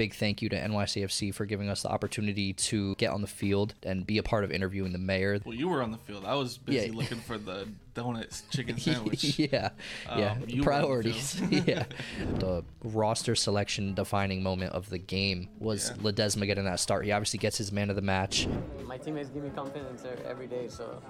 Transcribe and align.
big 0.00 0.14
thank 0.14 0.40
you 0.40 0.48
to 0.48 0.56
NYCFC 0.56 1.34
for 1.34 1.44
giving 1.44 1.68
us 1.68 1.82
the 1.82 1.90
opportunity 1.90 2.54
to 2.54 2.94
get 2.94 3.10
on 3.10 3.20
the 3.20 3.26
field 3.26 3.74
and 3.82 4.06
be 4.06 4.16
a 4.16 4.22
part 4.22 4.44
of 4.44 4.50
interviewing 4.50 4.92
the 4.92 4.98
mayor. 4.98 5.38
Well, 5.44 5.54
you 5.54 5.68
were 5.68 5.82
on 5.82 5.90
the 5.92 5.98
field. 5.98 6.24
I 6.24 6.34
was 6.36 6.56
busy 6.56 6.86
Yeah. 6.88 6.96
looking 6.96 7.18
for 7.18 7.36
the 7.36 7.68
donuts 7.92 8.44
chicken 8.50 8.78
sandwich. 8.78 9.38
yeah, 9.38 9.68
yeah, 10.16 10.32
Um, 10.32 10.38
you 10.48 10.56
were 10.56 10.60
the 10.60 10.62
priorities. 10.62 11.38
yeah, 11.50 11.84
the 12.36 12.64
roster 12.82 13.34
selection 13.34 13.92
defining 13.92 14.42
moment 14.42 14.72
of 14.72 14.88
the 14.88 14.96
game 14.96 15.50
was 15.58 15.90
Yeah. 15.90 16.02
Ledezma 16.10 16.46
getting 16.46 16.64
that 16.64 16.80
start. 16.80 17.04
He 17.04 17.12
obviously 17.12 17.38
gets 17.38 17.58
his 17.58 17.70
man 17.70 17.90
of 17.90 17.96
the 17.96 18.00
match. 18.02 18.48
My 18.86 18.96
teammates 18.96 19.28
give 19.28 19.42
me 19.44 19.50
confidence 19.54 20.02
every 20.26 20.46
day, 20.46 20.68
so 20.68 21.02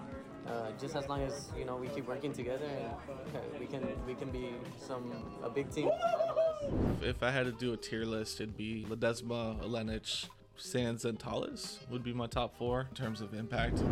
uh, 0.47 0.71
just 0.81 0.97
as 0.97 1.09
long 1.09 1.23
as 1.23 1.49
you 1.57 1.65
know 1.65 1.77
we 1.77 1.89
keep 1.89 2.07
working 2.07 2.33
together, 2.33 2.67
and 2.67 3.61
we 3.61 3.67
can 3.67 3.87
we 4.07 4.15
can 4.15 4.31
be 4.31 4.51
some 4.79 5.13
a 5.43 5.51
big 5.51 5.71
team. 5.71 5.91
If 7.03 7.23
I 7.23 7.31
had 7.31 7.47
to 7.47 7.53
do 7.53 7.73
a 7.73 7.77
tier 7.77 8.05
list, 8.05 8.41
it'd 8.41 8.57
be 8.57 8.87
Ledezma, 8.89 9.63
Ilenič, 9.63 10.27
Sands, 10.57 11.05
and 11.05 11.19
Talles 11.19 11.81
would 11.91 12.05
be 12.05 12.13
my 12.13 12.27
top 12.27 12.57
four 12.57 12.87
in 12.91 12.97
terms 12.97 13.21
of 13.21 13.35
impact. 13.35 13.83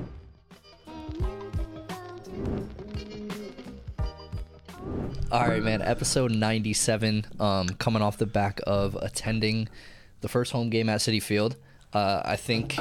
All 5.31 5.47
right, 5.47 5.63
man. 5.63 5.83
Episode 5.83 6.33
97, 6.33 7.27
um, 7.39 7.69
coming 7.79 8.01
off 8.01 8.17
the 8.17 8.25
back 8.25 8.61
of 8.67 8.97
attending 8.97 9.69
the 10.23 10.29
first 10.29 10.53
home 10.53 10.71
game 10.71 10.89
at 10.89 11.01
Citi 11.01 11.23
Field. 11.23 11.57
Uh, 11.93 12.23
I 12.25 12.37
think 12.37 12.79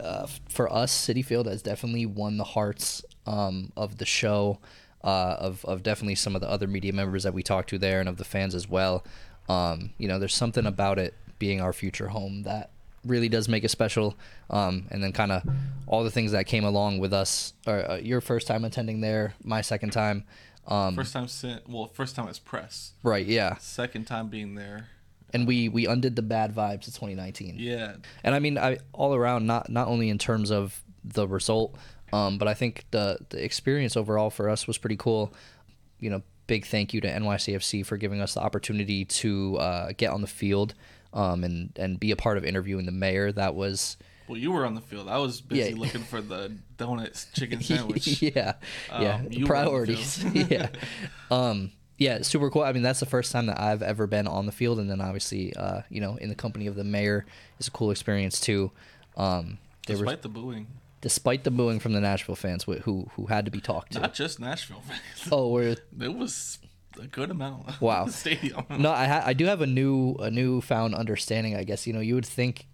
uh, 0.00 0.26
for 0.48 0.72
us, 0.72 0.92
Citi 0.92 1.24
Field 1.24 1.46
has 1.46 1.62
definitely 1.62 2.06
won 2.06 2.36
the 2.36 2.44
hearts 2.44 3.04
um, 3.26 3.72
of 3.76 3.98
the 3.98 4.06
show, 4.06 4.58
uh, 5.04 5.36
of, 5.38 5.64
of 5.64 5.82
definitely 5.82 6.14
some 6.14 6.34
of 6.34 6.40
the 6.40 6.48
other 6.48 6.66
media 6.66 6.92
members 6.92 7.22
that 7.24 7.34
we 7.34 7.42
talked 7.42 7.70
to 7.70 7.78
there 7.78 8.00
and 8.00 8.08
of 8.08 8.16
the 8.16 8.24
fans 8.24 8.54
as 8.54 8.68
well. 8.68 9.04
Um, 9.48 9.90
you 9.98 10.08
know, 10.08 10.18
there's 10.18 10.34
something 10.34 10.66
about 10.66 10.98
it 10.98 11.14
being 11.38 11.60
our 11.60 11.72
future 11.72 12.08
home 12.08 12.42
that 12.42 12.70
really 13.04 13.28
does 13.28 13.48
make 13.48 13.64
it 13.64 13.70
special. 13.70 14.16
Um, 14.50 14.86
and 14.90 15.02
then 15.02 15.12
kind 15.12 15.32
of 15.32 15.42
all 15.86 16.04
the 16.04 16.10
things 16.10 16.32
that 16.32 16.46
came 16.46 16.64
along 16.64 16.98
with 16.98 17.12
us, 17.12 17.54
or 17.66 17.90
uh, 17.90 17.96
your 17.96 18.20
first 18.20 18.46
time 18.46 18.64
attending 18.64 19.00
there, 19.00 19.34
my 19.42 19.60
second 19.60 19.90
time. 19.90 20.24
Um, 20.66 20.94
First 20.94 21.14
time, 21.14 21.26
sin- 21.26 21.60
well, 21.66 21.86
first 21.86 22.14
time 22.14 22.28
as 22.28 22.38
press. 22.38 22.92
Right, 23.02 23.26
yeah. 23.26 23.56
Second 23.56 24.06
time 24.06 24.28
being 24.28 24.54
there. 24.54 24.88
And 25.32 25.46
we 25.46 25.68
we 25.68 25.86
undid 25.86 26.16
the 26.16 26.22
bad 26.22 26.54
vibes 26.54 26.88
of 26.88 26.94
2019. 26.94 27.56
Yeah, 27.58 27.94
And 28.24 28.34
I 28.34 28.38
mean, 28.40 28.58
I 28.58 28.78
all 28.92 29.14
around, 29.14 29.46
not 29.46 29.68
not 29.70 29.88
only 29.88 30.08
in 30.08 30.18
terms 30.18 30.50
of 30.50 30.82
the 31.04 31.26
result, 31.28 31.76
um, 32.12 32.36
but 32.38 32.48
I 32.48 32.54
think 32.54 32.84
the 32.90 33.18
the 33.30 33.42
experience 33.44 33.96
overall 33.96 34.30
for 34.30 34.48
us 34.48 34.66
was 34.66 34.76
pretty 34.78 34.96
cool. 34.96 35.32
You 36.00 36.10
know, 36.10 36.22
big 36.46 36.66
thank 36.66 36.92
you 36.92 37.00
to 37.02 37.08
NYCFC 37.08 37.86
for 37.86 37.96
giving 37.96 38.20
us 38.20 38.34
the 38.34 38.40
opportunity 38.40 39.04
to 39.04 39.56
uh, 39.58 39.92
get 39.96 40.10
on 40.10 40.20
the 40.20 40.26
field 40.26 40.74
um, 41.12 41.44
and 41.44 41.70
and 41.76 42.00
be 42.00 42.10
a 42.10 42.16
part 42.16 42.36
of 42.36 42.44
interviewing 42.44 42.86
the 42.86 42.92
mayor. 42.92 43.30
That 43.30 43.54
was 43.54 43.96
well, 44.26 44.38
you 44.38 44.50
were 44.52 44.64
on 44.64 44.74
the 44.74 44.80
field. 44.80 45.08
I 45.08 45.18
was 45.18 45.40
busy 45.40 45.70
Yeah. 45.72 45.76
looking 45.76 46.02
for 46.02 46.20
the 46.20 46.56
donuts 46.76 47.26
chicken 47.34 47.60
sandwich. 47.62 48.22
yeah, 48.22 48.54
yeah, 48.90 49.14
Um, 49.16 49.28
the 49.28 49.44
priorities. 49.44 50.24
yeah, 50.34 50.68
um, 51.30 51.72
yeah, 52.00 52.22
super 52.22 52.50
cool. 52.50 52.62
I 52.62 52.72
mean, 52.72 52.82
that's 52.82 52.98
the 52.98 53.06
first 53.06 53.30
time 53.30 53.46
that 53.46 53.60
I've 53.60 53.82
ever 53.82 54.08
been 54.08 54.26
on 54.26 54.46
the 54.46 54.52
field, 54.52 54.80
and 54.80 54.90
then 54.90 55.00
obviously, 55.00 55.54
uh, 55.54 55.82
you 55.90 56.00
know, 56.00 56.16
in 56.16 56.28
the 56.30 56.34
company 56.34 56.66
of 56.66 56.74
the 56.74 56.82
mayor 56.82 57.26
is 57.60 57.68
a 57.68 57.70
cool 57.70 57.92
experience 57.92 58.40
too. 58.40 58.72
Um, 59.16 59.58
Despite 59.86 60.22
the 60.22 60.28
booing, 60.28 60.66
despite 61.00 61.44
the 61.44 61.50
booing 61.50 61.78
from 61.78 61.92
the 61.92 62.00
Nashville 62.00 62.34
fans, 62.36 62.64
wh- 62.64 62.80
who 62.84 63.06
who 63.14 63.26
had 63.26 63.44
to 63.44 63.50
be 63.50 63.60
talked 63.60 63.92
to. 63.92 64.00
not 64.00 64.14
just 64.14 64.40
Nashville 64.40 64.82
fans. 64.82 65.28
oh, 65.30 65.48
we're 65.48 65.76
There 65.92 66.10
was 66.12 66.58
a 67.00 67.06
good 67.06 67.30
amount. 67.30 67.80
Wow. 67.80 68.06
stadium. 68.22 68.64
no, 68.78 68.90
I 68.90 69.06
ha- 69.06 69.22
I 69.26 69.32
do 69.34 69.44
have 69.46 69.60
a 69.60 69.66
new 69.66 70.14
a 70.20 70.30
newfound 70.30 70.94
understanding. 70.94 71.54
I 71.56 71.64
guess 71.64 71.86
you 71.86 71.92
know 71.92 72.00
you 72.00 72.14
would 72.14 72.26
think 72.26 72.66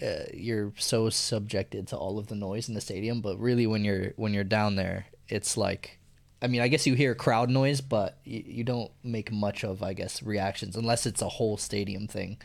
uh, 0.00 0.24
you're 0.32 0.72
so 0.78 1.10
subjected 1.10 1.88
to 1.88 1.96
all 1.96 2.18
of 2.18 2.28
the 2.28 2.34
noise 2.34 2.68
in 2.68 2.74
the 2.74 2.80
stadium, 2.80 3.20
but 3.20 3.38
really 3.38 3.66
when 3.66 3.84
you're 3.84 4.12
when 4.16 4.32
you're 4.32 4.44
down 4.44 4.76
there, 4.76 5.06
it's 5.28 5.56
like, 5.56 5.98
I 6.42 6.48
mean, 6.48 6.60
I 6.60 6.68
guess 6.68 6.86
you 6.86 6.94
hear 6.94 7.14
crowd 7.14 7.48
noise, 7.48 7.80
but 7.80 8.18
you, 8.24 8.42
you 8.44 8.64
don't 8.64 8.90
make 9.04 9.30
much 9.30 9.64
of 9.64 9.82
I 9.82 9.92
guess 9.92 10.22
reactions 10.22 10.76
unless 10.76 11.06
it's 11.06 11.22
a 11.22 11.28
whole 11.28 11.56
stadium 11.56 12.08
thing, 12.08 12.38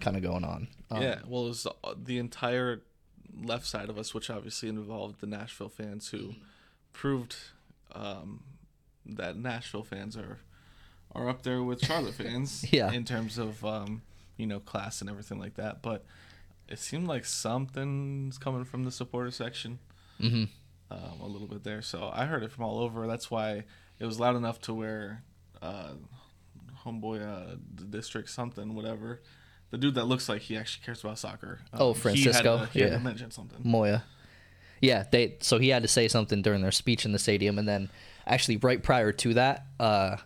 kind 0.00 0.16
of 0.16 0.22
going 0.22 0.44
on. 0.44 0.68
Um, 0.90 1.02
yeah, 1.02 1.20
well, 1.26 1.44
it 1.46 1.48
was 1.48 1.66
the 1.96 2.18
entire 2.18 2.82
left 3.40 3.66
side 3.66 3.88
of 3.88 3.98
us, 3.98 4.12
which 4.12 4.30
obviously 4.30 4.68
involved 4.68 5.20
the 5.20 5.26
Nashville 5.26 5.68
fans, 5.68 6.08
who 6.08 6.34
proved 6.92 7.36
um, 7.94 8.42
that 9.04 9.36
Nashville 9.36 9.84
fans 9.84 10.16
are 10.16 10.40
are 11.14 11.28
up 11.28 11.42
there 11.42 11.62
with 11.62 11.84
Charlotte 11.84 12.14
fans. 12.22 12.66
Yeah. 12.72 12.90
in 12.92 13.04
terms 13.04 13.38
of 13.38 13.64
um, 13.64 14.02
you 14.36 14.46
know 14.46 14.60
class 14.60 15.00
and 15.00 15.08
everything 15.08 15.38
like 15.38 15.54
that. 15.54 15.82
But 15.82 16.04
it 16.68 16.80
seemed 16.80 17.06
like 17.06 17.24
something's 17.24 18.38
coming 18.38 18.64
from 18.64 18.84
the 18.84 18.90
supporter 18.90 19.30
section. 19.30 19.78
hmm 20.20 20.44
um, 20.90 21.20
a 21.20 21.26
little 21.26 21.48
bit 21.48 21.64
there. 21.64 21.82
So 21.82 22.10
I 22.12 22.26
heard 22.26 22.42
it 22.42 22.52
from 22.52 22.64
all 22.64 22.78
over. 22.78 23.06
That's 23.06 23.30
why 23.30 23.64
it 23.98 24.04
was 24.06 24.20
loud 24.20 24.36
enough 24.36 24.60
to 24.62 24.74
where 24.74 25.22
uh, 25.62 25.92
homeboy, 26.84 27.22
uh, 27.26 27.56
the 27.74 27.84
district 27.84 28.30
something, 28.30 28.74
whatever, 28.74 29.22
the 29.70 29.78
dude 29.78 29.94
that 29.96 30.04
looks 30.04 30.28
like 30.28 30.42
he 30.42 30.56
actually 30.56 30.84
cares 30.84 31.02
about 31.02 31.18
soccer. 31.18 31.60
Oh, 31.72 31.92
he 31.92 31.94
had 31.94 32.02
Francisco? 32.02 32.58
to- 32.58 32.66
He 32.72 32.80
had 32.80 32.88
to, 32.88 32.94
Yeah. 32.96 33.02
mention 33.02 33.30
something. 33.30 33.58
Moya. 33.64 34.04
Yeah, 34.80 35.04
they 35.10 35.36
so 35.40 35.58
he 35.58 35.70
had 35.70 35.82
to 35.82 35.88
say 35.88 36.06
something 36.06 36.42
during 36.42 36.60
their 36.60 36.70
speech 36.70 37.06
in 37.06 37.12
the 37.12 37.18
stadium, 37.18 37.58
and 37.58 37.66
then 37.66 37.88
actually 38.26 38.58
right 38.58 38.82
prior 38.82 39.10
to 39.10 39.34
that, 39.34 39.64
uh, 39.80 40.18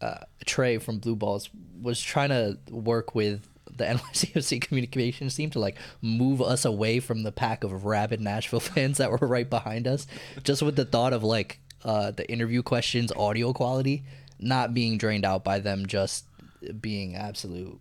uh, 0.00 0.18
Trey 0.46 0.78
from 0.78 0.98
Blue 0.98 1.14
Balls 1.14 1.50
was 1.80 2.00
trying 2.00 2.30
to 2.30 2.58
work 2.70 3.14
with 3.14 3.46
the 3.76 3.84
NYCFC 4.12 4.60
communications 4.60 5.34
team 5.34 5.50
to 5.50 5.58
like 5.58 5.76
move 6.00 6.40
us 6.42 6.64
away 6.64 7.00
from 7.00 7.22
the 7.22 7.32
pack 7.32 7.64
of 7.64 7.84
rabid 7.84 8.20
Nashville 8.20 8.60
fans 8.60 8.98
that 8.98 9.10
were 9.10 9.26
right 9.26 9.48
behind 9.48 9.86
us, 9.86 10.06
just 10.42 10.62
with 10.62 10.76
the 10.76 10.84
thought 10.84 11.12
of 11.12 11.22
like 11.22 11.60
uh, 11.84 12.10
the 12.10 12.30
interview 12.30 12.62
questions 12.62 13.12
audio 13.12 13.52
quality 13.52 14.04
not 14.38 14.74
being 14.74 14.98
drained 14.98 15.24
out 15.24 15.44
by 15.44 15.60
them 15.60 15.86
just 15.86 16.26
being 16.80 17.14
absolute 17.14 17.80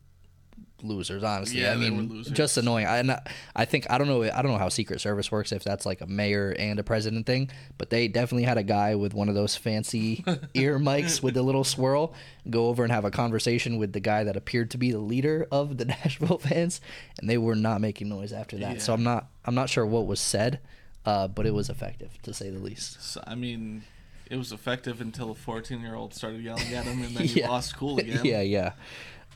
losers 0.83 1.23
honestly 1.23 1.61
Yeah, 1.61 1.73
i 1.73 1.75
they 1.77 1.89
were 1.89 1.97
mean 1.97 2.09
losers. 2.09 2.33
just 2.33 2.57
annoying 2.57 2.85
I, 2.85 2.97
and 2.97 3.11
I- 3.55 3.65
think 3.65 3.85
i 3.89 3.97
don't 3.97 4.07
know 4.07 4.23
i 4.23 4.41
don't 4.41 4.51
know 4.51 4.57
how 4.57 4.69
secret 4.69 5.01
service 5.01 5.31
works 5.31 5.51
if 5.51 5.63
that's 5.63 5.85
like 5.85 6.01
a 6.01 6.07
mayor 6.07 6.55
and 6.57 6.79
a 6.79 6.83
president 6.83 7.25
thing 7.25 7.49
but 7.77 7.89
they 7.89 8.07
definitely 8.07 8.43
had 8.43 8.57
a 8.57 8.63
guy 8.63 8.95
with 8.95 9.13
one 9.13 9.29
of 9.29 9.35
those 9.35 9.55
fancy 9.55 10.23
ear 10.53 10.79
mics 10.79 11.21
with 11.23 11.33
the 11.35 11.43
little 11.43 11.63
swirl 11.63 12.13
go 12.49 12.67
over 12.67 12.83
and 12.83 12.91
have 12.91 13.05
a 13.05 13.11
conversation 13.11 13.77
with 13.77 13.93
the 13.93 13.99
guy 13.99 14.23
that 14.23 14.35
appeared 14.35 14.71
to 14.71 14.77
be 14.77 14.91
the 14.91 14.99
leader 14.99 15.47
of 15.51 15.77
the 15.77 15.85
nashville 15.93 16.37
fans 16.39 16.81
and 17.19 17.29
they 17.29 17.37
were 17.37 17.55
not 17.55 17.79
making 17.81 18.09
noise 18.09 18.33
after 18.33 18.57
that 18.57 18.81
so 18.81 18.93
i'm 18.93 19.03
not 19.03 19.27
i'm 19.45 19.55
not 19.55 19.69
sure 19.69 19.85
what 19.85 20.05
was 20.07 20.19
said 20.19 20.59
uh, 21.05 21.27
but 21.27 21.45
it 21.47 21.53
was 21.53 21.69
effective 21.69 22.11
to 22.21 22.31
say 22.33 22.49
the 22.51 22.59
least 22.59 23.01
So, 23.01 23.23
I 23.25 23.33
mean, 23.33 23.81
it 24.29 24.35
was 24.37 24.51
effective 24.51 25.01
until 25.01 25.31
a 25.31 25.33
14 25.35 25.81
year 25.81 25.95
old 25.95 26.13
started 26.13 26.41
yelling 26.43 26.71
at 26.75 26.85
him 26.85 27.01
and 27.01 27.15
then 27.17 27.25
he 27.27 27.39
Yeah. 27.39 27.49
lost 27.49 27.75
cool 27.75 27.97
again. 27.97 28.21
yeah, 28.23 28.41
yeah. 28.41 28.73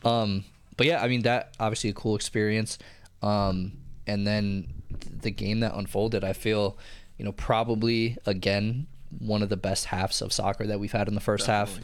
Um, 0.03 0.45
but 0.77 0.87
yeah, 0.87 1.01
I 1.01 1.07
mean 1.07 1.23
that 1.23 1.55
obviously 1.59 1.89
a 1.89 1.93
cool 1.93 2.15
experience. 2.15 2.77
Um, 3.21 3.73
and 4.07 4.25
then 4.25 4.67
the 5.21 5.31
game 5.31 5.61
that 5.61 5.73
unfolded, 5.75 6.23
I 6.23 6.33
feel, 6.33 6.77
you 7.17 7.25
know, 7.25 7.31
probably 7.31 8.17
again 8.25 8.87
one 9.19 9.41
of 9.41 9.49
the 9.49 9.57
best 9.57 9.85
halves 9.85 10.21
of 10.21 10.33
soccer 10.33 10.67
that 10.67 10.79
we've 10.79 10.91
had 10.91 11.07
in 11.07 11.15
the 11.15 11.21
first 11.21 11.47
half. 11.47 11.79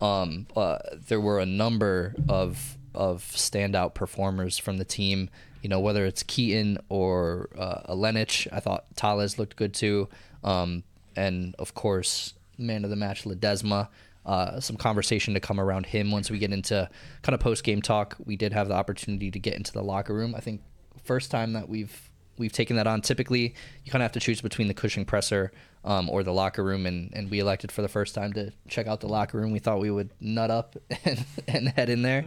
Um, 0.00 0.46
uh, 0.56 0.78
there 1.08 1.20
were 1.20 1.40
a 1.40 1.46
number 1.46 2.14
of 2.28 2.76
of 2.94 3.22
standout 3.22 3.94
performers 3.94 4.58
from 4.58 4.78
the 4.78 4.84
team. 4.84 5.30
You 5.62 5.68
know, 5.70 5.80
whether 5.80 6.04
it's 6.04 6.22
Keaton 6.22 6.78
or 6.90 7.48
uh, 7.58 7.92
Ilenič, 7.92 8.46
I 8.52 8.60
thought 8.60 8.84
Talles 8.96 9.38
looked 9.38 9.56
good 9.56 9.72
too. 9.72 10.08
Um, 10.42 10.84
and 11.16 11.54
of 11.58 11.74
course, 11.74 12.34
man 12.58 12.84
of 12.84 12.90
the 12.90 12.96
match 12.96 13.24
Ledezma. 13.24 13.88
Uh, 14.26 14.58
some 14.58 14.76
conversation 14.76 15.34
to 15.34 15.40
come 15.40 15.60
around 15.60 15.84
him 15.84 16.10
once 16.10 16.30
we 16.30 16.38
get 16.38 16.52
into 16.52 16.88
kind 17.22 17.34
of 17.34 17.40
post 17.40 17.62
game 17.62 17.82
talk. 17.82 18.16
We 18.24 18.36
did 18.36 18.52
have 18.52 18.68
the 18.68 18.74
opportunity 18.74 19.30
to 19.30 19.38
get 19.38 19.54
into 19.54 19.72
the 19.72 19.82
locker 19.82 20.14
room. 20.14 20.34
I 20.34 20.40
think 20.40 20.62
first 21.04 21.30
time 21.30 21.52
that 21.52 21.68
we've 21.68 22.10
we've 22.38 22.52
taken 22.52 22.76
that 22.76 22.86
on. 22.86 23.00
Typically, 23.00 23.54
you 23.84 23.92
kind 23.92 24.02
of 24.02 24.06
have 24.06 24.12
to 24.12 24.20
choose 24.20 24.40
between 24.40 24.68
the 24.68 24.74
Cushing 24.74 25.04
presser 25.04 25.52
um, 25.84 26.08
or 26.10 26.22
the 26.22 26.32
locker 26.32 26.64
room, 26.64 26.86
and, 26.86 27.12
and 27.14 27.30
we 27.30 27.38
elected 27.38 27.70
for 27.70 27.82
the 27.82 27.88
first 27.88 28.14
time 28.14 28.32
to 28.34 28.52
check 28.68 28.86
out 28.86 29.00
the 29.00 29.08
locker 29.08 29.38
room. 29.38 29.52
We 29.52 29.58
thought 29.58 29.80
we 29.80 29.90
would 29.90 30.10
nut 30.20 30.50
up 30.50 30.76
and, 31.04 31.24
and 31.46 31.68
head 31.68 31.88
in 31.88 32.02
there, 32.02 32.24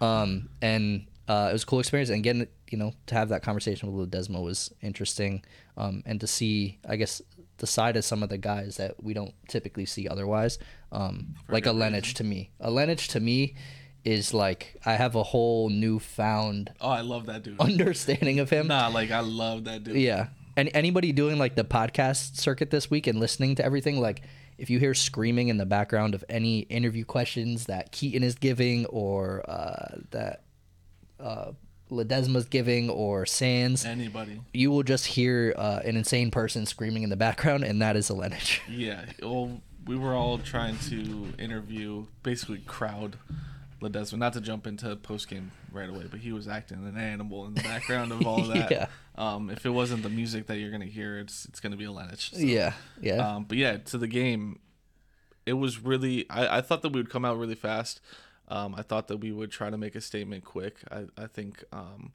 um, 0.00 0.48
and 0.62 1.06
uh, 1.28 1.48
it 1.50 1.52
was 1.52 1.62
a 1.62 1.66
cool 1.66 1.80
experience. 1.80 2.10
And 2.10 2.22
getting 2.22 2.46
you 2.70 2.78
know 2.78 2.92
to 3.06 3.14
have 3.14 3.28
that 3.28 3.42
conversation 3.42 3.92
with 3.92 4.10
Desmo 4.10 4.42
was 4.42 4.72
interesting, 4.80 5.44
um, 5.76 6.02
and 6.06 6.20
to 6.20 6.26
see 6.26 6.78
I 6.88 6.96
guess 6.96 7.22
the 7.58 7.66
side 7.66 7.96
of 7.96 8.04
some 8.04 8.22
of 8.22 8.28
the 8.28 8.38
guys 8.38 8.76
that 8.78 9.02
we 9.02 9.14
don't 9.14 9.34
typically 9.48 9.86
see 9.86 10.08
otherwise, 10.08 10.58
um, 10.92 11.34
like 11.48 11.66
a 11.66 11.70
Lenich 11.70 12.14
to 12.14 12.24
me. 12.24 12.50
A 12.60 12.70
Lenich 12.70 13.08
to 13.08 13.20
me 13.20 13.54
is 14.04 14.34
like 14.34 14.76
I 14.84 14.94
have 14.94 15.14
a 15.14 15.22
whole 15.22 15.70
newfound 15.70 16.72
Oh, 16.80 16.90
I 16.90 17.00
love 17.00 17.26
that 17.26 17.42
dude. 17.42 17.58
understanding 17.60 18.38
of 18.40 18.50
him. 18.50 18.66
Nah, 18.66 18.88
like 18.88 19.10
I 19.10 19.20
love 19.20 19.64
that 19.64 19.84
dude. 19.84 19.96
Yeah. 19.96 20.28
And 20.56 20.70
anybody 20.74 21.10
doing 21.12 21.38
like 21.38 21.56
the 21.56 21.64
podcast 21.64 22.36
circuit 22.36 22.70
this 22.70 22.90
week 22.90 23.06
and 23.06 23.18
listening 23.18 23.54
to 23.56 23.64
everything, 23.64 24.00
like 24.00 24.22
if 24.58 24.70
you 24.70 24.78
hear 24.78 24.94
screaming 24.94 25.48
in 25.48 25.56
the 25.56 25.66
background 25.66 26.14
of 26.14 26.24
any 26.28 26.60
interview 26.60 27.04
questions 27.04 27.66
that 27.66 27.90
Keaton 27.92 28.22
is 28.22 28.34
giving 28.36 28.86
or 28.86 29.42
uh, 29.50 29.96
that 30.10 30.44
uh, 31.18 31.52
Ledezma's 31.90 32.46
giving 32.46 32.88
or 32.90 33.26
Sands, 33.26 33.84
Anybody. 33.84 34.40
you 34.52 34.70
will 34.70 34.82
just 34.82 35.06
hear 35.06 35.54
uh, 35.56 35.80
an 35.84 35.96
insane 35.96 36.30
person 36.30 36.66
screaming 36.66 37.02
in 37.02 37.10
the 37.10 37.16
background, 37.16 37.62
and 37.64 37.80
that 37.82 37.96
is 37.96 38.08
Ilenič. 38.08 38.60
Yeah. 38.68 39.04
Well, 39.22 39.60
we 39.86 39.96
were 39.96 40.14
all 40.14 40.38
trying 40.38 40.78
to 40.88 41.28
interview, 41.38 42.06
basically 42.22 42.58
crowd 42.58 43.16
Ledezma. 43.82 44.16
Not 44.16 44.32
to 44.32 44.40
jump 44.40 44.66
into 44.66 44.96
post 44.96 45.28
game 45.28 45.52
right 45.72 45.88
away, 45.90 46.06
but 46.10 46.20
he 46.20 46.32
was 46.32 46.48
acting 46.48 46.78
an 46.86 46.96
animal 46.96 47.44
in 47.46 47.54
the 47.54 47.62
background 47.62 48.10
of 48.12 48.26
all 48.26 48.40
of 48.40 48.48
that. 48.54 48.70
Yeah. 48.70 48.86
Um, 49.16 49.50
if 49.50 49.66
it 49.66 49.70
wasn't 49.70 50.02
the 50.02 50.08
music 50.08 50.46
that 50.46 50.56
you're 50.56 50.70
gonna 50.70 50.86
hear, 50.86 51.18
it's 51.18 51.44
it's 51.44 51.60
gonna 51.60 51.76
be 51.76 51.84
a 51.84 51.88
Lenich. 51.88 52.34
So, 52.34 52.38
Yeah, 52.40 52.72
yeah, 53.00 53.16
Um, 53.36 53.44
but 53.44 53.58
yeah, 53.58 53.76
to 53.76 53.98
the 53.98 54.08
game, 54.08 54.58
it 55.46 55.52
was 55.52 55.78
really. 55.78 56.28
I, 56.30 56.58
I 56.58 56.60
thought 56.62 56.80
that 56.82 56.88
we 56.92 56.98
would 57.00 57.10
come 57.10 57.24
out 57.26 57.36
really 57.38 57.54
fast. 57.54 58.00
Um, 58.48 58.74
I 58.76 58.82
thought 58.82 59.08
that 59.08 59.18
we 59.18 59.32
would 59.32 59.50
try 59.50 59.70
to 59.70 59.78
make 59.78 59.94
a 59.94 60.00
statement 60.00 60.44
quick. 60.44 60.78
I, 60.90 61.06
I 61.16 61.26
think 61.26 61.64
um, 61.72 62.12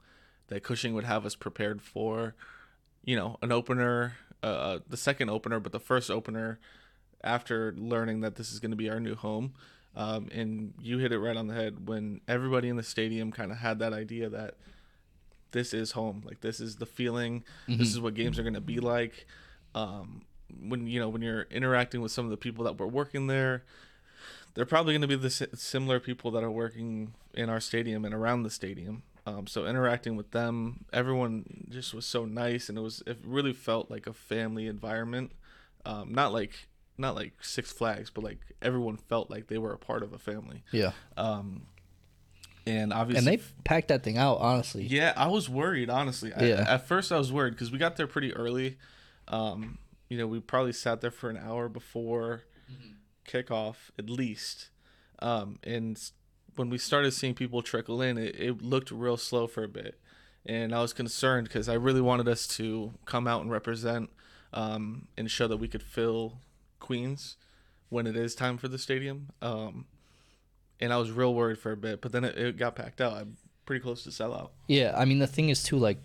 that 0.48 0.64
Cushing 0.64 0.94
would 0.94 1.04
have 1.06 1.26
us 1.26 1.36
prepared 1.36 1.82
for, 1.82 2.36
you 3.04 3.16
know, 3.16 3.38
an 3.42 3.52
opener, 3.52 4.14
uh, 4.44 4.80
the 4.88 4.98
second 4.98 5.30
opener, 5.30 5.60
but 5.60 5.72
the 5.72 5.80
first 5.80 6.12
opener 6.12 6.60
after 7.24 7.74
learning 7.78 8.22
that 8.22 8.36
this 8.36 8.52
is 8.52 8.60
going 8.60 8.72
to 8.72 8.78
be 8.78 8.90
our 8.90 9.00
new 9.00 9.16
home. 9.16 9.54
Um, 9.96 10.30
and 10.32 10.74
you 10.80 11.00
hit 11.00 11.12
it 11.12 11.20
right 11.20 11.36
on 11.36 11.48
the 11.48 11.56
head 11.56 11.88
when 11.88 12.22
everybody 12.28 12.70
in 12.70 12.76
the 12.76 12.84
stadium 12.84 13.32
kind 13.32 13.52
of 13.52 13.58
had 13.58 13.80
that 13.80 13.92
idea 13.92 14.30
that 14.30 14.56
this 15.52 15.74
is 15.74 15.92
home. 15.92 16.22
Like 16.26 16.42
this 16.42 16.60
is 16.60 16.76
the 16.76 16.86
feeling. 16.86 17.44
This 17.80 17.90
is 17.90 18.00
what 18.00 18.14
games 18.14 18.38
are 18.38 18.44
going 18.44 18.54
to 18.54 18.62
be 18.62 18.80
like. 18.80 19.26
Um, 19.74 20.22
when 20.62 20.88
you 20.88 21.00
know 21.00 21.10
when 21.10 21.22
you're 21.22 21.48
interacting 21.52 22.02
with 22.02 22.12
some 22.12 22.26
of 22.26 22.32
the 22.32 22.38
people 22.38 22.66
that 22.66 22.80
were 22.80 22.88
working 22.88 23.28
there, 23.28 23.64
they're 24.60 24.66
probably 24.66 24.92
going 24.92 25.02
to 25.02 25.08
be 25.08 25.16
the 25.16 25.30
similar 25.30 26.02
people 26.02 26.32
that 26.32 26.44
are 26.44 26.52
working 26.52 27.14
in 27.34 27.50
our 27.50 27.62
stadium 27.62 28.04
and 28.04 28.14
around 28.14 28.44
the 28.44 28.50
stadium. 28.50 29.04
Um, 29.26 29.48
so 29.48 29.66
interacting 29.66 30.18
with 30.18 30.32
them, 30.32 30.84
everyone 30.92 31.68
just 31.70 31.94
was 31.94 32.06
so 32.06 32.26
nice, 32.26 32.68
and 32.68 32.78
it 32.78 32.82
was 32.82 33.02
it 33.08 33.20
really 33.24 33.54
felt 33.54 33.90
like 33.90 34.06
a 34.06 34.12
family 34.12 34.68
environment. 34.68 35.32
Um, 35.86 36.12
not 36.12 36.34
like 36.34 36.68
not 36.98 37.16
like 37.16 37.42
Six 37.42 37.72
Flags, 37.72 38.10
but 38.10 38.22
like 38.22 38.40
everyone 38.62 38.98
felt 38.98 39.32
like 39.32 39.48
they 39.48 39.58
were 39.58 39.72
a 39.72 39.78
part 39.78 40.04
of 40.04 40.12
a 40.12 40.20
family. 40.20 40.66
yeah. 40.74 40.92
Um, 41.16 41.62
and 42.68 42.92
obviously, 42.92 43.32
And 43.32 43.40
they 43.40 43.44
packed 43.64 43.88
that 43.88 44.04
thing 44.04 44.18
out, 44.18 44.40
honestly. 44.40 44.84
yeah, 44.84 45.14
I 45.16 45.28
was 45.28 45.48
worried, 45.48 45.90
honestly. 45.90 46.34
I, 46.34 46.44
Yeah. 46.44 46.66
At 46.68 46.86
first, 46.86 47.14
I 47.14 47.18
was 47.18 47.32
worried 47.32 47.52
because 47.52 47.72
we 47.72 47.78
got 47.78 47.96
there 47.96 48.08
pretty 48.08 48.34
early. 48.34 48.78
Um, 49.30 49.78
you 50.10 50.18
know, 50.18 50.28
we 50.28 50.42
probably 50.42 50.74
sat 50.74 51.00
there 51.00 51.12
for 51.12 51.30
an 51.30 51.38
hour 51.38 51.70
before 51.70 52.44
kickoff, 53.30 53.92
at 53.98 54.10
least. 54.10 54.70
Um, 55.20 55.60
and 55.64 56.00
when 56.56 56.70
we 56.70 56.78
started 56.78 57.12
seeing 57.12 57.34
people 57.34 57.62
trickle 57.62 58.02
in, 58.02 58.18
it, 58.18 58.36
it 58.40 58.62
looked 58.62 58.92
real 58.92 59.18
slow 59.18 59.48
for 59.48 59.64
a 59.64 59.68
bit. 59.68 60.00
And 60.46 60.74
I 60.74 60.82
was 60.82 60.94
concerned 60.94 61.48
because 61.48 61.70
I 61.70 61.74
really 61.74 62.02
wanted 62.02 62.28
us 62.28 62.48
to 62.58 62.94
come 63.06 63.28
out 63.28 63.42
and 63.42 63.52
represent 63.52 64.10
um, 64.54 65.08
and 65.18 65.30
show 65.30 65.48
that 65.48 65.58
we 65.58 65.68
could 65.68 65.84
fill 65.84 66.40
Queens 66.80 67.38
when 67.90 68.08
it 68.08 68.16
is 68.16 68.36
time 68.36 68.58
for 68.58 68.68
the 68.68 68.78
stadium. 68.78 69.30
Um, 69.42 69.86
and 70.80 70.94
I 70.94 70.98
was 70.98 71.12
real 71.12 71.34
worried 71.34 71.60
for 71.60 71.72
a 71.72 71.78
bit, 71.78 72.02
but 72.02 72.12
then 72.12 72.24
it, 72.24 72.38
it 72.38 72.58
got 72.58 72.76
packed 72.76 73.02
out. 73.02 73.14
I'm 73.14 73.38
pretty 73.66 73.84
close 73.84 74.04
to 74.06 74.12
sell 74.12 74.34
out. 74.34 74.52
Yeah, 74.68 74.96
I 74.98 75.06
mean 75.06 75.20
the 75.20 75.28
thing 75.28 75.50
is 75.50 75.62
too 75.62 75.78
like 75.78 76.00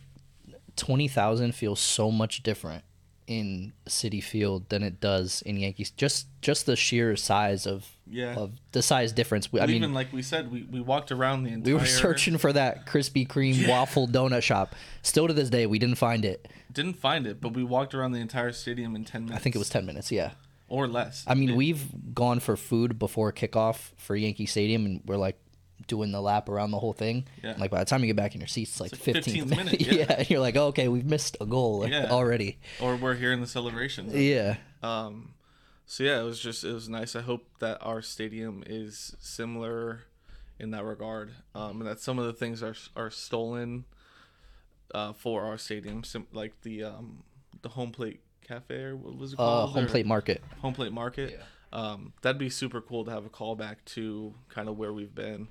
twenty 0.76 1.08
thousand 1.08 1.54
feels 1.54 1.80
so 1.80 2.10
much 2.10 2.42
different 2.42 2.84
in 3.26 3.72
Citi 3.86 4.22
Field 4.22 4.68
than 4.68 4.82
it 4.82 5.00
does 5.00 5.42
in 5.42 5.56
Yankees. 5.56 5.90
Just 5.90 6.26
just 6.42 6.66
the 6.66 6.76
sheer 6.76 7.16
size 7.16 7.66
of 7.66 7.88
Yeah. 8.06 8.34
of 8.34 8.52
the 8.72 8.82
size 8.82 9.12
difference. 9.12 9.50
We- 9.52 9.60
I 9.60 9.66
mean, 9.66 9.76
even 9.76 9.94
like 9.94 10.12
we 10.12 10.20
said, 10.22 10.50
we, 10.52 10.62
we 10.64 10.80
walked 10.80 11.10
around 11.10 11.44
the 11.44 11.50
entire. 11.52 11.74
we 11.74 11.80
were 11.80 11.86
searching 11.86 12.36
for 12.38 12.52
that 12.52 12.86
Krispy 12.86 13.26
Kreme 13.26 13.66
waffle 13.68 14.06
donut 14.06 14.42
shop. 14.42 14.74
Still 15.02 15.26
to 15.26 15.32
this 15.32 15.48
day, 15.50 15.66
we 15.66 15.78
didn't 15.78 15.96
find 15.96 16.24
it. 16.24 16.48
Didn't 16.72 16.96
find 16.98 17.26
it, 17.26 17.40
but 17.40 17.54
we 17.54 17.64
walked 17.64 17.94
around 17.94 18.12
the 18.12 18.20
entire 18.20 18.52
stadium 18.52 18.94
in 18.96 19.04
ten 19.04 19.22
minutes. 19.24 19.40
I 19.40 19.42
think 19.42 19.54
it 19.54 19.58
was 19.58 19.68
ten 19.70 19.86
minutes. 19.86 20.12
Yeah. 20.12 20.32
or 20.66 20.88
less. 20.88 21.24
I 21.26 21.34
mean, 21.34 21.50
It- 21.50 21.56
we've 21.56 22.14
gone 22.14 22.40
for 22.40 22.56
food 22.56 22.98
before 22.98 23.32
kickoff 23.32 23.92
for 23.96 24.16
Yankee 24.16 24.46
Stadium, 24.46 24.86
and 24.86 25.02
we're 25.06 25.18
like 25.18 25.38
doing 25.86 26.12
the 26.12 26.20
lap 26.20 26.48
around 26.48 26.70
the 26.70 26.78
whole 26.78 26.92
thing. 26.92 27.26
Yeah. 27.42 27.54
Like 27.58 27.70
by 27.70 27.78
the 27.80 27.84
time 27.84 28.00
you 28.00 28.06
get 28.06 28.16
back 28.16 28.34
in 28.34 28.40
your 28.40 28.48
seats, 28.48 28.72
it's 28.72 28.80
like 28.80 28.92
like 28.92 29.00
15th, 29.24 29.44
15th 29.44 29.56
minute, 29.56 29.80
yeah. 29.92 30.14
and 30.18 30.30
you're 30.30 30.40
like, 30.40 30.56
oh, 30.56 30.66
okay, 30.68 30.88
we've 30.88 31.04
missed 31.04 31.36
a 31.40 31.46
goal 31.46 31.80
like, 31.80 31.90
Yeah. 31.92 32.08
already. 32.10 32.58
or 32.80 32.96
we're 32.96 33.14
here 33.14 33.32
in 33.32 33.40
the 33.40 33.46
celebration. 33.46 34.10
Yeah. 34.12 34.56
Um, 34.82 35.34
so 35.86 36.04
yeah, 36.04 36.20
it 36.20 36.24
was 36.24 36.40
just 36.40 36.64
it 36.64 36.72
was 36.72 36.88
nice. 36.88 37.14
I 37.14 37.20
hope 37.22 37.46
that 37.60 37.78
our 37.82 38.00
stadium 38.02 38.62
is 38.66 39.14
similar 39.20 40.04
in 40.58 40.70
that 40.70 40.84
regard, 40.84 41.32
um, 41.54 41.80
and 41.80 41.86
that 41.90 42.00
some 42.00 42.18
of 42.18 42.24
the 42.26 42.32
things 42.32 42.62
are 42.62 42.74
are 42.96 43.10
stolen 43.10 43.84
uh, 44.94 45.12
for 45.12 45.42
our 45.44 45.58
stadium, 45.58 46.04
sim- 46.04 46.26
like 46.32 46.60
the 46.62 46.84
um, 46.84 47.22
the 47.62 47.68
home 47.70 47.90
plate 47.92 48.20
cafe 48.46 48.74
or 48.82 48.96
what 48.96 49.16
was 49.16 49.32
it 49.32 49.38
Uh, 49.38 49.42
called? 49.42 49.70
home 49.70 49.84
Or- 49.84 49.88
plate 49.88 50.06
market. 50.06 50.42
home 50.60 50.74
plate 50.74 50.92
market. 50.92 51.40
Um, 51.72 52.12
that'd 52.22 52.38
be 52.38 52.50
super 52.50 52.80
cool 52.80 53.04
to 53.04 53.10
have 53.10 53.24
a 53.26 53.30
callback 53.30 53.76
to 53.86 54.34
kind 54.48 54.68
of 54.68 54.78
where 54.78 54.92
we've 54.92 55.14
been 55.14 55.48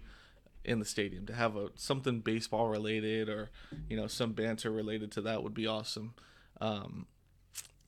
in 0.65 0.79
the 0.79 0.85
stadium. 0.85 1.25
To 1.25 1.33
have 1.33 1.55
a 1.55 1.69
something 1.75 2.19
baseball 2.21 2.67
related 2.67 3.29
or 3.29 3.49
you 3.89 3.97
know 3.97 4.07
some 4.07 4.33
banter 4.33 4.71
related 4.71 5.11
to 5.13 5.21
that 5.21 5.43
would 5.43 5.53
be 5.53 5.67
awesome. 5.67 6.13
Um, 6.61 7.07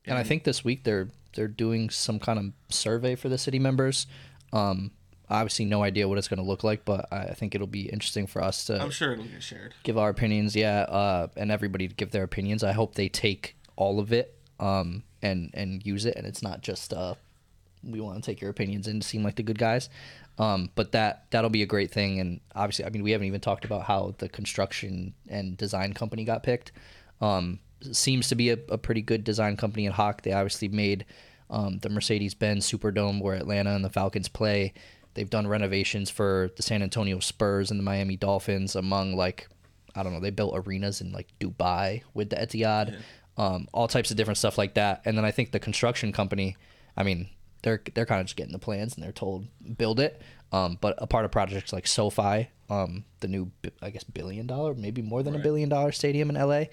And 0.06 0.18
I 0.18 0.24
think 0.24 0.44
this 0.44 0.64
week 0.64 0.84
they're 0.84 1.10
they're 1.34 1.48
doing 1.48 1.90
some 1.90 2.20
kind 2.20 2.40
of 2.40 2.46
survey 2.74 3.16
for 3.16 3.30
the 3.30 3.38
city 3.38 3.60
members. 3.60 4.08
Um, 4.54 4.92
obviously, 5.30 5.66
no 5.66 5.84
idea 5.84 6.08
what 6.08 6.18
it's 6.18 6.28
going 6.28 6.40
to 6.40 6.46
look 6.46 6.64
like, 6.64 6.86
but 6.86 7.08
I 7.12 7.18
I 7.32 7.34
think 7.34 7.56
it'll 7.56 7.68
be 7.68 7.90
interesting 7.90 8.28
for 8.28 8.44
us 8.44 8.66
to 8.66 8.82
I'm 8.82 8.92
sure 8.92 9.14
it'll 9.14 9.26
get 9.26 9.44
shared. 9.44 9.74
give 9.84 9.98
our 9.98 10.10
opinions. 10.10 10.56
Yeah, 10.56 10.82
uh, 10.82 11.28
and 11.36 11.52
everybody 11.52 11.88
to 11.88 11.96
give 11.96 12.12
their 12.12 12.24
opinions. 12.24 12.64
I 12.64 12.74
hope 12.74 12.96
they 12.96 13.10
take 13.10 13.56
all 13.76 14.00
of 14.00 14.12
it 14.14 14.38
um, 14.60 15.04
and 15.22 15.50
and 15.54 15.86
use 15.86 16.06
it, 16.06 16.16
and 16.18 16.26
it's 16.28 16.42
not 16.44 16.62
just 16.62 16.94
uh, 16.94 17.16
we 17.84 18.00
want 18.02 18.24
to 18.24 18.32
take 18.32 18.42
your 18.42 18.50
opinions 18.50 18.88
and 18.88 19.04
seem 19.04 19.24
like 19.24 19.36
the 19.36 19.44
good 19.44 19.60
guys. 19.60 19.90
Um, 20.38 20.70
but 20.76 20.92
that 20.92 21.26
that'll 21.30 21.50
be 21.50 21.64
a 21.64 21.68
great 21.68 21.92
thing, 21.92 22.20
and 22.20 22.42
obviously, 22.54 22.86
I 22.86 22.90
mean, 22.90 23.04
we 23.04 23.12
haven't 23.12 23.28
even 23.28 23.40
talked 23.40 23.64
about 23.64 23.84
how 23.84 24.16
the 24.18 24.28
construction 24.28 25.14
and 25.30 25.56
design 25.56 25.94
company 25.94 26.26
got 26.26 26.44
picked. 26.44 26.74
Um, 27.22 27.60
seems 27.92 28.28
to 28.30 28.36
be 28.36 28.50
a, 28.50 28.58
a 28.70 28.78
pretty 28.78 29.02
good 29.02 29.24
design 29.24 29.56
company 29.56 29.86
in 29.86 29.94
HOK. 29.94 30.24
They 30.24 30.34
obviously 30.34 30.68
made 30.68 31.06
um, 31.50 31.80
the 31.80 31.90
Mercedes-Benz 31.90 32.70
Superdome 32.70 33.22
where 33.22 33.36
Atlanta 33.36 33.76
and 33.76 33.86
the 33.86 33.90
Falcons 33.90 34.28
play. 34.28 34.74
They've 35.14 35.30
done 35.30 35.48
renovations 35.48 36.10
for 36.10 36.52
the 36.58 36.64
San 36.64 36.84
Antonio 36.84 37.20
Spurs 37.20 37.72
and 37.72 37.80
the 37.80 37.84
Miami 37.84 38.18
Dolphins, 38.18 38.76
among 38.76 39.16
like 39.16 39.48
I 39.96 40.04
don't 40.04 40.12
know. 40.12 40.20
They 40.20 40.32
built 40.32 40.54
arenas 40.58 41.00
in 41.00 41.14
like 41.14 41.28
Dubai 41.40 42.04
with 42.14 42.30
the 42.30 42.36
Etihad, 42.36 42.98
um, 43.38 43.68
all 43.74 43.88
types 43.88 44.12
of 44.12 44.18
different 44.18 44.38
stuff 44.38 44.58
like 44.58 44.74
that. 44.74 45.02
And 45.06 45.18
then 45.18 45.24
I 45.24 45.32
think 45.32 45.52
the 45.52 45.60
construction 45.60 46.12
company, 46.12 46.58
I 46.98 47.04
mean, 47.04 47.30
they're 47.66 47.82
they're 47.96 48.06
kind 48.06 48.22
of 48.22 48.28
just 48.28 48.38
getting 48.38 48.54
the 48.54 48.60
plans 48.60 48.94
and 48.96 49.04
they're 49.04 49.12
told 49.12 49.48
build 49.78 50.00
it. 50.00 50.22
Um, 50.52 50.78
but 50.80 50.96
a 51.00 51.08
part 51.08 51.26
of 51.26 51.32
projects 51.32 51.74
like 51.74 51.88
SoFi, 51.88 52.50
um, 52.70 53.04
the 53.20 53.28
new 53.28 53.52
I 53.82 53.90
guess 53.90 54.04
billion 54.04 54.46
dollar, 54.48 54.76
maybe 54.76 55.02
more 55.02 55.24
than 55.24 55.36
a 55.36 55.40
billion 55.40 55.68
dollar 55.68 55.92
stadium 55.92 56.30
in 56.30 56.36
LA. 56.36 56.66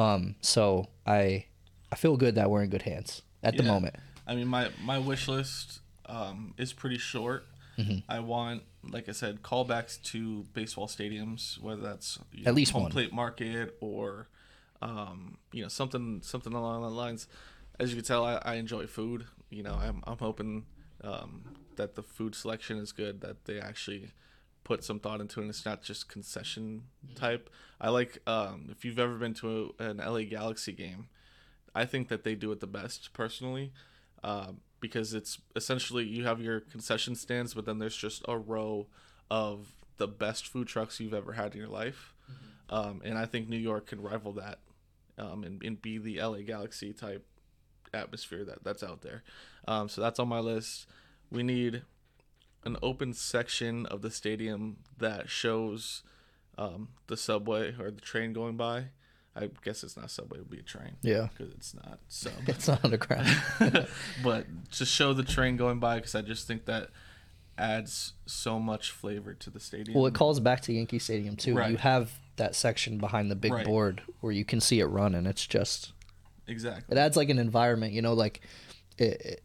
Um, 0.00 0.36
so 0.40 0.86
I 1.04 1.46
I 1.90 1.96
feel 1.96 2.16
good 2.16 2.36
that 2.36 2.48
we're 2.48 2.62
in 2.62 2.70
good 2.70 2.82
hands 2.82 3.22
at 3.42 3.56
the 3.56 3.64
moment. 3.64 3.96
I 4.26 4.36
mean, 4.36 4.46
my 4.46 4.70
my 4.82 4.98
wish 4.98 5.26
list 5.26 5.80
um, 6.06 6.54
is 6.56 6.72
pretty 6.72 6.98
short. 6.98 7.44
Mm-hmm. 7.76 7.98
I 8.08 8.20
want, 8.20 8.62
like 8.88 9.08
I 9.08 9.12
said, 9.12 9.42
callbacks 9.42 10.00
to 10.04 10.44
baseball 10.54 10.86
stadiums, 10.86 11.60
whether 11.60 11.82
that's 11.82 12.18
At 12.46 12.54
least 12.54 12.72
home 12.72 12.84
one. 12.84 12.92
plate 12.92 13.12
market 13.12 13.76
or 13.80 14.28
um, 14.80 15.38
you 15.52 15.62
know 15.62 15.68
something 15.68 16.20
something 16.22 16.52
along 16.52 16.82
the 16.82 16.90
lines. 16.90 17.26
As 17.78 17.90
you 17.90 17.96
can 17.96 18.04
tell, 18.04 18.24
I, 18.24 18.40
I 18.42 18.54
enjoy 18.54 18.86
food. 18.86 19.26
You 19.50 19.62
know, 19.62 19.74
I'm 19.74 20.02
I'm 20.06 20.18
hoping 20.18 20.66
um, 21.02 21.42
that 21.76 21.94
the 21.94 22.02
food 22.02 22.34
selection 22.34 22.78
is 22.78 22.92
good. 22.92 23.20
That 23.20 23.44
they 23.44 23.60
actually 23.60 24.10
put 24.64 24.82
some 24.82 24.98
thought 24.98 25.20
into 25.20 25.38
it. 25.40 25.44
and 25.44 25.50
It's 25.50 25.64
not 25.64 25.82
just 25.82 26.08
concession 26.08 26.82
type. 27.14 27.48
I 27.80 27.90
like 27.90 28.18
um, 28.26 28.66
if 28.70 28.84
you've 28.84 28.98
ever 28.98 29.14
been 29.14 29.34
to 29.34 29.74
a, 29.78 29.84
an 29.84 29.98
LA 29.98 30.22
Galaxy 30.22 30.72
game. 30.72 31.08
I 31.74 31.84
think 31.84 32.08
that 32.08 32.24
they 32.24 32.34
do 32.34 32.50
it 32.52 32.60
the 32.60 32.66
best 32.66 33.12
personally, 33.12 33.70
uh, 34.24 34.52
because 34.80 35.12
it's 35.12 35.38
essentially 35.54 36.04
you 36.04 36.24
have 36.24 36.40
your 36.40 36.60
concession 36.60 37.14
stands, 37.14 37.52
but 37.52 37.66
then 37.66 37.78
there's 37.78 37.96
just 37.96 38.24
a 38.26 38.38
row 38.38 38.86
of 39.30 39.74
the 39.98 40.08
best 40.08 40.46
food 40.46 40.68
trucks 40.68 40.98
you've 41.00 41.12
ever 41.12 41.34
had 41.34 41.52
in 41.52 41.60
your 41.60 41.68
life, 41.68 42.14
um, 42.70 43.02
and 43.04 43.18
I 43.18 43.26
think 43.26 43.48
New 43.50 43.58
York 43.58 43.88
can 43.88 44.00
rival 44.00 44.32
that, 44.32 44.60
um, 45.18 45.44
and, 45.44 45.62
and 45.62 45.80
be 45.80 45.98
the 45.98 46.18
LA 46.18 46.38
Galaxy 46.38 46.94
type 46.94 47.26
atmosphere 47.96 48.44
that 48.44 48.62
that's 48.64 48.82
out 48.82 49.02
there. 49.02 49.22
Um, 49.66 49.88
so 49.88 50.00
that's 50.00 50.18
on 50.18 50.28
my 50.28 50.38
list. 50.40 50.86
We 51.30 51.42
need 51.42 51.82
an 52.64 52.76
open 52.82 53.12
section 53.12 53.86
of 53.86 54.02
the 54.02 54.10
stadium 54.10 54.76
that 54.98 55.28
shows 55.28 56.02
um, 56.58 56.88
the 57.06 57.16
subway 57.16 57.74
or 57.78 57.90
the 57.90 58.00
train 58.00 58.32
going 58.32 58.56
by. 58.56 58.86
I 59.38 59.50
guess 59.62 59.82
it's 59.84 59.96
not 59.96 60.10
subway; 60.10 60.38
it 60.38 60.42
would 60.42 60.50
be 60.50 60.58
a 60.60 60.62
train. 60.62 60.96
Yeah. 61.02 61.28
because 61.36 61.52
it's 61.52 61.74
not 61.74 61.98
sub. 62.08 62.32
It's 62.46 62.68
not 62.68 62.82
underground. 62.84 63.28
but 64.24 64.46
to 64.72 64.86
show 64.86 65.12
the 65.12 65.22
train 65.24 65.56
going 65.56 65.78
by 65.78 65.96
because 65.96 66.14
I 66.14 66.22
just 66.22 66.46
think 66.46 66.64
that 66.64 66.88
adds 67.58 68.14
so 68.26 68.58
much 68.58 68.90
flavor 68.90 69.34
to 69.34 69.50
the 69.50 69.60
stadium. 69.60 69.94
Well, 69.96 70.06
it 70.06 70.14
calls 70.14 70.40
back 70.40 70.60
to 70.62 70.72
Yankee 70.72 70.98
Stadium 70.98 71.36
too. 71.36 71.54
Right. 71.54 71.70
You 71.70 71.76
have 71.76 72.12
that 72.36 72.54
section 72.54 72.98
behind 72.98 73.30
the 73.30 73.34
big 73.36 73.52
Right. 73.52 73.64
board 73.66 74.02
where 74.20 74.32
you 74.32 74.44
can 74.44 74.60
see 74.60 74.80
it 74.80 74.86
run, 74.86 75.14
and 75.14 75.26
it's 75.26 75.46
just 75.46 75.92
Exactly. 76.48 76.96
it 76.96 77.00
adds 77.00 77.16
like 77.16 77.28
an 77.30 77.38
environment. 77.38 77.92
You 77.92 78.02
know, 78.02 78.12
like 78.14 78.40
it, 78.98 79.20
it- 79.24 79.42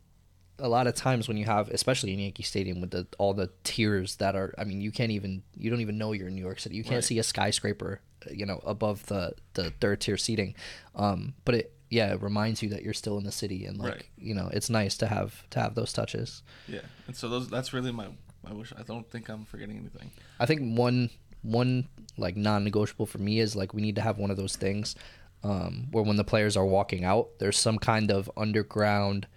a 0.59 0.69
lot 0.69 0.85
of 0.85 0.93
times 0.93 1.27
when 1.27 1.37
you 1.37 1.45
have, 1.45 1.69
especially 1.69 2.13
in 2.13 2.19
Yankee 2.19 2.43
Stadium, 2.43 2.81
with 2.81 2.91
the 2.91 3.07
all 3.17 3.33
the 3.33 3.49
tiers 3.63 4.17
that 4.17 4.35
are. 4.35 4.53
I 4.59 4.63
mean, 4.63 4.79
you 4.79 4.91
can't 4.91 5.11
even 5.11 5.41
you 5.57 5.71
don't 5.71 5.81
even 5.81 5.97
know 5.97 6.11
you're 6.11 6.27
in 6.27 6.35
New 6.35 6.43
York 6.43 6.59
City. 6.59 6.75
You 6.75 6.83
can't 6.83 6.95
Right. 6.97 7.03
see 7.03 7.17
a 7.17 7.23
skyscraper, 7.23 7.99
you 8.31 8.45
know, 8.45 8.61
above 8.63 9.05
the 9.07 9.33
the 9.55 9.71
third 9.81 10.01
tier 10.01 10.17
seating. 10.17 10.53
Um, 10.93 11.33
but 11.45 11.55
it 11.55 11.73
yeah, 11.89 12.13
it 12.13 12.21
reminds 12.21 12.61
you 12.61 12.69
that 12.69 12.83
you're 12.83 12.93
still 12.93 13.17
in 13.17 13.23
the 13.23 13.31
city, 13.31 13.65
and 13.65 13.77
like 13.79 13.91
Right. 13.93 14.05
you 14.19 14.35
know, 14.35 14.49
it's 14.53 14.69
nice 14.69 14.97
to 14.97 15.07
have 15.07 15.49
to 15.49 15.59
have 15.59 15.73
those 15.73 15.91
touches. 15.93 16.43
Yeah. 16.67 16.81
And 17.07 17.15
so 17.15 17.27
those 17.27 17.49
that's 17.49 17.73
really 17.73 17.91
my 17.91 18.09
my 18.43 18.53
wish. 18.53 18.71
I 18.77 18.83
don't 18.83 19.09
think 19.09 19.29
I'm 19.29 19.45
forgetting 19.45 19.77
anything. 19.79 20.11
I 20.39 20.45
think 20.45 20.77
one 20.77 21.09
one 21.41 21.87
like 22.17 22.37
non-negotiable 22.37 23.07
for 23.07 23.17
me 23.17 23.39
is 23.39 23.55
like 23.55 23.73
we 23.73 23.81
need 23.81 23.95
to 23.95 24.01
have 24.01 24.19
one 24.19 24.29
of 24.29 24.37
those 24.37 24.55
things 24.55 24.95
um, 25.43 25.87
where 25.91 26.03
when 26.03 26.17
the 26.17 26.23
players 26.23 26.55
are 26.57 26.65
walking 26.65 27.03
out, 27.03 27.29
there's 27.39 27.57
some 27.57 27.77
kind 27.79 28.11
of 28.11 28.29
underground 28.37 29.27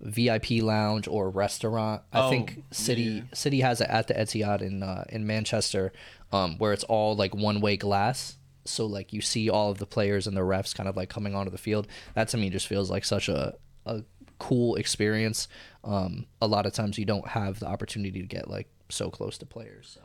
VIP 0.00 0.62
lounge 0.62 1.08
or 1.08 1.30
restaurant. 1.30 2.02
I 2.12 2.26
Oh, 2.26 2.30
think 2.30 2.62
City 2.70 3.02
yeah. 3.02 3.22
City 3.32 3.60
has 3.60 3.80
it 3.80 3.88
at 3.88 4.08
the 4.08 4.14
Etihad 4.14 4.60
in 4.60 4.82
uh, 4.82 5.04
in 5.08 5.26
Manchester, 5.26 5.92
um, 6.32 6.58
where 6.58 6.72
it's 6.72 6.84
all 6.84 7.16
like 7.16 7.34
one 7.34 7.60
way 7.60 7.76
glass. 7.76 8.36
So 8.64 8.84
like 8.84 9.12
you 9.12 9.20
see 9.20 9.48
all 9.48 9.70
of 9.70 9.78
the 9.78 9.86
players 9.86 10.26
and 10.26 10.36
the 10.36 10.40
refs 10.42 10.74
kind 10.74 10.88
of 10.88 10.96
like 10.96 11.08
coming 11.08 11.34
onto 11.34 11.50
the 11.50 11.58
field. 11.58 11.86
That 12.14 12.28
to 12.28 12.36
me 12.36 12.50
just 12.50 12.66
feels 12.66 12.90
like 12.90 13.04
such 13.04 13.28
a 13.28 13.54
a 13.86 14.02
cool 14.38 14.74
experience. 14.76 15.48
Um, 15.84 16.26
a 16.42 16.46
lot 16.46 16.66
of 16.66 16.72
times 16.74 16.98
you 16.98 17.04
don't 17.06 17.28
have 17.28 17.60
the 17.60 17.66
opportunity 17.66 18.20
to 18.20 18.26
get 18.26 18.50
like 18.50 18.68
so 18.90 19.08
close 19.10 19.38
to 19.38 19.46
players. 19.46 19.92
So. 19.94 20.00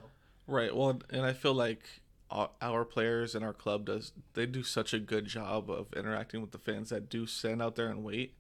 Right. 0.48 0.74
Well, 0.76 1.02
and 1.10 1.26
I 1.26 1.34
feel 1.34 1.54
like 1.54 1.84
our, 2.32 2.50
our 2.62 2.86
players 2.86 3.36
and 3.36 3.44
our 3.44 3.54
club 3.54 3.86
does 3.86 4.14
they 4.34 4.46
do 4.46 4.64
such 4.64 4.94
a 4.94 5.00
good 5.00 5.26
job 5.26 5.70
of 5.70 5.88
interacting 5.96 6.42
with 6.42 6.52
the 6.52 6.58
fans 6.58 6.90
that 6.90 7.10
do 7.10 7.26
stand 7.26 7.62
out 7.62 7.76
there 7.76 7.88
and 7.90 8.04
wait. 8.04 8.34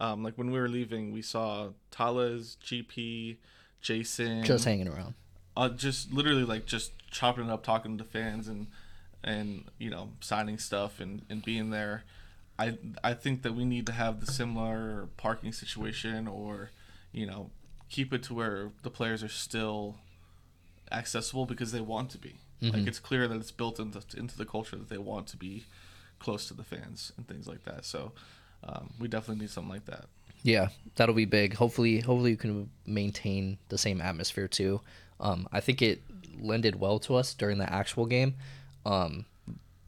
Um, 0.00 0.22
like 0.24 0.34
when 0.36 0.50
we 0.50 0.58
were 0.58 0.68
leaving, 0.68 1.12
we 1.12 1.22
saw 1.22 1.68
Talles, 1.90 2.56
GP, 2.64 3.36
Jason, 3.80 4.42
just 4.44 4.64
hanging 4.64 4.88
around. 4.88 5.14
uh, 5.56 5.68
just 5.68 6.12
literally 6.12 6.44
like 6.44 6.66
just 6.66 6.92
chopping 7.10 7.44
it 7.44 7.50
up, 7.50 7.62
talking 7.62 7.96
to 7.98 8.04
fans 8.04 8.48
and 8.48 8.66
and 9.22 9.64
you 9.78 9.90
know 9.90 10.10
signing 10.20 10.58
stuff 10.58 10.98
and, 11.00 11.22
and 11.30 11.44
being 11.44 11.70
there. 11.70 12.04
I 12.58 12.78
I 13.04 13.14
think 13.14 13.42
that 13.42 13.54
we 13.54 13.64
need 13.64 13.86
to 13.86 13.92
have 13.92 14.20
the 14.24 14.30
similar 14.32 15.08
parking 15.16 15.52
situation 15.52 16.26
or 16.26 16.70
you 17.12 17.26
know 17.26 17.50
keep 17.88 18.12
it 18.12 18.22
to 18.24 18.34
where 18.34 18.70
the 18.82 18.90
players 18.90 19.22
are 19.22 19.28
still 19.28 19.96
accessible 20.90 21.46
because 21.46 21.70
they 21.72 21.80
want 21.80 22.10
to 22.10 22.18
be. 22.18 22.34
Like 22.60 22.86
it's 22.86 22.98
clear 22.98 23.28
that 23.28 23.36
it's 23.36 23.50
built 23.50 23.78
into 23.78 24.00
into 24.16 24.38
the 24.38 24.46
culture 24.46 24.76
that 24.76 24.88
they 24.88 24.98
want 24.98 25.26
to 25.28 25.36
be 25.36 25.64
close 26.18 26.48
to 26.48 26.54
the 26.54 26.64
fans 26.64 27.12
and 27.16 27.28
things 27.28 27.46
like 27.46 27.64
that. 27.64 27.84
So 27.84 28.12
um, 28.62 28.90
we 28.98 29.08
definitely 29.08 29.42
need 29.42 29.50
something 29.50 29.72
like 29.72 29.84
that. 29.86 30.06
Yeah, 30.42 30.68
that'll 30.96 31.14
be 31.14 31.24
big. 31.24 31.54
Hopefully, 31.54 32.00
hopefully 32.00 32.30
you 32.30 32.36
can 32.36 32.70
maintain 32.86 33.58
the 33.68 33.78
same 33.78 34.00
atmosphere 34.00 34.48
too. 34.48 34.80
Um, 35.20 35.48
I 35.52 35.60
think 35.60 35.82
it 35.82 36.02
lended 36.38 36.80
well 36.80 36.98
to 37.00 37.16
us 37.16 37.34
during 37.34 37.58
the 37.58 37.70
actual 37.72 38.06
game. 38.06 38.34
Um, 38.84 39.26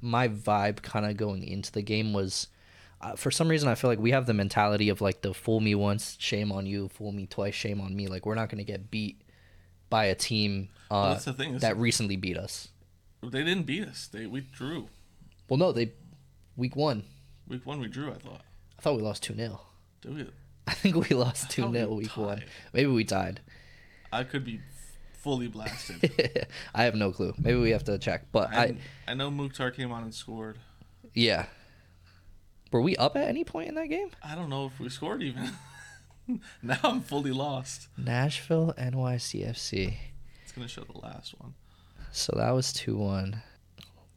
my 0.00 0.28
vibe 0.28 0.82
kind 0.82 1.04
of 1.06 1.16
going 1.16 1.42
into 1.42 1.72
the 1.72 1.82
game 1.82 2.12
was, 2.12 2.48
uh, 3.00 3.16
for 3.16 3.30
some 3.30 3.48
reason, 3.48 3.68
I 3.68 3.74
feel 3.74 3.90
like 3.90 3.98
we 3.98 4.12
have 4.12 4.26
the 4.26 4.34
mentality 4.34 4.88
of 4.88 5.00
like 5.00 5.20
the 5.20 5.34
fool 5.34 5.60
me 5.60 5.74
once, 5.74 6.16
shame 6.18 6.52
on 6.52 6.64
you, 6.64 6.88
fool 6.88 7.12
me 7.12 7.26
twice, 7.26 7.54
shame 7.54 7.80
on 7.80 7.94
me. 7.94 8.06
Like 8.06 8.24
we're 8.24 8.34
not 8.34 8.48
going 8.48 8.64
to 8.64 8.64
get 8.64 8.90
beat 8.90 9.20
by 9.90 10.06
a 10.06 10.14
team 10.14 10.68
uh, 10.90 11.10
that's 11.10 11.24
the 11.24 11.32
thing, 11.32 11.58
that 11.58 11.76
recently 11.76 12.16
beat 12.16 12.36
us. 12.36 12.68
They 13.22 13.42
didn't 13.42 13.64
beat 13.64 13.84
us. 13.84 14.06
They 14.06 14.26
we 14.26 14.40
drew. 14.40 14.88
Well, 15.48 15.58
no, 15.58 15.72
they 15.72 15.92
week 16.56 16.76
one. 16.76 17.04
Week 17.48 17.64
one 17.64 17.80
we 17.80 17.88
drew. 17.88 18.10
I 18.10 18.14
thought. 18.14 18.42
I 18.78 18.82
thought 18.82 18.96
we 18.96 19.02
lost 19.02 19.22
two 19.22 19.34
0 19.34 19.60
Did 20.02 20.14
we? 20.16 20.26
I 20.66 20.72
think 20.72 21.08
we 21.08 21.14
lost 21.14 21.50
two 21.50 21.62
thought 21.62 21.72
we 21.72 21.78
0 21.78 21.94
week 21.94 22.16
one. 22.16 22.42
Maybe 22.72 22.90
we 22.90 23.04
tied. 23.04 23.40
I 24.12 24.24
could 24.24 24.44
be 24.44 24.60
fully 25.12 25.48
blasted. 25.48 26.46
I 26.74 26.84
have 26.84 26.94
no 26.94 27.10
clue. 27.10 27.34
Maybe 27.38 27.58
we 27.58 27.70
have 27.70 27.84
to 27.84 27.98
check. 27.98 28.26
But 28.32 28.52
I, 28.52 28.62
I, 28.62 28.76
I 29.08 29.14
know 29.14 29.30
Mukhtar 29.30 29.70
came 29.70 29.92
on 29.92 30.02
and 30.02 30.14
scored. 30.14 30.58
yeah. 31.14 31.46
Were 32.72 32.82
we 32.82 32.96
up 32.96 33.16
at 33.16 33.28
any 33.28 33.44
point 33.44 33.68
in 33.68 33.76
that 33.76 33.86
game? 33.86 34.10
I 34.22 34.34
don't 34.34 34.50
know 34.50 34.66
if 34.66 34.78
we 34.80 34.88
scored 34.88 35.22
even. 35.22 35.50
now 36.62 36.78
I'm 36.82 37.00
fully 37.00 37.32
lost. 37.32 37.88
Nashville 37.96 38.74
NYCFC. 38.78 39.94
It's 40.42 40.52
gonna 40.52 40.68
show 40.68 40.82
the 40.84 40.98
last 40.98 41.34
one. 41.40 41.54
So 42.12 42.34
that 42.36 42.50
was 42.50 42.72
two 42.72 42.96
one. 42.96 43.42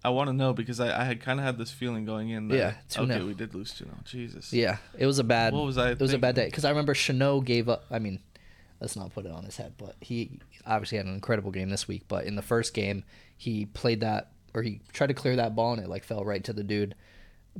I 0.04 0.10
want 0.10 0.30
to 0.30 0.34
know 0.34 0.54
because 0.54 0.80
I, 0.80 1.02
I 1.02 1.04
had 1.04 1.20
kind 1.20 1.40
of 1.42 1.46
had 1.46 1.58
this 1.58 1.72
feeling 1.72 2.06
going 2.06 2.30
in 2.30 2.48
that 2.48 2.56
Yeah, 2.58 2.74
2-0. 2.90 3.12
okay 3.12 3.24
we 3.24 3.34
did 3.34 3.54
lose 3.54 3.74
two 3.74 3.84
0 3.84 3.98
Jesus. 4.06 4.54
Yeah, 4.54 4.78
it 4.98 5.06
was 5.06 5.20
a 5.20 5.24
bad. 5.26 5.54
What 5.54 5.66
was 5.66 5.78
I 5.78 5.92
It 5.92 6.00
was 6.00 6.14
a 6.14 6.18
bad 6.18 6.36
day 6.36 6.46
because 6.46 6.64
I 6.66 6.70
remember 6.70 6.94
Chanot 6.94 7.44
gave 7.46 7.68
up. 7.68 7.84
I 7.92 8.00
mean, 8.00 8.20
let's 8.80 8.96
not 8.96 9.14
put 9.14 9.26
it 9.26 9.32
on 9.32 9.44
his 9.44 9.58
head, 9.58 9.74
but 9.78 9.96
he 10.00 10.40
obviously 10.66 10.98
had 10.98 11.06
an 11.08 11.14
incredible 11.14 11.52
game 11.52 11.70
this 11.70 11.88
week. 11.88 12.04
But 12.08 12.24
in 12.26 12.36
the 12.36 12.42
first 12.42 12.74
game, 12.74 13.04
he 13.38 13.66
played 13.66 14.00
that 14.00 14.32
or 14.54 14.64
he 14.64 14.80
tried 14.94 15.08
to 15.08 15.14
clear 15.14 15.36
that 15.36 15.56
ball 15.56 15.74
and 15.74 15.84
it 15.84 15.90
like 15.90 16.04
fell 16.06 16.24
right 16.24 16.44
to 16.46 16.54
the 16.54 16.64
dude. 16.64 16.96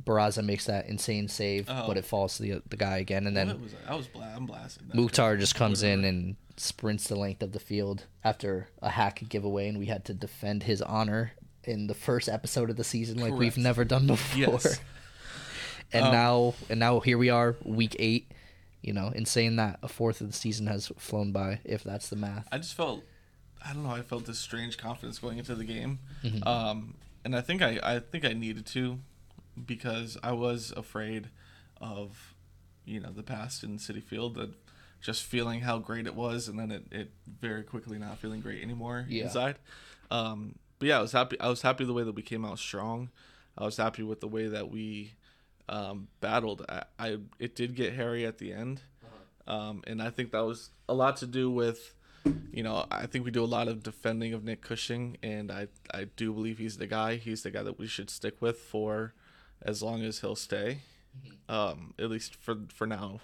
Barraza 0.04 0.44
makes 0.44 0.66
that 0.66 0.86
insane 0.86 1.28
save, 1.28 1.66
Oh. 1.68 1.86
but 1.86 1.96
it 1.96 2.04
falls 2.04 2.36
to 2.36 2.42
the 2.42 2.62
the 2.68 2.76
guy 2.76 2.98
again, 2.98 3.26
and 3.26 3.36
then 3.36 3.48
What 3.48 3.60
was 3.60 3.74
I? 3.86 3.92
I 3.92 3.94
was 3.96 4.06
bla- 4.06 4.32
I'm 4.36 4.46
blasted. 4.46 4.94
Mukhtar 4.94 5.36
just 5.36 5.54
comes 5.54 5.82
in 5.82 6.04
and 6.04 6.36
sprints 6.56 7.08
the 7.08 7.16
length 7.16 7.42
of 7.42 7.52
the 7.52 7.60
field 7.60 8.04
after 8.24 8.68
a 8.82 8.90
hack 8.90 9.22
giveaway, 9.28 9.68
and 9.68 9.78
we 9.78 9.86
had 9.86 10.04
to 10.06 10.14
defend 10.14 10.64
his 10.64 10.80
honor 10.82 11.32
in 11.64 11.86
the 11.86 11.94
first 11.94 12.28
episode 12.28 12.70
of 12.70 12.76
the 12.76 12.84
season 12.84 13.18
like 13.18 13.32
we've 13.34 13.58
never 13.58 13.84
done 13.84 14.06
before. 14.06 14.38
Yes. 14.38 14.80
and 15.92 16.06
Um, 16.06 16.12
now, 16.12 16.54
and 16.68 16.80
now 16.80 17.00
here 17.00 17.18
we 17.18 17.30
are, 17.30 17.56
week 17.64 17.96
eight. 17.98 18.30
You 18.82 18.94
know, 18.94 19.12
insane 19.14 19.56
that 19.56 19.78
a 19.82 19.88
fourth 19.88 20.22
of 20.22 20.26
the 20.28 20.32
season 20.32 20.66
has 20.68 20.90
flown 20.96 21.32
by, 21.32 21.60
if 21.64 21.84
that's 21.84 22.08
the 22.08 22.16
math. 22.16 22.48
I 22.50 22.56
just 22.56 22.72
felt, 22.74 23.04
I 23.62 23.74
don't 23.74 23.82
know, 23.82 23.90
I 23.90 24.00
felt 24.00 24.24
this 24.24 24.38
strange 24.38 24.78
confidence 24.78 25.18
going 25.18 25.36
into 25.36 25.54
the 25.54 25.64
game, 25.64 25.98
Mm-hmm. 26.24 26.48
um, 26.48 26.94
and 27.22 27.36
I 27.36 27.42
think 27.42 27.60
I, 27.60 27.78
I 27.82 27.98
think 27.98 28.24
I 28.24 28.32
needed 28.32 28.64
to, 28.68 28.98
because 29.66 30.16
I 30.22 30.32
was 30.32 30.72
afraid 30.76 31.28
of, 31.80 32.34
you 32.84 33.00
know, 33.00 33.10
the 33.10 33.22
past 33.22 33.62
in 33.64 33.78
Citi 33.78 34.02
Field, 34.02 34.34
that 34.36 34.50
just 35.00 35.22
feeling 35.24 35.60
how 35.60 35.78
great 35.78 36.06
it 36.06 36.14
was, 36.14 36.46
and 36.48 36.58
then 36.58 36.70
it, 36.70 36.84
it 36.90 37.10
very 37.40 37.62
quickly 37.62 37.98
not 37.98 38.18
feeling 38.18 38.40
great 38.40 38.62
anymore 38.62 39.06
Yeah. 39.08 39.24
inside. 39.24 39.56
Um, 40.10 40.56
but 40.78 40.88
yeah, 40.88 40.98
I 40.98 41.02
was 41.02 41.12
happy. 41.12 41.38
I 41.40 41.48
was 41.48 41.62
happy 41.62 41.84
the 41.84 41.92
way 41.92 42.02
that 42.02 42.14
we 42.14 42.22
came 42.22 42.44
out 42.44 42.58
strong. 42.58 43.10
I 43.56 43.64
was 43.64 43.76
happy 43.76 44.02
with 44.02 44.20
the 44.20 44.28
way 44.28 44.46
that 44.48 44.70
we 44.70 45.12
um, 45.68 46.08
battled. 46.20 46.64
I, 46.68 46.82
I 46.98 47.16
it 47.38 47.54
did 47.54 47.74
get 47.74 47.94
hairy 47.94 48.24
at 48.26 48.38
the 48.38 48.52
end, 48.52 48.80
um, 49.46 49.82
and 49.86 50.02
I 50.02 50.10
think 50.10 50.32
that 50.32 50.40
was 50.44 50.70
a 50.88 50.94
lot 50.94 51.16
to 51.18 51.26
do 51.26 51.50
with, 51.50 51.94
you 52.52 52.62
know, 52.62 52.86
I 52.90 53.06
think 53.06 53.24
we 53.24 53.30
do 53.30 53.44
a 53.44 53.46
lot 53.46 53.68
of 53.68 53.82
defending 53.82 54.32
of 54.34 54.42
Nick 54.44 54.62
Cushing, 54.62 55.16
and 55.22 55.50
I 55.52 55.68
I 55.92 56.04
do 56.16 56.32
believe 56.32 56.58
he's 56.58 56.78
the 56.78 56.86
guy. 56.86 57.16
He's 57.16 57.42
the 57.42 57.50
guy 57.50 57.62
that 57.62 57.78
we 57.78 57.86
should 57.86 58.10
stick 58.10 58.40
with 58.40 58.58
for 58.58 59.14
as 59.62 59.82
long 59.82 60.02
as 60.02 60.20
he'll 60.20 60.36
stay, 60.36 60.78
um, 61.48 61.94
at 61.98 62.10
least 62.10 62.36
for 62.36 62.56
for 62.74 62.86
now. 62.86 63.20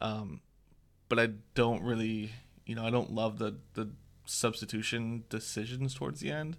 Um, 0.00 0.40
but 1.08 1.18
I 1.18 1.30
don't 1.54 1.82
really, 1.82 2.32
you 2.66 2.74
know, 2.74 2.84
I 2.86 2.90
don't 2.90 3.12
love 3.12 3.38
the 3.38 3.56
the 3.74 3.90
substitution 4.26 5.24
decisions 5.28 5.94
towards 5.94 6.20
the 6.20 6.30
end. 6.30 6.56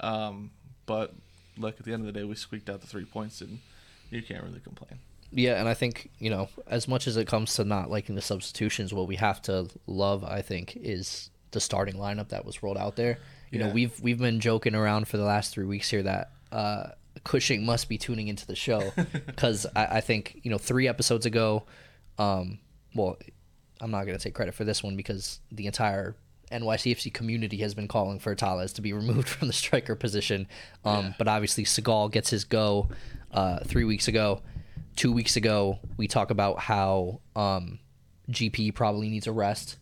Um, 0.00 0.50
but 0.86 1.14
look, 1.56 1.78
at 1.78 1.84
the 1.84 1.92
end 1.92 2.06
of 2.06 2.12
the 2.12 2.18
day, 2.18 2.24
we 2.24 2.34
squeaked 2.34 2.68
out 2.70 2.80
the 2.80 2.86
three 2.86 3.04
points, 3.04 3.40
and 3.40 3.58
you 4.10 4.22
can't 4.22 4.42
really 4.42 4.60
complain. 4.60 4.98
Yeah, 5.32 5.60
and 5.60 5.68
I 5.68 5.74
think 5.74 6.10
you 6.18 6.30
know, 6.30 6.48
as 6.66 6.88
much 6.88 7.06
as 7.06 7.16
it 7.16 7.26
comes 7.26 7.54
to 7.54 7.64
not 7.64 7.90
liking 7.90 8.14
the 8.16 8.22
substitutions, 8.22 8.92
what 8.92 9.06
we 9.06 9.16
have 9.16 9.40
to 9.42 9.68
love, 9.86 10.24
I 10.24 10.42
think, 10.42 10.76
is 10.76 11.30
the 11.52 11.60
starting 11.60 11.94
lineup 11.94 12.28
that 12.30 12.44
was 12.44 12.62
rolled 12.62 12.78
out 12.78 12.96
there. 12.96 13.18
You 13.50 13.58
know, 13.58 13.70
we've 13.70 14.00
we've 14.00 14.18
been 14.18 14.40
joking 14.40 14.74
around 14.74 15.08
for 15.08 15.16
the 15.16 15.24
last 15.24 15.52
three 15.52 15.66
weeks 15.66 15.90
here 15.90 16.02
that 16.02 16.30
uh, 16.52 16.90
Cushing 17.24 17.64
must 17.64 17.88
be 17.88 17.98
tuning 17.98 18.28
into 18.28 18.46
the 18.46 18.56
show 18.56 18.92
because 19.26 19.66
I, 19.76 19.86
I 19.96 20.00
think 20.00 20.40
you 20.42 20.50
know 20.50 20.58
three 20.58 20.88
episodes 20.88 21.26
ago, 21.26 21.64
um, 22.18 22.58
well, 22.94 23.18
I'm 23.80 23.90
not 23.90 24.06
gonna 24.06 24.18
take 24.18 24.34
credit 24.34 24.54
for 24.54 24.64
this 24.64 24.82
one 24.82 24.96
because 24.96 25.40
the 25.50 25.66
entire 25.66 26.16
NYCFC 26.50 27.12
community 27.12 27.58
has 27.58 27.74
been 27.74 27.88
calling 27.88 28.18
for 28.18 28.34
Talles 28.34 28.72
to 28.74 28.82
be 28.82 28.92
removed 28.92 29.28
from 29.38 29.48
the 29.48 29.54
striker 29.54 29.94
position. 29.94 30.46
Um, 30.84 31.06
Yeah. 31.06 31.12
But 31.18 31.28
obviously, 31.28 31.64
Seagal 31.64 32.12
gets 32.12 32.30
his 32.30 32.44
go 32.44 32.88
uh, 33.32 33.60
three 33.64 33.84
weeks 33.84 34.08
ago. 34.08 34.42
Two 34.96 35.12
weeks 35.12 35.36
ago, 35.36 35.78
we 35.96 36.08
talk 36.08 36.30
about 36.30 36.58
how 36.58 37.20
um, 37.36 37.78
GP 38.30 38.74
probably 38.74 39.08
needs 39.08 39.26
a 39.26 39.32
rest. 39.32 39.76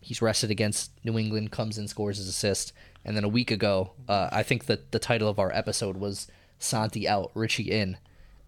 He's 0.00 0.20
rested 0.20 0.50
against 0.50 0.90
New 1.04 1.18
England, 1.18 1.50
comes 1.52 1.78
in, 1.78 1.86
scores 1.88 2.18
his 2.18 2.28
assist. 2.28 2.72
And 3.04 3.16
then 3.16 3.24
a 3.24 3.28
week 3.28 3.50
ago, 3.50 3.92
uh, 4.08 4.30
I 4.32 4.42
think 4.42 4.66
that 4.66 4.90
the 4.92 4.98
title 4.98 5.28
of 5.28 5.38
our 5.38 5.52
episode 5.54 5.96
was 5.96 6.28
Santi 6.64 7.06
out, 7.08 7.30
Richie 7.34 7.70
in. 7.70 7.96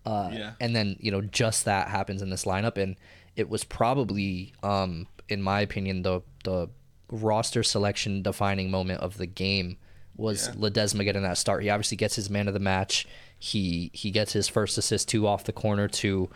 Uh, 0.05 0.31
Yeah. 0.33 0.53
And 0.61 0.75
then, 0.75 0.97
you 1.01 1.11
know, 1.11 1.21
just 1.21 1.65
that 1.65 1.89
happens 1.89 2.23
in 2.23 2.31
this 2.31 2.45
lineup. 2.45 2.77
And 2.77 2.97
it 3.37 3.49
was 3.49 3.65
probably, 3.65 4.53
um, 4.63 5.07
in 5.29 5.43
my 5.43 5.61
opinion, 5.61 6.03
the, 6.03 6.23
the 6.45 6.69
roster 7.11 7.63
selection 7.63 8.23
defining 8.23 8.71
moment 8.71 9.01
of 9.01 9.19
the 9.19 9.27
game 9.27 9.77
was 10.17 10.49
Yeah. 10.49 10.55
Ledezma 10.55 11.05
getting 11.05 11.23
that 11.23 11.39
start. 11.39 11.63
He 11.63 11.71
obviously 11.71 11.97
gets 11.97 12.17
his 12.17 12.31
man 12.31 12.49
of 12.49 12.55
the 12.55 12.61
match. 12.61 13.07
He 13.39 13.91
he 13.93 14.11
gets 14.11 14.33
his 14.33 14.49
first 14.49 14.79
assist 14.79 15.09
two 15.09 15.27
off 15.27 15.45
the 15.45 15.53
corner 15.53 15.89
to 15.89 16.31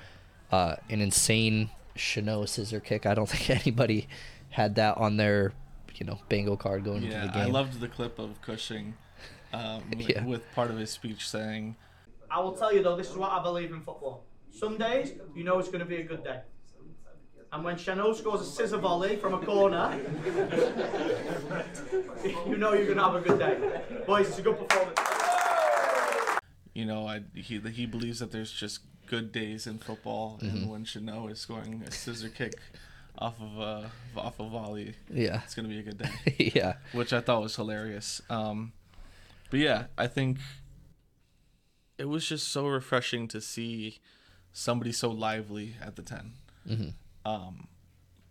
uh, 0.52 0.76
an 0.90 1.00
insane 1.00 1.70
Chanel 1.96 2.46
scissor 2.46 2.78
kick. 2.80 3.06
I 3.06 3.14
don't 3.14 3.28
think 3.30 3.48
anybody 3.48 4.06
had 4.50 4.74
that 4.74 4.98
on 4.98 5.16
their 5.16 5.52
you 5.94 6.04
know 6.04 6.18
bingo 6.28 6.56
card 6.56 6.84
going 6.84 7.04
into 7.04 7.16
the 7.18 7.28
game. 7.28 7.42
I 7.42 7.46
loved 7.46 7.80
the 7.80 7.88
clip 7.88 8.18
of 8.18 8.40
Cushing 8.42 8.94
um, 9.52 9.82
with, 9.90 10.08
Yeah. 10.08 10.24
with 10.24 10.42
part 10.54 10.70
of 10.70 10.76
his 10.78 10.90
speech 10.90 11.28
saying, 11.28 11.76
I 12.30 12.40
will 12.40 12.52
tell 12.52 12.72
you 12.72 12.82
though, 12.82 12.96
this 12.96 13.10
is 13.10 13.16
what 13.16 13.32
I 13.32 13.42
believe 13.42 13.72
in 13.72 13.80
football. 13.80 14.24
Some 14.52 14.78
days, 14.78 15.12
you 15.34 15.44
know 15.44 15.58
it's 15.58 15.68
going 15.68 15.80
to 15.80 15.84
be 15.86 15.96
a 15.96 16.04
good 16.04 16.22
day. 16.24 16.40
And 17.52 17.64
when 17.64 17.76
Chanel 17.76 18.14
scores 18.14 18.40
a 18.42 18.44
scissor 18.44 18.78
volley 18.78 19.16
from 19.16 19.34
a 19.34 19.38
corner, 19.38 19.98
you 22.46 22.56
know 22.56 22.72
you're 22.74 22.84
going 22.86 22.96
to 22.98 23.02
have 23.02 23.14
a 23.16 23.20
good 23.20 23.38
day. 23.38 23.58
Boys, 24.06 24.28
it's 24.28 24.38
a 24.38 24.42
good 24.42 24.56
performance. 24.58 24.98
you 26.74 26.84
know, 26.84 27.06
I, 27.08 27.22
he 27.34 27.58
he 27.58 27.86
believes 27.86 28.20
that 28.20 28.30
there's 28.30 28.52
just 28.52 28.80
good 29.06 29.32
days 29.32 29.66
in 29.66 29.78
football, 29.78 30.38
Mm-hmm. 30.42 30.56
and 30.56 30.70
when 30.70 30.84
Chanel 30.84 31.26
is 31.28 31.40
scoring 31.40 31.82
a 31.86 31.90
scissor 31.90 32.28
kick 32.28 32.54
off 33.18 33.34
of 33.40 33.58
a 33.58 33.90
off 34.16 34.38
a 34.38 34.48
volley, 34.48 34.94
yeah, 35.12 35.40
it's 35.44 35.54
gonna 35.54 35.68
be 35.68 35.78
a 35.80 35.82
good 35.82 35.98
day. 35.98 36.52
yeah, 36.54 36.74
which 36.92 37.12
I 37.12 37.20
thought 37.20 37.42
was 37.42 37.56
hilarious. 37.56 38.22
Um, 38.30 38.72
but 39.50 39.60
yeah, 39.60 39.86
I 39.98 40.06
think 40.06 40.38
it 41.98 42.06
was 42.06 42.26
just 42.26 42.48
so 42.48 42.66
refreshing 42.66 43.28
to 43.28 43.40
see 43.40 43.98
somebody 44.52 44.92
so 44.92 45.10
lively 45.10 45.76
at 45.82 45.96
the 45.96 46.02
10 46.02 46.32
um, 47.24 47.68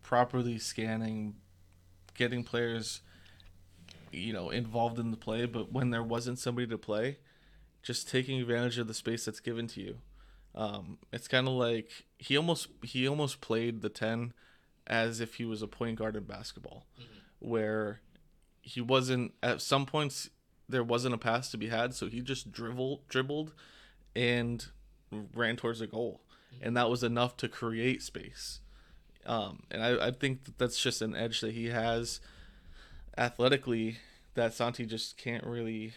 properly 0.02 0.58
scanning, 0.58 1.36
getting 2.16 2.44
players, 2.44 3.02
you 4.12 4.34
know, 4.34 4.50
involved 4.50 4.98
in 5.00 5.12
the 5.12 5.18
play. 5.18 5.46
But 5.46 5.72
when 5.72 5.90
there 5.92 6.04
wasn't 6.04 6.40
somebody 6.40 6.68
to 6.68 6.78
play, 6.78 7.18
just 7.84 8.10
taking 8.10 8.40
advantage 8.42 8.78
of 8.78 8.88
the 8.88 8.94
space 8.94 9.26
that's 9.26 9.40
given 9.40 9.68
to 9.68 9.82
you. 9.82 9.98
Um, 10.56 10.98
it's 11.14 11.28
kind 11.28 11.48
of 11.48 11.54
like 11.54 11.90
he 12.18 12.36
almost 12.36 12.68
he 12.84 13.08
almost 13.08 13.40
played 13.40 13.82
the 13.82 13.90
ten 13.90 14.34
as 14.88 15.20
if 15.20 15.36
he 15.36 15.46
was 15.46 15.62
a 15.62 15.68
point 15.68 16.00
guard 16.00 16.16
in 16.16 16.24
basketball, 16.24 16.88
where 17.40 18.02
he 18.62 18.82
wasn't 18.82 19.34
at 19.44 19.62
some 19.62 19.86
points 19.86 20.30
there 20.70 20.84
wasn't 20.84 21.16
a 21.16 21.18
pass 21.18 21.50
to 21.52 21.58
be 21.58 21.68
had, 21.68 21.94
so 21.94 22.08
he 22.08 22.22
just 22.22 22.52
dribbled 22.52 23.08
dribbled 23.08 23.54
and 24.16 24.68
ran 25.34 25.56
towards 25.56 25.82
a 25.82 25.88
goal, 25.88 26.22
and 26.62 26.78
that 26.78 26.90
was 26.90 27.04
enough 27.04 27.36
to 27.38 27.50
create 27.50 28.04
space. 28.04 28.60
Um, 29.26 29.64
and 29.70 29.84
I, 29.84 30.08
I 30.08 30.12
think 30.12 30.46
that 30.46 30.58
that's 30.58 30.82
just 30.82 31.02
an 31.02 31.16
edge 31.16 31.42
that 31.42 31.54
he 31.54 31.68
has 31.68 32.22
athletically 33.18 33.98
that 34.36 34.54
Santi 34.54 34.86
just 34.86 35.18
can't 35.18 35.44
really 35.44 35.94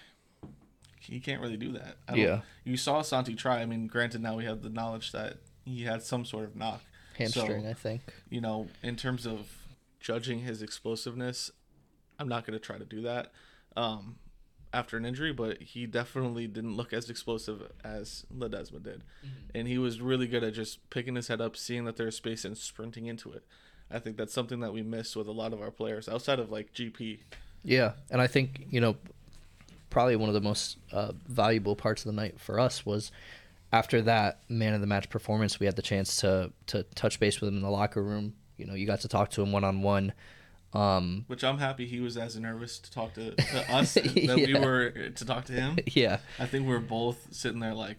he 0.99 1.21
can't 1.21 1.41
really 1.41 1.57
do 1.57 1.73
that. 1.73 1.97
I 2.09 2.15
Yeah. 2.15 2.41
You 2.65 2.77
saw 2.77 3.03
Santi 3.03 3.35
try. 3.35 3.61
I 3.61 3.67
mean, 3.67 3.87
granted 3.87 4.23
now 4.23 4.37
we 4.37 4.45
have 4.45 4.63
the 4.63 4.71
knowledge 4.71 5.13
that 5.13 5.39
he 5.65 5.83
had 5.83 6.03
some 6.03 6.25
sort 6.25 6.45
of 6.45 6.57
knock. 6.57 6.83
hamstring. 7.17 7.65
So, 7.65 7.69
I 7.69 7.75
think. 7.75 8.03
you 8.31 8.41
know, 8.41 8.69
in 8.83 8.97
terms 8.97 9.27
of 9.27 9.49
judging 10.01 10.41
his 10.41 10.63
explosiveness, 10.63 11.51
I'm 12.19 12.29
not 12.29 12.47
going 12.47 12.59
to 12.59 12.65
try 12.65 12.79
to 12.79 12.85
do 12.85 13.03
that 13.03 13.33
um, 13.77 14.17
after 14.73 14.97
an 14.97 15.05
injury, 15.05 15.33
but 15.33 15.63
he 15.63 15.87
definitely 15.87 16.47
didn't 16.47 16.77
look 16.77 16.93
as 16.93 17.11
explosive 17.11 17.71
as 17.85 18.25
Ledezma 18.35 18.83
did. 18.83 19.05
And 19.55 19.69
he 19.69 19.79
was 19.79 20.01
really 20.01 20.27
good 20.27 20.43
at 20.43 20.55
just 20.55 20.89
picking 20.91 21.17
his 21.17 21.29
head 21.29 21.41
up, 21.41 21.57
seeing 21.57 21.85
that 21.85 21.97
there's 21.97 22.17
space, 22.17 22.45
and 22.45 22.57
sprinting 22.57 23.07
into 23.07 23.33
it. 23.33 23.45
I 23.91 23.99
think 23.99 24.17
that's 24.17 24.33
something 24.33 24.61
that 24.61 24.73
we 24.73 24.83
miss 24.83 25.15
with 25.15 25.29
a 25.29 25.33
lot 25.33 25.53
of 25.53 25.61
our 25.61 25.71
players 25.71 26.09
outside 26.09 26.39
of 26.39 26.51
like 26.51 26.73
GP. 26.73 27.19
Yeah, 27.63 27.93
and 28.11 28.21
I 28.21 28.27
think 28.27 28.67
you 28.71 28.81
know, 28.81 28.97
probably 29.91 30.17
one 30.17 30.29
of 30.29 30.35
the 30.35 30.41
most 30.41 30.79
uh, 30.91 31.13
valuable 31.29 31.77
parts 31.77 32.03
of 32.03 32.07
the 32.07 32.21
night 32.21 32.41
for 32.41 32.59
us 32.59 32.87
was 32.87 33.13
after 33.73 34.03
that 34.03 34.41
man 34.49 34.75
of 34.75 34.81
the 34.81 34.87
match 34.87 35.11
performance. 35.11 35.61
We 35.61 35.67
had 35.67 35.77
the 35.77 35.83
chance 35.83 36.17
to 36.23 36.53
to 36.69 36.85
touch 36.95 37.21
base 37.21 37.41
with 37.41 37.49
him 37.49 37.57
in 37.57 37.63
the 37.63 37.71
locker 37.71 38.03
room. 38.03 38.35
You 38.57 38.67
know, 38.67 38.75
you 38.75 38.87
got 38.87 39.01
to 39.01 39.09
talk 39.09 39.31
to 39.33 39.43
him 39.43 39.53
one 39.53 39.65
on 39.65 39.83
one. 39.83 40.13
Um, 40.75 41.25
Which 41.27 41.45
I'm 41.45 41.59
happy 41.59 41.87
he 41.87 42.01
was 42.01 42.17
as 42.17 42.37
nervous 42.39 42.79
to 42.79 42.91
talk 42.91 43.15
to, 43.15 43.35
to 43.35 43.75
us 43.75 43.95
that 43.95 44.15
we 44.15 44.55
were 44.55 44.91
to 44.91 45.25
talk 45.25 45.45
to 45.47 45.53
him. 45.53 45.79
yeah, 45.87 46.19
I 46.39 46.47
think 46.47 46.67
we're 46.67 46.79
both 46.79 47.29
sitting 47.31 47.61
there 47.61 47.75
like, 47.75 47.99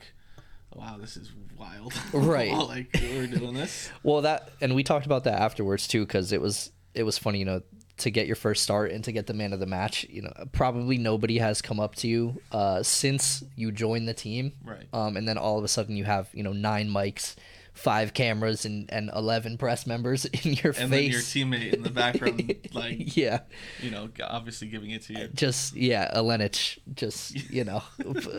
wow, 0.74 0.98
this 1.00 1.16
is 1.18 1.32
wild. 1.58 1.94
Right. 2.14 2.52
like 2.52 2.90
we're 3.00 3.28
doing 3.28 3.54
this. 3.54 3.92
Well, 4.02 4.22
that 4.22 4.50
and 4.62 4.76
we 4.76 4.84
talked 4.84 5.06
about 5.06 5.24
that 5.26 5.40
afterwards 5.40 5.88
too, 5.88 6.06
because 6.06 6.32
it 6.32 6.42
was 6.42 6.72
it 6.94 7.04
was 7.04 7.18
funny, 7.18 7.40
you 7.40 7.46
know, 7.46 7.62
to 7.98 8.10
get 8.10 8.26
your 8.26 8.36
first 8.36 8.64
start 8.64 8.92
and 8.92 9.04
to 9.04 9.12
get 9.12 9.28
the 9.28 9.34
man 9.34 9.54
of 9.54 9.60
the 9.60 9.66
match. 9.68 10.04
You 10.10 10.24
know, 10.24 10.34
probably 10.52 10.98
nobody 10.98 11.38
has 11.38 11.62
come 11.62 11.80
up 11.80 11.96
to 11.96 12.08
you 12.08 12.42
uh, 12.52 12.82
since 12.82 13.44
you 13.56 13.72
joined 13.72 14.08
the 14.08 14.14
team, 14.14 14.54
Right. 14.64 14.88
Um, 14.94 15.16
and 15.16 15.28
then 15.28 15.38
all 15.38 15.58
of 15.60 15.64
a 15.64 15.68
sudden 15.68 15.96
you 15.96 16.06
have 16.06 16.30
you 16.34 16.42
know 16.44 16.54
nine 16.54 16.90
mics, 16.90 17.36
five 17.74 18.14
cameras, 18.14 18.66
and 18.66 18.88
and 18.92 19.10
eleven 19.16 19.58
press 19.58 19.86
members 19.88 20.26
in 20.44 20.54
your 20.54 20.74
face. 20.74 20.80
And 20.82 20.94
then 20.94 21.04
your 21.04 21.20
teammate 21.22 21.74
in 21.74 21.84
the 21.84 21.90
background, 21.90 22.54
like, 22.74 23.16
yeah, 23.18 23.42
you 23.82 23.90
know, 23.92 24.10
obviously 24.24 24.68
giving 24.68 24.92
it 24.92 25.02
to 25.04 25.14
you. 25.20 25.28
just 25.34 25.76
yeah, 25.76 26.12
Ilenič, 26.16 26.80
just 26.96 27.36
you 27.52 27.64
know, 27.64 27.80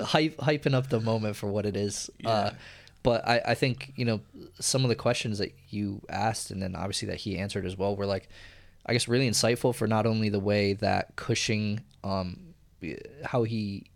hype 0.05 0.37
hyping 0.39 0.75
up 0.75 0.89
the 0.89 1.01
moment 1.01 1.37
for 1.37 1.49
what 1.49 1.67
it 1.67 1.77
is. 1.77 2.09
Uh, 2.25 2.51
Yeah. 2.51 2.55
but 3.03 3.27
I, 3.29 3.43
I 3.49 3.55
think 3.55 3.93
you 3.97 4.05
know 4.05 4.21
some 4.61 4.83
of 4.85 4.89
the 4.89 4.95
questions 4.97 5.39
that 5.39 5.53
you 5.69 6.01
asked, 6.09 6.51
and 6.51 6.63
then 6.63 6.75
obviously 6.77 7.09
that 7.09 7.19
he 7.19 7.37
answered 7.39 7.67
as 7.67 7.77
well, 7.77 7.97
were 7.97 8.07
like, 8.07 8.29
I 8.87 8.93
guess 8.93 9.09
really 9.09 9.29
insightful 9.29 9.75
for 9.75 9.87
not 9.87 10.07
only 10.07 10.29
the 10.29 10.41
way 10.41 10.73
that 10.75 11.17
Cushing, 11.17 11.81
um, 12.03 12.55
how 13.25 13.43
he 13.43 13.87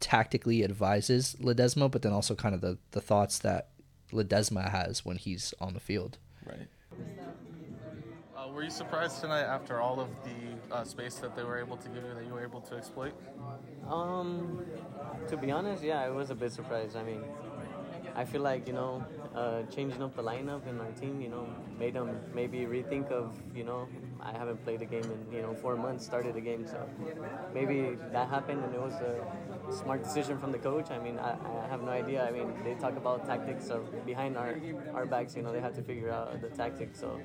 tactically 0.00 0.62
advises 0.62 1.36
Ledezma, 1.40 1.90
but 1.90 2.02
then 2.02 2.12
also 2.12 2.34
kind 2.34 2.54
of 2.54 2.60
the 2.60 2.78
the 2.90 3.00
thoughts 3.00 3.38
that 3.40 3.68
Ledezma 4.12 4.70
has 4.70 5.04
when 5.04 5.16
he's 5.16 5.54
on 5.60 5.74
the 5.74 5.80
field. 5.80 6.18
Right. 6.44 6.68
Uh, 8.36 8.48
were 8.52 8.62
you 8.62 8.70
surprised 8.70 9.20
tonight 9.20 9.42
after 9.44 9.80
all 9.80 9.98
of 9.98 10.08
the 10.22 10.74
uh, 10.74 10.84
space 10.84 11.16
that 11.16 11.34
they 11.34 11.42
were 11.42 11.58
able 11.58 11.76
to 11.76 11.88
give 11.88 12.04
you 12.04 12.14
that 12.14 12.24
you 12.24 12.32
were 12.32 12.42
able 12.42 12.60
to 12.60 12.76
exploit? 12.76 13.14
Um, 13.88 14.64
to 15.28 15.36
be 15.36 15.50
honest, 15.50 15.82
yeah, 15.82 16.02
I 16.02 16.10
was 16.10 16.30
a 16.30 16.34
bit 16.34 16.52
surprised. 16.52 16.96
I 16.96 17.02
mean, 17.02 17.24
I 18.14 18.24
feel 18.24 18.42
like 18.42 18.66
you 18.66 18.72
know, 18.72 19.04
uh, 19.34 19.62
changing 19.64 20.02
up 20.02 20.14
the 20.16 20.22
lineup 20.22 20.66
in 20.68 20.80
our 20.80 20.90
team, 20.92 21.20
you 21.20 21.28
know, 21.28 21.48
made 21.78 21.94
them 21.94 22.18
maybe 22.34 22.60
rethink 22.60 23.10
of, 23.10 23.34
you 23.54 23.64
know, 23.64 23.88
I 24.22 24.32
haven't 24.36 24.62
played 24.64 24.82
a 24.82 24.84
game 24.84 25.04
in 25.04 25.34
you 25.34 25.42
know 25.42 25.54
four 25.54 25.76
months, 25.76 26.04
started 26.04 26.36
a 26.36 26.40
game, 26.40 26.66
so 26.66 26.88
maybe 27.54 27.96
that 28.12 28.28
happened 28.28 28.64
and 28.64 28.74
it 28.74 28.80
was 28.80 28.94
a 28.94 29.72
smart 29.72 30.02
decision 30.02 30.38
from 30.38 30.52
the 30.52 30.58
coach. 30.58 30.90
I 30.90 30.98
mean, 30.98 31.18
I, 31.18 31.32
I 31.32 31.68
have 31.68 31.82
no 31.82 31.90
idea. 31.90 32.26
I 32.26 32.30
mean, 32.30 32.52
they 32.64 32.74
talk 32.74 32.96
about 32.96 33.26
tactics 33.26 33.70
behind 34.04 34.36
our 34.36 34.56
our 34.94 35.06
backs, 35.06 35.36
you 35.36 35.42
know, 35.42 35.52
they 35.52 35.60
have 35.60 35.74
to 35.74 35.82
figure 35.82 36.10
out 36.10 36.40
the 36.40 36.48
tactics. 36.48 37.00
So 37.00 37.20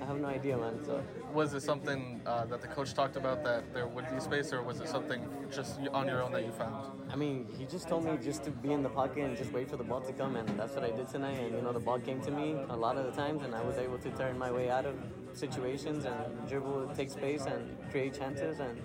I 0.00 0.04
have 0.04 0.18
no 0.20 0.28
idea, 0.28 0.56
man. 0.56 0.84
So. 0.84 1.02
Was 1.32 1.54
it 1.54 1.62
something 1.62 2.20
uh, 2.26 2.44
that 2.46 2.60
the 2.60 2.68
coach 2.68 2.94
talked 2.94 3.16
about 3.16 3.42
that 3.44 3.72
there 3.72 3.86
would 3.86 4.08
be 4.12 4.20
space, 4.20 4.52
or 4.52 4.62
was 4.62 4.80
it 4.80 4.88
something 4.88 5.22
just 5.50 5.78
on 5.92 6.06
your 6.06 6.22
own 6.22 6.32
that 6.32 6.44
you 6.44 6.52
found? 6.52 6.76
I 7.10 7.16
mean, 7.16 7.46
he 7.58 7.64
just 7.64 7.88
told 7.88 8.04
me 8.04 8.16
just 8.22 8.44
to 8.44 8.50
be 8.50 8.72
in 8.72 8.82
the 8.82 8.88
pocket 8.88 9.24
and 9.24 9.36
just 9.36 9.52
wait 9.52 9.70
for 9.70 9.76
the 9.76 9.84
ball 9.84 10.00
to 10.00 10.12
come, 10.12 10.36
and 10.36 10.48
that's 10.58 10.74
what 10.74 10.84
I 10.84 10.90
did 10.90 11.08
tonight. 11.08 11.38
And 11.38 11.54
you 11.54 11.62
know, 11.62 11.72
the 11.72 11.80
ball 11.80 11.98
came 11.98 12.20
to 12.22 12.30
me 12.30 12.56
a 12.68 12.76
lot 12.76 12.96
of 12.96 13.04
the 13.06 13.12
times, 13.12 13.42
and 13.42 13.54
I 13.54 13.62
was 13.62 13.78
able 13.78 13.98
to 13.98 14.10
turn 14.10 14.38
my 14.38 14.50
way 14.50 14.70
out 14.70 14.86
of 14.86 14.94
situations 15.36 16.04
and 16.04 16.48
dribble, 16.48 16.92
take 16.96 17.10
space, 17.10 17.44
and 17.46 17.76
create 17.90 18.14
chances. 18.18 18.58
And 18.60 18.80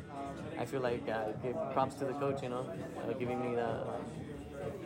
I 0.60 0.66
feel 0.66 0.82
like 0.82 1.08
I 1.10 1.32
give 1.44 1.56
props 1.74 1.96
to 1.96 2.06
the 2.06 2.14
coach, 2.14 2.44
you 2.44 2.50
know, 2.50 2.70
uh, 3.08 3.14
giving 3.14 3.40
me 3.42 3.56
the, 3.56 3.80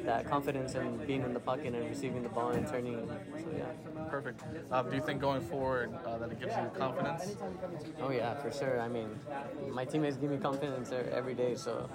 that 0.06 0.30
confidence 0.30 0.76
in 0.76 0.98
being 1.08 1.24
in 1.24 1.34
the 1.34 1.40
pocket 1.40 1.74
and 1.74 1.90
receiving 1.90 2.24
the 2.24 2.30
ball 2.30 2.50
and 2.52 2.68
turning. 2.68 3.08
So 3.40 3.46
yeah. 3.58 3.66
Perfect. 4.10 4.42
Um, 4.72 4.90
do 4.90 4.96
you 4.96 5.02
think 5.02 5.20
going 5.20 5.42
forward 5.42 5.92
uh, 6.06 6.18
that 6.20 6.32
it 6.32 6.40
gives 6.40 6.56
you 6.56 6.70
confidence? 6.78 7.36
Oh 8.02 8.10
yeah, 8.12 8.36
for 8.36 8.52
sure. 8.52 8.80
I 8.80 8.88
mean, 8.88 9.10
my 9.72 9.86
teammates 9.86 10.18
give 10.18 10.30
me 10.30 10.38
confidence 10.38 10.92
every 10.92 11.34
day. 11.34 11.56
So 11.56 11.90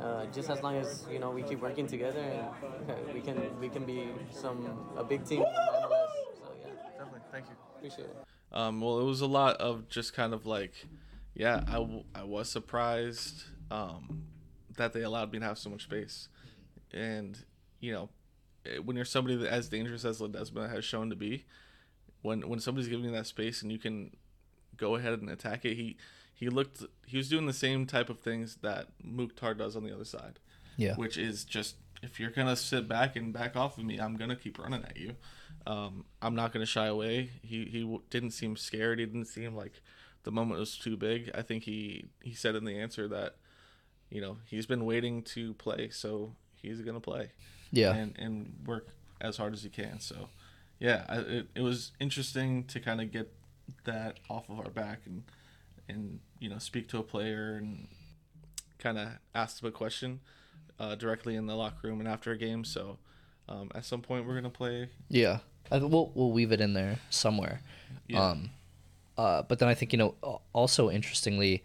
uh, 0.00 0.26
just 0.34 0.50
as 0.50 0.62
long 0.62 0.76
as 0.76 1.04
you 1.10 1.18
know 1.18 1.30
we 1.30 1.42
keep 1.42 1.60
working 1.60 1.86
together, 1.86 2.18
and 2.20 2.90
uh, 2.90 2.94
we 3.14 3.20
can 3.20 3.38
we 3.60 3.68
can 3.68 3.84
be 3.84 4.08
some 4.30 4.66
a 4.96 5.04
big 5.04 5.24
team. 5.24 5.42
So 5.42 5.48
yeah, 6.64 6.72
Definitely. 6.98 7.20
Thank 7.30 7.46
you. 7.48 7.54
appreciate 7.78 8.06
it. 8.08 8.16
Um, 8.52 8.80
well, 8.80 9.00
it 9.00 9.04
was 9.04 9.20
a 9.20 9.26
lot 9.26 9.56
of 9.56 9.88
just 9.88 10.14
kind 10.14 10.34
of 10.34 10.46
like, 10.46 10.86
yeah, 11.34 11.64
I, 11.66 11.74
w- 11.74 12.04
I 12.14 12.24
was 12.24 12.50
surprised 12.50 13.44
um, 13.70 14.24
that 14.76 14.92
they 14.92 15.02
allowed 15.02 15.32
me 15.32 15.38
to 15.38 15.44
have 15.44 15.58
so 15.58 15.70
much 15.70 15.84
space. 15.84 16.28
And, 16.92 17.38
you 17.80 17.92
know, 17.92 18.10
eh, 18.66 18.78
when 18.78 18.96
you're 18.96 19.04
somebody 19.04 19.36
that 19.36 19.50
as 19.50 19.68
dangerous 19.68 20.04
as 20.04 20.20
Ledezma 20.20 20.70
has 20.70 20.84
shown 20.84 21.08
to 21.10 21.16
be, 21.16 21.44
when 22.20 22.48
when 22.48 22.60
somebody's 22.60 22.88
giving 22.88 23.04
you 23.04 23.10
that 23.12 23.26
space 23.26 23.62
and 23.62 23.72
you 23.72 23.78
can 23.78 24.10
go 24.76 24.94
ahead 24.96 25.12
and 25.14 25.28
attack 25.28 25.64
it, 25.64 25.74
he 25.74 25.96
he 26.34 26.48
looked 26.48 26.82
he 27.06 27.16
was 27.16 27.28
doing 27.28 27.46
the 27.46 27.52
same 27.52 27.86
type 27.86 28.08
of 28.08 28.20
things 28.20 28.58
that 28.62 28.88
Mukhtar 29.02 29.54
does 29.54 29.74
on 29.76 29.84
the 29.84 29.92
other 29.94 30.04
side 30.04 30.38
Yeah, 30.76 30.94
which 30.94 31.16
is 31.18 31.44
just 31.44 31.76
if 32.02 32.20
you're 32.20 32.30
gonna 32.30 32.56
sit 32.56 32.88
back 32.88 33.16
and 33.16 33.32
back 33.32 33.56
off 33.56 33.78
of 33.78 33.84
me, 33.84 33.98
I'm 33.98 34.16
gonna 34.16 34.36
keep 34.36 34.58
running 34.58 34.84
at 34.84 34.96
you. 34.96 35.16
Um, 35.66 36.04
I'm 36.20 36.34
not 36.34 36.52
gonna 36.52 36.66
shy 36.66 36.86
away. 36.86 37.30
He 37.42 37.64
he 37.66 37.98
didn't 38.10 38.32
seem 38.32 38.56
scared. 38.56 38.98
He 38.98 39.06
didn't 39.06 39.26
seem 39.26 39.54
like 39.54 39.80
the 40.24 40.32
moment 40.32 40.60
was 40.60 40.76
too 40.76 40.96
big. 40.96 41.30
I 41.34 41.42
think 41.42 41.64
he 41.64 42.06
he 42.22 42.34
said 42.34 42.54
in 42.54 42.64
the 42.64 42.78
answer 42.78 43.08
that 43.08 43.36
you 44.12 44.20
know, 44.20 44.36
he's 44.44 44.66
been 44.66 44.84
waiting 44.84 45.22
to 45.22 45.54
play, 45.54 45.88
so 45.90 46.34
he's 46.54 46.82
gonna 46.82 47.00
play. 47.00 47.32
Yeah. 47.70 47.94
and 47.94 48.14
and 48.18 48.54
work 48.66 48.88
as 49.22 49.38
hard 49.38 49.54
as 49.54 49.62
he 49.62 49.70
can. 49.70 50.00
So, 50.00 50.28
yeah, 50.78 51.06
I, 51.08 51.16
it 51.18 51.48
it 51.54 51.62
was 51.62 51.92
interesting 51.98 52.64
to 52.64 52.78
kind 52.78 53.00
of 53.00 53.10
get 53.10 53.32
that 53.84 54.18
off 54.28 54.50
of 54.50 54.58
our 54.58 54.68
back 54.68 55.00
and 55.06 55.22
and 55.88 56.20
you 56.38 56.50
know 56.50 56.58
speak 56.58 56.88
to 56.88 56.98
a 56.98 57.02
player 57.02 57.54
and 57.54 57.88
kind 58.78 58.98
of 58.98 59.08
ask 59.34 59.60
them 59.60 59.68
a 59.70 59.72
question 59.72 60.20
uh, 60.78 60.94
directly 60.94 61.34
in 61.34 61.46
the 61.46 61.54
locker 61.56 61.88
room 61.88 61.98
and 61.98 62.08
after 62.08 62.32
a 62.32 62.36
game. 62.36 62.64
So, 62.64 62.98
um, 63.48 63.70
at 63.74 63.86
some 63.86 64.02
point 64.02 64.26
we're 64.26 64.34
gonna 64.34 64.50
play. 64.50 64.90
Yeah, 65.08 65.38
I, 65.70 65.78
we'll 65.78 66.10
we'll 66.14 66.32
weave 66.32 66.52
it 66.52 66.60
in 66.60 66.74
there 66.74 66.98
somewhere. 67.10 67.60
Yeah. 68.08 68.30
Um, 68.30 68.50
uh, 69.16 69.42
but 69.42 69.58
then 69.58 69.68
I 69.68 69.74
think 69.74 69.92
you 69.92 69.98
know 69.98 70.40
also 70.52 70.90
interestingly, 70.90 71.62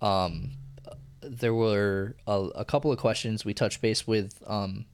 um, 0.00 0.52
there 1.20 1.54
were 1.54 2.16
a, 2.26 2.40
a 2.56 2.64
couple 2.64 2.90
of 2.92 2.98
questions 2.98 3.44
we 3.44 3.54
touched 3.54 3.80
base 3.80 4.06
with. 4.06 4.42
Um, 4.46 4.86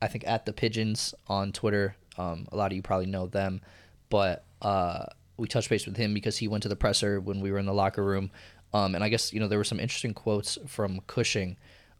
I 0.00 0.08
think 0.08 0.26
at 0.26 0.46
the 0.46 0.52
pigeons 0.52 1.14
on 1.28 1.52
Twitter. 1.52 1.96
Um, 2.16 2.46
a 2.52 2.56
lot 2.56 2.70
of 2.70 2.76
you 2.76 2.82
probably 2.82 3.06
know 3.06 3.26
them, 3.26 3.60
but 4.08 4.44
uh, 4.62 5.06
we 5.36 5.48
touched 5.48 5.70
base 5.70 5.86
with 5.86 5.96
him 5.96 6.14
because 6.14 6.36
he 6.36 6.46
went 6.46 6.62
to 6.62 6.68
the 6.68 6.76
presser 6.76 7.20
when 7.20 7.40
we 7.40 7.50
were 7.50 7.58
in 7.58 7.66
the 7.66 7.74
locker 7.74 8.04
room. 8.04 8.30
Um, 8.72 8.94
and 8.94 9.02
I 9.02 9.08
guess 9.08 9.32
you 9.32 9.40
know 9.40 9.48
there 9.48 9.58
were 9.58 9.64
some 9.64 9.80
interesting 9.80 10.14
quotes 10.14 10.58
from 10.66 11.00
Cushing. 11.06 11.56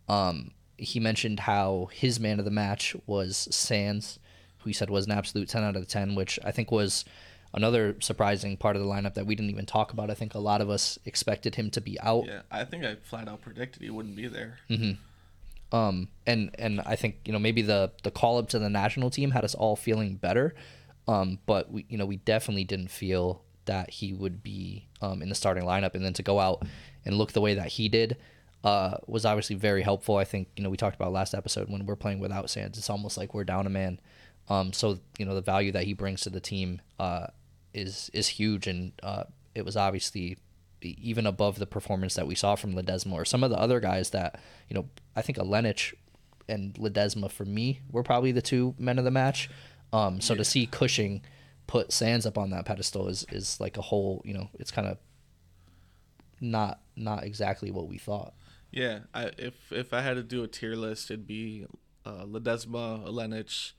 Um, 0.09 0.53
he 0.77 1.01
mentioned 1.01 1.41
how 1.41 1.89
his 1.93 2.19
man 2.19 2.39
of 2.39 2.45
the 2.45 2.51
match 2.51 2.97
was 3.07 3.49
Sands, 3.51 4.19
who 4.65 4.71
he 4.71 4.75
said 4.75 4.91
was 4.91 5.07
an 5.07 5.13
absolute 5.13 5.49
10 5.49 5.63
out 5.63 5.77
of 5.77 5.87
10, 5.87 6.15
which 6.15 6.39
I 6.45 6.51
think 6.51 6.71
was 6.71 7.05
another 7.55 7.95
surprising 8.01 8.57
part 8.57 8.77
of 8.77 8.83
the 8.83 8.89
lineup 8.89 9.15
that 9.15 9.27
we 9.27 9.35
didn't 9.35 9.51
even 9.51 9.65
talk 9.67 9.93
about. 9.93 10.11
I 10.11 10.15
think 10.15 10.35
a 10.35 10.41
lot 10.41 10.61
of 10.61 10.69
us 10.69 10.99
expected 11.05 11.55
him 11.55 11.71
to 11.71 11.81
be 11.81 11.99
out. 12.01 12.27
Yeah, 12.27 12.43
I 12.51 12.65
think 12.65 12.85
I 12.85 12.97
flat 12.97 13.29
out 13.29 13.41
predicted 13.41 13.83
he 13.83 13.91
wouldn't 13.91 14.17
be 14.17 14.27
there. 14.27 14.59
Mm-hmm. 14.69 15.77
Um, 15.77 16.09
and 16.27 16.51
and 16.59 16.81
I 16.85 16.97
think 16.97 17.17
you 17.25 17.33
know 17.33 17.39
maybe 17.39 17.63
the 17.63 17.91
the 18.03 18.11
call 18.11 18.39
up 18.39 18.49
to 18.51 18.59
the 18.59 18.69
national 18.69 19.11
team 19.11 19.31
had 19.31 19.45
us 19.45 19.55
all 19.55 19.77
feeling 19.77 20.17
better, 20.17 20.55
um, 21.09 21.39
but 21.47 21.73
we 21.73 21.87
you 21.89 21.99
know 21.99 22.07
we 22.07 22.17
definitely 22.17 22.65
didn't 22.65 22.91
feel 22.91 23.43
that 23.65 23.91
he 23.91 24.13
would 24.13 24.43
be 24.43 24.87
um, 25.01 25.23
in 25.23 25.31
the 25.31 25.35
starting 25.35 25.65
lineup, 25.65 25.95
and 25.95 26.05
then 26.05 26.13
to 26.13 26.23
go 26.23 26.39
out 26.39 26.65
and 27.05 27.17
look 27.17 27.33
the 27.33 27.41
way 27.41 27.55
that 27.55 27.69
he 27.69 27.89
did. 27.89 28.17
Uh, 28.63 28.97
was 29.07 29.27
obviously 29.27 29.55
very 29.55 29.83
helpful. 29.83 30.17
I 30.17 30.25
think 30.25 30.49
you 30.57 30.63
know 30.63 30.71
we 30.71 30.77
talked 30.79 30.97
about 30.97 31.13
last 31.13 31.35
episode 31.35 31.69
when 31.69 31.85
we're 31.85 31.97
playing 31.97 32.19
without 32.19 32.49
Sands, 32.49 32.79
it's 32.79 32.89
almost 32.89 33.19
like 33.19 33.35
we're 33.35 33.45
down 33.45 33.67
a 33.67 33.71
man. 33.71 34.01
Um, 34.49 34.73
so 34.73 34.99
you 35.19 35.25
know 35.25 35.35
the 35.35 35.41
value 35.41 35.73
that 35.73 35.85
he 35.85 35.95
brings 35.95 36.21
to 36.23 36.31
the 36.31 36.41
team 36.41 36.81
uh, 36.99 37.29
is 37.73 38.11
is 38.13 38.29
huge, 38.29 38.67
and 38.67 38.93
uh, 39.03 39.25
it 39.55 39.65
was 39.65 39.77
obviously 39.77 40.39
even 40.83 41.27
above 41.27 41.59
the 41.59 41.67
performance 41.67 42.15
that 42.15 42.27
we 42.27 42.35
saw 42.35 42.55
from 42.55 42.75
Ledezma 42.75 43.13
or 43.13 43.25
some 43.25 43.43
of 43.43 43.51
the 43.51 43.59
other 43.59 43.81
guys 43.81 44.11
that 44.11 44.41
you 44.69 44.75
know 44.75 44.89
I 45.17 45.23
think 45.23 45.39
Ilenič 45.39 45.95
and 46.49 46.75
Ledezma 46.75 47.31
for 47.31 47.45
me 47.45 47.81
were 47.91 48.03
probably 48.03 48.33
the 48.33 48.43
two 48.43 48.75
men 48.79 48.99
of 48.99 49.05
the 49.05 49.11
match. 49.11 49.49
Um, 49.93 50.21
so 50.21 50.35
to 50.35 50.45
see 50.45 50.67
Cushing 50.67 51.23
put 51.67 51.93
Sands 51.93 52.27
up 52.27 52.37
on 52.37 52.51
that 52.51 52.67
pedestal 52.67 53.09
is 53.09 53.25
is 53.31 53.59
like 53.61 53.77
a 53.77 53.83
whole 53.83 54.21
you 54.25 54.35
know 54.35 54.51
it's 54.59 54.71
kind 54.71 54.87
of 54.87 54.99
not 56.41 56.81
not 56.97 57.25
exactly 57.25 57.71
what 57.71 57.89
we 57.89 57.99
thought. 57.99 58.35
Yeah, 58.71 59.01
I, 59.15 59.31
if 59.39 59.73
if 59.73 59.93
I 59.93 60.03
had 60.03 60.15
to 60.15 60.23
do 60.23 60.43
a 60.43 60.49
tier 60.49 60.75
list, 60.75 61.11
it'd 61.11 61.27
be 61.27 61.67
uh, 62.05 62.25
Ledezma, 62.25 63.07
Ilenič, 63.07 63.73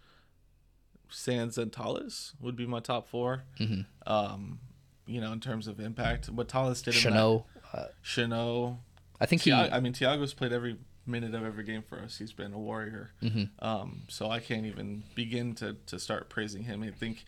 Sands, 1.10 1.58
and 1.58 1.72
Talles 1.72 2.34
would 2.40 2.56
be 2.56 2.66
my 2.66 2.80
top 2.80 3.08
4 3.08 3.44
Mm-hmm. 3.60 3.82
Um, 4.12 4.60
you 5.08 5.22
know, 5.22 5.32
in 5.32 5.40
terms 5.40 5.68
of 5.68 5.80
impact, 5.80 6.30
what 6.30 6.48
Talles 6.48 6.82
did 6.82 6.96
in 6.96 7.02
Chanot, 7.02 7.44
uh, 7.74 7.86
that, 8.08 8.78
I 9.22 9.26
think 9.28 9.44
he 9.44 9.52
I 9.52 9.80
mean, 9.80 9.94
Tiago's 9.94 10.34
played 10.34 10.52
every 10.52 10.78
minute 11.06 11.36
of 11.36 11.46
every 11.46 11.64
game 11.64 11.84
for 11.84 12.00
us. 12.00 12.18
He's 12.18 12.34
been 12.34 12.54
a 12.54 12.58
warrior. 12.58 13.12
Mhm. 13.22 13.50
Um, 13.60 14.04
so 14.10 14.32
I 14.32 14.40
can't 14.40 14.66
even 14.66 15.04
begin 15.14 15.54
to, 15.56 15.78
to 15.86 16.00
start 16.00 16.30
praising 16.30 16.64
him. 16.64 16.82
I 16.82 16.90
think 16.90 17.24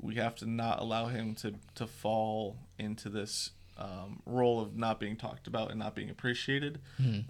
we 0.00 0.14
have 0.14 0.34
to 0.36 0.46
not 0.46 0.80
allow 0.80 1.06
him 1.08 1.34
to, 1.36 1.54
to 1.74 1.86
fall 1.86 2.56
into 2.78 3.10
this 3.10 3.50
um, 3.78 4.22
role 4.24 4.60
of 4.60 4.74
not 4.76 4.98
being 4.98 5.16
talked 5.16 5.46
about 5.46 5.70
and 5.70 5.78
not 5.78 5.94
being 5.94 6.08
appreciated 6.08 6.80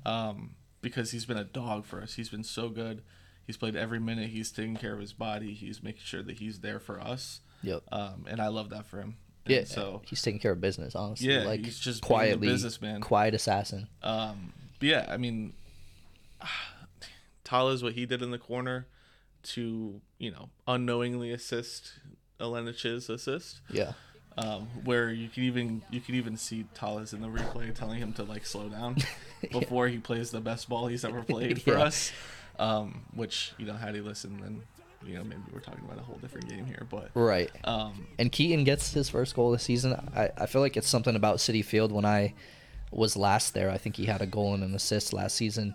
um, 0.05 0.55
because 0.81 1.11
he's 1.11 1.25
been 1.27 1.37
a 1.37 1.45
dog 1.45 1.85
for 1.85 2.01
us. 2.01 2.15
He's 2.15 2.29
been 2.29 2.45
so 2.45 2.69
good. 2.69 3.03
He's 3.47 3.57
played 3.57 3.77
every 3.77 4.01
minute. 4.01 4.31
He's 4.31 4.51
taking 4.51 4.77
care 4.77 4.93
of 4.93 5.01
his 5.01 5.13
body. 5.13 5.55
He's 5.55 5.83
making 5.83 6.03
sure 6.05 6.23
that 6.23 6.39
he's 6.39 6.61
there 6.61 6.81
for 6.81 7.01
us. 7.01 7.41
Yep. 7.63 7.83
Um, 7.93 8.27
and 8.29 8.41
I 8.41 8.49
love 8.49 8.71
that 8.71 8.87
for 8.87 8.99
him. 9.01 9.17
And 9.45 9.55
Yeah, 9.55 9.65
So 9.65 10.03
he's 10.05 10.21
taking 10.21 10.41
care 10.41 10.53
of 10.53 10.61
business, 10.61 10.95
honestly. 10.97 11.29
Yeah, 11.33 11.45
like 11.45 11.65
he's 11.65 11.79
just 11.79 12.03
quietly, 12.03 12.49
businessman. 12.49 13.01
quiet 13.01 13.35
assassin. 13.35 13.89
Um, 14.03 14.53
but 14.81 14.89
yeah, 14.89 15.07
I 15.09 15.17
mean, 15.17 15.53
Tala's 17.45 17.83
what 17.83 17.93
he 17.93 18.07
did 18.07 18.23
in 18.23 18.31
the 18.31 18.39
corner 18.39 18.87
to 19.45 20.01
you 20.19 20.31
know 20.33 20.49
unknowingly 20.67 21.31
assist 21.31 21.93
Ilenič's 22.41 23.09
assist. 23.09 23.61
Yeah, 23.71 23.93
Um, 24.37 24.67
where 24.85 25.11
you 25.13 25.29
can 25.29 25.45
even 25.45 25.83
you 25.91 26.01
can 26.01 26.17
even 26.17 26.37
see 26.37 26.65
Talles 26.75 27.13
in 27.13 27.21
the 27.21 27.29
replay 27.29 27.73
telling 27.75 27.99
him 28.01 28.13
to 28.15 28.25
like 28.25 28.45
slow 28.45 28.69
down 28.69 28.97
before 29.53 29.87
he 29.89 29.99
plays 29.99 30.31
the 30.33 30.41
best 30.41 30.69
ball 30.69 30.89
he's 30.89 31.05
ever 31.05 31.23
played 31.23 31.63
for 31.63 31.75
Yeah. 31.75 31.85
us. 31.85 32.11
Um, 32.59 33.03
which 33.15 33.53
you 33.59 33.67
know 33.67 33.75
had 33.75 33.95
he 33.95 34.01
listened, 34.01 34.41
then 34.43 34.63
you 35.05 35.15
know 35.15 35.25
maybe 35.25 35.43
we're 35.53 35.61
talking 35.61 35.85
about 35.85 35.99
a 35.99 36.03
whole 36.03 36.17
different 36.17 36.49
game 36.49 36.67
here. 36.67 36.87
But 36.89 37.11
right. 37.15 37.51
um, 37.65 38.07
And 38.19 38.33
Keaton 38.33 38.65
gets 38.65 38.93
his 38.93 39.09
first 39.09 39.35
goal 39.35 39.53
this 39.53 39.63
season. 39.63 39.93
I, 40.15 40.31
I 40.37 40.47
feel 40.47 40.61
like 40.63 40.77
it's 40.77 40.89
something 40.89 41.17
about 41.17 41.37
Citi 41.37 41.65
Field. 41.65 41.93
When 41.93 42.05
I 42.05 42.35
was 42.91 43.17
last 43.17 43.55
there, 43.55 43.71
I 43.71 43.79
think 43.79 43.97
he 43.97 44.07
had 44.07 44.23
a 44.23 44.27
goal 44.27 44.55
and 44.55 44.63
an 44.63 44.75
assist 44.75 45.13
last 45.13 45.37
season. 45.37 45.75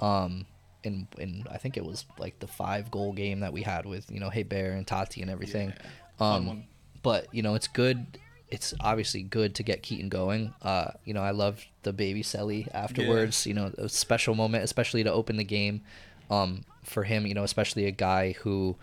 Um, 0.00 0.46
in 0.84 1.08
in 1.18 1.44
I 1.50 1.58
think 1.58 1.76
it 1.76 1.84
was 1.84 2.04
like 2.18 2.38
the 2.40 2.46
five 2.46 2.90
goal 2.90 3.12
game 3.12 3.40
that 3.40 3.52
we 3.52 3.62
had 3.62 3.86
with 3.86 4.10
you 4.10 4.20
know 4.20 4.30
Heber 4.30 4.70
and 4.70 4.86
Taty 4.86 5.22
and 5.22 5.30
everything. 5.30 5.72
fun 6.18 6.48
um, 6.48 6.64
but 7.02 7.28
you 7.32 7.42
know 7.42 7.54
it's 7.54 7.68
good. 7.68 8.18
It's 8.48 8.74
obviously 8.80 9.22
good 9.22 9.54
to 9.56 9.62
get 9.62 9.82
Keaton 9.82 10.08
going. 10.08 10.54
Uh, 10.62 10.92
you 11.04 11.14
know 11.14 11.22
I 11.22 11.30
loved 11.30 11.66
the 11.82 11.92
baby 11.92 12.22
Selly 12.22 12.68
afterwards. 12.72 13.46
You 13.46 13.54
know 13.54 13.72
a 13.78 13.88
special 13.88 14.34
moment, 14.34 14.64
especially 14.64 15.04
to 15.04 15.12
open 15.12 15.36
the 15.36 15.44
game. 15.44 15.82
Um, 16.30 16.62
for 16.82 17.04
him, 17.04 17.26
you 17.26 17.34
know, 17.34 17.44
especially 17.44 17.86
a 17.86 17.90
guy 17.90 18.32
who 18.32 18.76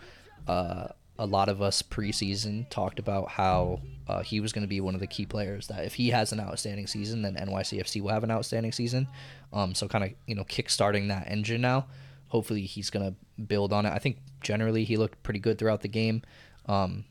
uh, 0.46 0.88
a 1.18 1.26
lot 1.26 1.48
of 1.48 1.62
us 1.62 1.82
preseason 1.82 2.68
talked 2.68 2.98
about 2.98 3.28
how 3.28 3.80
uh, 4.08 4.22
he 4.22 4.40
was 4.40 4.52
going 4.52 4.62
to 4.62 4.68
be 4.68 4.80
one 4.80 4.94
of 4.94 5.00
the 5.00 5.06
key 5.06 5.26
players. 5.26 5.68
That 5.68 5.84
if 5.84 5.94
he 5.94 6.10
has 6.10 6.32
an 6.32 6.40
outstanding 6.40 6.86
season, 6.86 7.22
then 7.22 7.36
NYCFC 7.36 8.00
will 8.00 8.10
have 8.10 8.24
an 8.24 8.30
outstanding 8.30 8.72
season. 8.72 9.06
Um, 9.52 9.74
so 9.74 9.88
kind 9.88 10.04
of 10.04 10.10
you 10.26 10.34
know 10.34 10.44
kickstarting 10.44 11.08
that 11.08 11.30
engine 11.30 11.60
now. 11.60 11.86
Hopefully 12.28 12.62
he's 12.62 12.90
going 12.90 13.06
to 13.06 13.42
build 13.42 13.72
on 13.72 13.84
it. 13.86 13.90
I 13.90 13.98
think 13.98 14.16
generally 14.40 14.84
he 14.84 14.96
looked 14.96 15.22
pretty 15.22 15.40
good 15.40 15.58
throughout 15.58 15.82
the 15.82 15.88
game. 15.88 16.22
Um, 16.66 17.04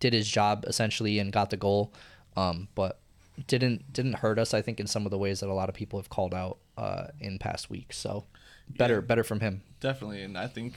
did 0.00 0.12
his 0.12 0.28
job 0.28 0.64
essentially 0.66 1.18
and 1.18 1.32
got 1.32 1.50
the 1.50 1.56
goal, 1.56 1.92
um, 2.36 2.68
but 2.74 2.98
didn't 3.46 3.92
didn't 3.92 4.14
hurt 4.14 4.38
us. 4.38 4.54
I 4.54 4.62
think 4.62 4.80
in 4.80 4.86
some 4.86 5.04
of 5.04 5.10
the 5.10 5.18
ways 5.18 5.40
that 5.40 5.48
a 5.48 5.54
lot 5.54 5.68
of 5.68 5.74
people 5.74 5.98
have 5.98 6.08
called 6.08 6.34
out 6.34 6.58
uh, 6.78 7.08
in 7.20 7.38
past 7.38 7.70
weeks. 7.70 7.98
So 7.98 8.24
better 8.68 8.94
Yeah. 8.96 9.00
better 9.00 9.24
from 9.24 9.40
him. 9.40 9.62
Definitely, 9.80 10.22
and 10.22 10.36
I 10.38 10.46
think 10.46 10.74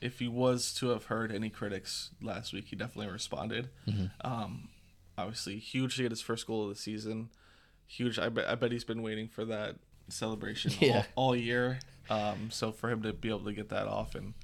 if 0.00 0.18
he 0.18 0.28
was 0.28 0.72
to 0.74 0.88
have 0.88 1.04
heard 1.04 1.30
any 1.32 1.48
critics 1.50 2.10
last 2.20 2.52
week, 2.52 2.66
he 2.68 2.76
definitely 2.76 3.12
responded. 3.12 3.68
Mm-hmm. 3.86 4.06
Um, 4.26 4.68
obviously, 5.16 5.58
huge 5.58 5.96
to 5.96 6.02
get 6.02 6.10
his 6.10 6.20
first 6.20 6.46
goal 6.46 6.64
of 6.64 6.68
the 6.70 6.74
season. 6.74 7.30
Huge. 7.86 8.18
I 8.18 8.28
bet. 8.28 8.48
I 8.48 8.54
bet 8.54 8.72
he's 8.72 8.84
been 8.84 9.02
waiting 9.02 9.28
for 9.28 9.44
that 9.44 9.76
celebration 10.08 10.72
Yeah. 10.80 11.04
all, 11.14 11.28
all 11.28 11.36
year. 11.36 11.78
Um, 12.10 12.50
so 12.50 12.72
for 12.72 12.90
him 12.90 13.02
to 13.02 13.12
be 13.12 13.28
able 13.28 13.44
to 13.44 13.52
get 13.52 13.68
that 13.68 13.86
off 13.86 14.14
and 14.16 14.34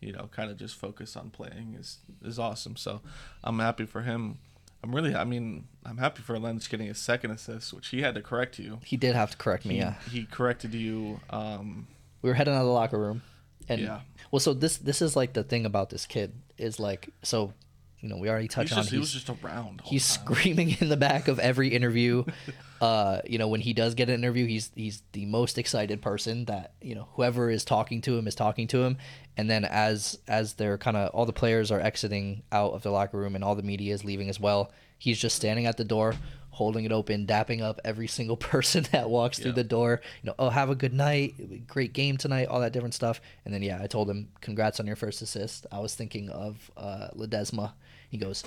you 0.00 0.12
know 0.12 0.28
kind 0.32 0.50
of 0.50 0.56
just 0.56 0.74
focus 0.76 1.14
on 1.16 1.30
playing 1.30 1.76
is 1.78 1.98
is 2.24 2.38
awesome. 2.38 2.76
So 2.76 3.02
I'm 3.44 3.58
happy 3.58 3.84
for 3.86 4.02
him. 4.02 4.38
I'm 4.84 4.94
really. 4.94 5.14
I 5.14 5.24
mean, 5.24 5.68
I'm 5.84 5.98
happy 5.98 6.22
for 6.22 6.38
Lenz 6.38 6.66
getting 6.68 6.88
his 6.88 6.98
second 6.98 7.30
assist, 7.32 7.72
which 7.72 7.88
he 7.88 8.00
had 8.02 8.14
to 8.16 8.22
correct 8.22 8.58
you. 8.58 8.78
He 8.84 8.96
did 8.96 9.14
have 9.14 9.30
to 9.32 9.36
correct 9.36 9.64
me. 9.64 9.74
He, 9.74 9.80
Yeah, 9.80 9.94
he 10.10 10.24
corrected 10.24 10.74
you. 10.74 11.20
Um, 11.30 11.86
we 12.22 12.30
were 12.30 12.34
heading 12.34 12.54
out 12.54 12.60
of 12.60 12.66
the 12.66 12.72
locker 12.72 12.98
room, 12.98 13.22
and 13.68 13.80
Yeah. 13.80 14.00
well, 14.30 14.40
so 14.40 14.54
this 14.54 14.78
this 14.78 15.02
is 15.02 15.16
like 15.16 15.32
the 15.34 15.42
thing 15.44 15.66
about 15.66 15.90
this 15.90 16.06
kid 16.06 16.32
is 16.58 16.78
like 16.80 17.10
so, 17.22 17.52
you 18.00 18.08
know, 18.08 18.16
we 18.16 18.28
already 18.28 18.44
he's 18.44 18.54
touched 18.54 18.72
on 18.72 18.78
just, 18.78 18.90
he 18.90 18.96
he's, 18.96 19.14
was 19.14 19.24
just 19.24 19.44
around. 19.44 19.82
he's 19.84 20.04
screaming 20.04 20.76
in 20.80 20.88
the 20.88 20.96
back 20.96 21.28
of 21.28 21.38
every 21.38 21.68
interview. 21.68 22.24
uh, 22.80 23.20
you 23.26 23.38
know, 23.38 23.48
when 23.48 23.60
he 23.60 23.72
does 23.72 23.94
get 23.94 24.08
an 24.08 24.14
interview, 24.16 24.46
he's 24.46 24.70
he's 24.74 25.02
the 25.12 25.26
most 25.26 25.58
excited 25.58 26.00
person 26.02 26.44
that 26.46 26.72
you 26.80 26.94
know 26.94 27.08
whoever 27.14 27.50
is 27.50 27.64
talking 27.64 28.00
to 28.02 28.16
him 28.16 28.26
is 28.26 28.34
talking 28.34 28.66
to 28.68 28.82
him. 28.82 28.96
And 29.36 29.48
then 29.48 29.64
as 29.64 30.18
as 30.28 30.54
they're 30.54 30.78
kind 30.78 30.96
of 30.96 31.10
all 31.14 31.26
the 31.26 31.32
players 31.32 31.70
are 31.70 31.80
exiting 31.80 32.42
out 32.52 32.72
of 32.72 32.82
the 32.82 32.90
locker 32.90 33.18
room 33.18 33.34
and 33.34 33.42
all 33.42 33.54
the 33.54 33.62
media 33.62 33.94
is 33.94 34.04
leaving 34.04 34.28
as 34.28 34.38
well, 34.38 34.70
he's 34.98 35.18
just 35.18 35.36
standing 35.36 35.66
at 35.66 35.76
the 35.76 35.84
door. 35.84 36.14
Holding 36.52 36.84
it 36.84 36.92
open, 36.92 37.26
dapping 37.26 37.62
up 37.62 37.80
every 37.84 38.06
single 38.06 38.36
person 38.52 38.86
that 38.92 39.08
walks 39.10 39.38
through 39.38 39.52
the 39.52 39.64
door. 39.64 40.00
You 40.22 40.28
know, 40.28 40.34
oh, 40.38 40.50
have 40.50 40.68
a 40.70 40.74
good 40.74 40.92
night, 40.92 41.66
great 41.66 41.92
game 41.94 42.16
tonight, 42.18 42.48
all 42.48 42.60
that 42.60 42.72
different 42.72 42.94
stuff. 42.94 43.20
And 43.44 43.52
then, 43.54 43.62
yeah, 43.62 43.80
I 43.82 43.86
told 43.86 44.08
him, 44.10 44.28
congrats 44.40 44.78
on 44.78 44.86
your 44.86 44.96
first 44.96 45.22
assist. 45.22 45.66
I 45.72 45.78
was 45.80 45.94
thinking 45.94 46.28
of 46.28 46.70
uh, 46.76 47.08
Ledezma. 47.16 47.72
He 48.10 48.18
goes, 48.18 48.44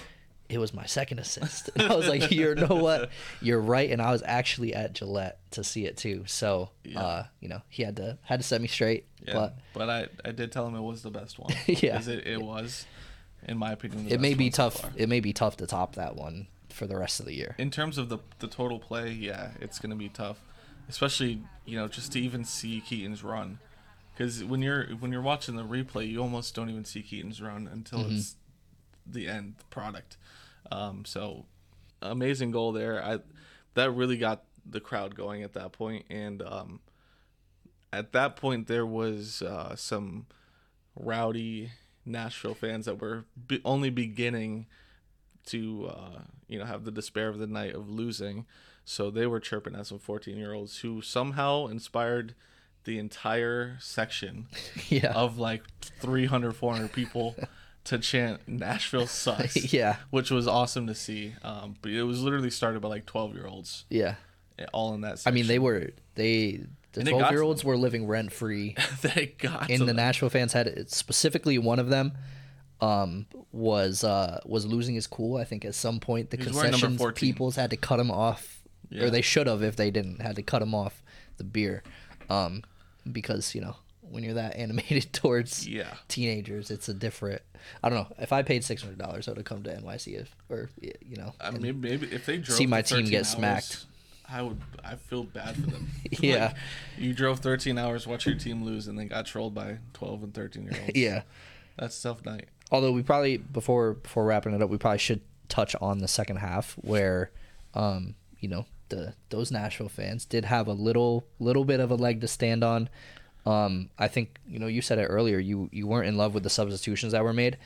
it 0.48 0.60
was 0.60 0.72
my 0.76 0.86
second 0.86 1.18
assist. 1.18 1.72
And 1.76 1.91
I 1.91 1.96
was 1.96 2.08
like, 2.08 2.30
you 2.30 2.54
know 2.54 2.76
what? 2.76 3.10
You're 3.41 3.60
right. 3.60 3.89
And 3.89 4.00
I 4.00 4.12
was 4.12 4.22
actually 4.24 4.76
at 4.76 4.94
Gillette 4.94 5.39
to 5.52 5.63
see 5.63 5.86
it 5.88 5.98
too. 5.98 6.24
So, 6.28 6.70
Yeah. 6.84 7.00
uh, 7.02 7.24
you 7.39 7.50
know, 7.50 7.63
he 7.70 7.82
had 7.82 7.96
to 7.96 8.20
had 8.22 8.39
to 8.39 8.44
set 8.46 8.62
me 8.62 8.68
straight. 8.68 9.08
Yeah, 9.28 9.34
But 9.34 9.58
but, 9.74 9.89
I, 9.89 10.08
I 10.24 10.32
did 10.32 10.52
tell 10.52 10.68
him 10.68 10.76
it 10.76 10.82
was 10.82 11.02
the 11.02 11.10
best 11.10 11.39
one. 11.39 11.52
yeah, 11.65 12.00
it, 12.00 12.28
it 12.28 12.41
was, 12.41 12.86
in 13.48 13.58
my 13.58 13.72
opinion, 13.72 14.04
the 14.04 14.10
it 14.10 14.18
best 14.18 14.22
may 14.22 14.34
be 14.36 14.46
one 14.46 14.52
so 14.52 14.70
tough. 14.70 14.91
it 14.96 15.10
may 15.10 15.20
be 15.22 15.34
tough 15.34 15.58
to 15.58 15.65
top 15.65 15.96
that 15.96 16.15
one 16.15 16.46
for 16.76 16.86
the 16.88 16.98
rest 16.98 17.20
of 17.20 17.26
the 17.26 17.34
year. 17.34 17.56
in 17.58 17.72
terms 17.72 17.98
of 17.98 18.10
the 18.10 18.20
the 18.40 18.48
total 18.48 18.80
play, 18.80 19.12
yeah, 19.12 19.52
it's 19.60 19.80
gonna 19.80 19.96
be 19.96 20.10
tough, 20.10 20.40
especially 20.90 21.42
you 21.66 21.78
know 21.78 21.88
just 21.88 22.12
to 22.14 22.20
even 22.20 22.44
see 22.44 22.82
Keaton's 22.82 23.24
run, 23.24 23.60
because 24.14 24.44
when 24.44 24.62
you're 24.62 24.86
when 25.00 25.12
you're 25.12 25.22
watching 25.22 25.56
the 25.56 25.64
replay, 25.64 26.08
you 26.10 26.22
almost 26.22 26.54
don't 26.56 26.70
even 26.70 26.86
see 26.86 27.02
Keaton's 27.02 27.42
run 27.42 27.68
until 27.72 28.00
Mm-hmm. 28.00 28.16
it's 28.18 28.36
the 29.08 29.28
end 29.28 29.56
product. 29.70 30.18
Um, 30.72 31.06
so 31.06 31.46
amazing 32.02 32.52
goal 32.52 32.72
there. 32.72 33.04
I 33.04 33.20
that 33.76 33.92
really 33.92 34.18
got 34.18 34.44
the 34.66 34.80
crowd 34.80 35.16
going 35.16 35.44
at 35.44 35.54
that 35.54 35.72
point, 35.74 36.06
and 36.10 36.42
um, 36.42 36.80
at 37.94 38.12
that 38.14 38.36
point 38.36 38.68
there 38.68 38.86
was 38.86 39.42
uh, 39.42 39.76
some 39.76 40.26
rowdy 40.96 41.72
Nashville 42.06 42.54
fans 42.56 42.86
that 42.86 43.00
were 43.02 43.26
be- 43.48 43.62
only 43.66 43.90
beginning 43.90 44.66
to 45.45 45.88
uh, 45.89 46.19
you 46.47 46.60
know 46.60 46.65
have 46.65 46.84
the 46.86 46.91
despair 46.91 47.29
of 47.29 47.39
the 47.39 47.47
night 47.47 47.73
of 47.75 47.89
losing. 47.89 48.45
So 48.88 49.10
they 49.10 49.25
were 49.25 49.39
chirping 49.39 49.75
at 49.75 49.88
some 49.88 49.97
14 49.97 50.38
year 50.38 50.53
olds 50.53 50.79
who 50.79 51.01
somehow 51.01 51.65
inspired 51.67 52.36
the 52.84 52.99
entire 52.99 53.77
section 53.79 54.45
yeah. 54.89 55.12
of 55.12 55.39
like 55.39 55.63
300, 55.99 56.55
400 56.55 56.91
people 56.93 57.36
to 57.86 57.97
chant 57.97 58.41
Nashville 58.47 59.08
sucks. 59.08 59.73
yeah. 59.73 59.95
Which 60.12 60.29
was 60.29 60.47
awesome 60.47 60.86
to 60.86 60.93
see. 60.93 61.34
Um, 61.43 61.77
but 61.81 61.91
it 61.91 62.03
was 62.03 62.21
literally 62.21 62.51
started 62.51 62.81
by 62.81 62.89
like 62.89 63.08
12 63.08 63.34
year 63.34 63.47
olds 63.47 63.86
Yeah. 63.89 64.15
all 64.71 64.93
in 64.93 65.01
that 65.01 65.23
I 65.25 65.31
mean, 65.31 65.47
they 65.47 65.58
were 65.58 65.89
they 66.13 66.62
the 66.93 66.99
And 67.01 67.08
it 67.10 67.12
got 67.12 67.17
twelve 67.17 67.29
to 67.29 67.34
year 67.34 67.41
olds 67.41 67.63
were 67.63 67.75
living 67.75 68.05
rent 68.08 68.31
free 68.31 68.75
they 69.01 69.34
got 69.38 69.69
in 69.71 69.79
the 69.79 69.88
them. 69.88 69.95
Nashville 69.97 70.29
fans 70.29 70.53
had 70.53 70.67
it. 70.67 70.91
Specifically, 70.91 71.58
one 71.58 71.79
of 71.79 71.89
them 71.89 72.13
um, 72.86 73.26
was 73.52 74.04
uh, 74.04 74.39
was 74.45 74.65
losing 74.65 74.95
his 74.95 75.08
cool. 75.08 75.38
I 75.38 75.43
think 75.43 75.65
at 75.65 75.76
some 75.76 76.00
point 76.00 76.30
the 76.30 76.38
He 76.38 76.43
was 76.45 76.56
wearing 76.56 76.71
number 76.71 76.88
concessions 76.88 77.19
peoples 77.19 77.56
had 77.56 77.69
to 77.71 77.78
cut 77.78 78.00
him 78.00 78.12
off, 78.12 78.62
Yeah. 78.89 79.04
or 79.06 79.10
they 79.10 79.21
should 79.21 79.48
have 79.48 79.63
if 79.63 79.76
they 79.76 79.91
didn't 79.91 80.21
had 80.21 80.36
to 80.36 80.43
cut 80.43 80.62
him 80.62 80.76
off 80.76 81.02
the 81.38 81.43
beer, 81.43 81.84
um, 82.30 82.63
because 83.12 83.56
you 83.56 83.62
know 83.62 83.76
when 84.02 84.24
you're 84.24 84.36
that 84.36 84.56
animated 84.65 85.12
towards 85.13 85.67
Yeah. 85.67 85.93
teenagers, 86.08 86.69
it's 86.71 86.88
a 86.89 86.93
different. 86.93 87.41
I 87.82 87.89
don't 87.89 87.98
know. 87.98 88.15
If 88.19 88.32
I 88.32 88.43
paid 88.43 88.63
six 88.63 88.82
hundred 88.84 89.00
dollars, 89.00 89.28
I 89.28 89.32
would 89.32 89.38
have 89.38 89.45
come 89.45 89.63
to 89.63 89.71
NYC 89.76 90.19
if, 90.21 90.36
or 90.50 90.69
you 90.80 91.17
know, 91.17 91.34
I 91.41 91.52
mean, 91.52 91.82
maybe 91.82 92.08
if 92.12 92.26
they 92.26 92.38
drove 92.38 92.58
see 92.58 92.67
my 92.67 92.82
team 92.82 93.06
get 93.06 93.19
hours, 93.19 93.30
smacked. 93.30 93.86
I 94.28 94.41
would. 94.41 94.60
I 94.84 94.95
feel 94.95 95.24
bad 95.24 95.56
for 95.56 95.69
them. 95.69 95.88
Yeah. 96.19 96.45
Like, 96.45 96.56
you 96.98 97.13
drove 97.13 97.39
13 97.41 97.78
hours, 97.78 98.08
watch 98.08 98.26
your 98.26 98.36
team 98.36 98.63
lose, 98.63 98.88
and 98.88 98.98
then 98.98 99.08
got 99.08 99.26
trolled 99.28 99.54
by 99.54 99.78
12 99.93 100.24
and 100.24 100.34
13 100.34 100.63
year 100.63 100.74
olds. 100.82 100.91
yeah. 100.95 101.21
that's 101.78 102.02
tough 102.02 102.26
night. 102.26 102.48
Although 102.71 102.91
we 102.91 103.04
probably 103.04 103.38
before 103.38 103.93
before 103.93 104.25
wrapping 104.25 104.54
it 104.54 104.62
up 104.62 104.69
we 104.69 104.78
probably 104.78 104.97
should 104.99 105.21
touch 105.49 105.75
on 105.82 105.99
the 105.99 106.08
second 106.08 106.38
half 106.38 106.73
where 106.82 107.32
um 107.75 108.15
you 108.39 108.49
know 108.49 108.65
the 108.89 109.13
those 109.30 109.51
Nashville 109.51 109.89
fans 109.89 110.25
did 110.25 110.45
have 110.45 110.67
a 110.67 110.73
little 110.73 111.25
little 111.39 111.65
bit 111.65 111.80
of 111.80 111.91
a 111.91 111.95
leg 111.95 112.21
to 112.21 112.28
stand 112.28 112.63
on. 112.63 112.89
Um 113.45 113.89
I 113.97 114.08
think 114.08 114.39
you 114.47 114.60
know 114.60 114.67
you 114.67 114.82
said 114.82 114.97
it 114.97 115.06
earlier 115.06 115.39
you 115.39 115.69
you 115.71 115.88
weren't 115.88 116.08
in 116.08 116.17
love 116.17 116.34
with 116.34 116.43
the 116.43 116.49
substitutions 116.49 117.12
that 117.13 117.23
were 117.23 117.34
made. 117.34 117.58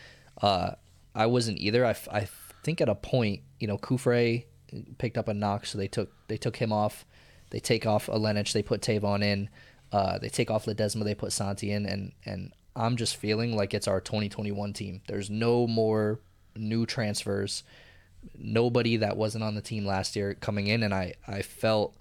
Uh 0.42 0.72
I 1.16 1.26
wasn't 1.26 1.58
either. 1.60 1.86
I, 1.86 1.96
I 2.12 2.28
think 2.64 2.82
at 2.82 2.90
a 2.90 2.96
point 2.96 3.42
you 3.60 3.68
know 3.68 3.78
Kufre 3.78 4.46
picked 4.98 5.18
up 5.18 5.28
a 5.28 5.34
knock 5.34 5.66
so 5.66 5.78
they 5.78 5.88
took 5.88 6.12
they 6.28 6.38
took 6.38 6.58
him 6.58 6.72
off. 6.72 7.06
They 7.52 7.60
take 7.60 7.86
off 7.86 8.08
Ilenič 8.08 8.52
they 8.54 8.64
put 8.64 8.82
Tayvon 8.82 9.24
in. 9.24 9.50
Uh, 9.92 10.20
they 10.20 10.30
take 10.30 10.52
off 10.52 10.66
Ledezma 10.66 11.04
they 11.04 11.16
put 11.16 11.32
Santi 11.32 11.72
in 11.72 11.86
and 11.86 12.12
and 12.26 12.54
I'm 12.80 12.96
just 12.96 13.16
feeling 13.18 13.56
like 13.56 13.74
it's 13.74 13.88
our 13.88 14.02
2021 14.02 14.74
team 14.74 15.02
there's 15.08 15.30
no 15.30 15.68
more 15.68 16.20
new 16.56 16.86
transfers 16.86 17.64
nobody 18.38 18.98
that 18.98 19.18
wasn't 19.18 19.44
on 19.44 19.56
the 19.56 19.62
team 19.62 19.86
last 19.86 20.16
year 20.16 20.34
coming 20.34 20.68
in 20.68 20.84
and 20.84 20.94
I 20.94 21.14
I 21.28 21.42
felt 21.42 21.96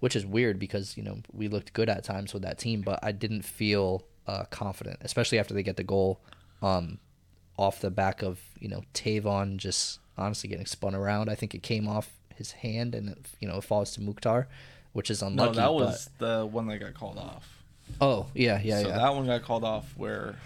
which 0.00 0.16
is 0.16 0.26
weird 0.26 0.58
because 0.58 0.96
you 0.96 1.02
know 1.02 1.20
we 1.32 1.48
looked 1.48 1.72
good 1.72 1.88
at 1.88 2.04
times 2.04 2.32
with 2.32 2.42
that 2.42 2.58
team 2.58 2.82
but 2.82 2.98
I 3.02 3.12
didn't 3.12 3.42
feel 3.42 4.04
uh, 4.26 4.44
confident 4.50 4.98
especially 5.02 5.38
after 5.38 5.54
they 5.54 5.62
get 5.62 5.76
the 5.76 5.84
goal 5.84 6.20
um, 6.60 6.98
off 7.56 7.80
the 7.80 7.90
back 7.90 8.22
of 8.22 8.40
you 8.58 8.68
know 8.68 8.82
Tayvon 8.94 9.56
just 9.56 9.98
honestly 10.16 10.48
getting 10.48 10.66
spun 10.66 10.94
around 10.94 11.28
I 11.28 11.34
think 11.34 11.54
it 11.54 11.62
came 11.62 11.88
off 11.88 12.10
his 12.34 12.52
hand 12.52 12.94
and 12.94 13.08
it, 13.10 13.26
you 13.40 13.48
know 13.48 13.58
it 13.58 13.64
falls 13.64 13.92
to 13.94 14.00
Mukhtar 14.00 14.48
which 14.92 15.10
is 15.10 15.22
unlucky. 15.22 15.56
No, 15.56 15.62
that 15.62 15.72
was 15.72 16.10
the 16.18 16.46
one 16.46 16.66
that 16.68 16.78
got 16.78 16.94
called 16.94 17.18
off. 17.18 17.61
Oh 18.00 18.26
yeah 18.34 18.60
yeah 18.62 18.76
yeah. 18.78 18.82
so 18.82 18.88
yeah 18.88 18.98
that 18.98 19.14
one 19.14 19.26
got 19.26 19.42
called 19.42 19.64
off 19.64 19.92
where, 19.96 20.36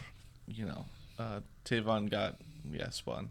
you 0.47 0.65
know, 0.67 0.85
uh, 1.19 1.41
Tayvon 1.65 2.11
got 2.11 2.37
yeah 2.71 2.91
spun. 2.91 3.31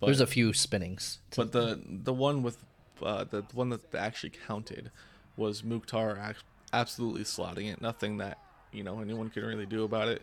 But 0.00 0.06
there's 0.06 0.20
a 0.20 0.26
few 0.26 0.52
spinnings 0.52 1.18
but 1.36 1.52
the 1.52 1.80
the 1.86 2.12
one 2.12 2.42
with 2.42 2.58
uh, 3.02 3.24
the 3.24 3.42
one 3.52 3.70
that 3.70 3.94
actually 3.94 4.32
counted 4.46 4.90
was 5.36 5.64
Mukhtar 5.64 6.34
absolutely 6.72 7.22
slotting 7.24 7.72
it. 7.72 7.80
Nothing 7.80 8.18
that 8.18 8.38
you 8.72 8.82
know 8.82 9.00
anyone 9.00 9.30
could 9.30 9.44
really 9.44 9.66
do 9.66 9.84
about 9.84 10.08
it. 10.08 10.22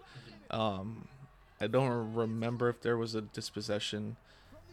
Um, 0.49 1.08
I 1.60 1.67
don't 1.67 2.13
remember 2.13 2.69
if 2.69 2.82
there 2.82 2.97
was 2.97 3.15
a 3.15 3.21
dispossession 3.21 4.15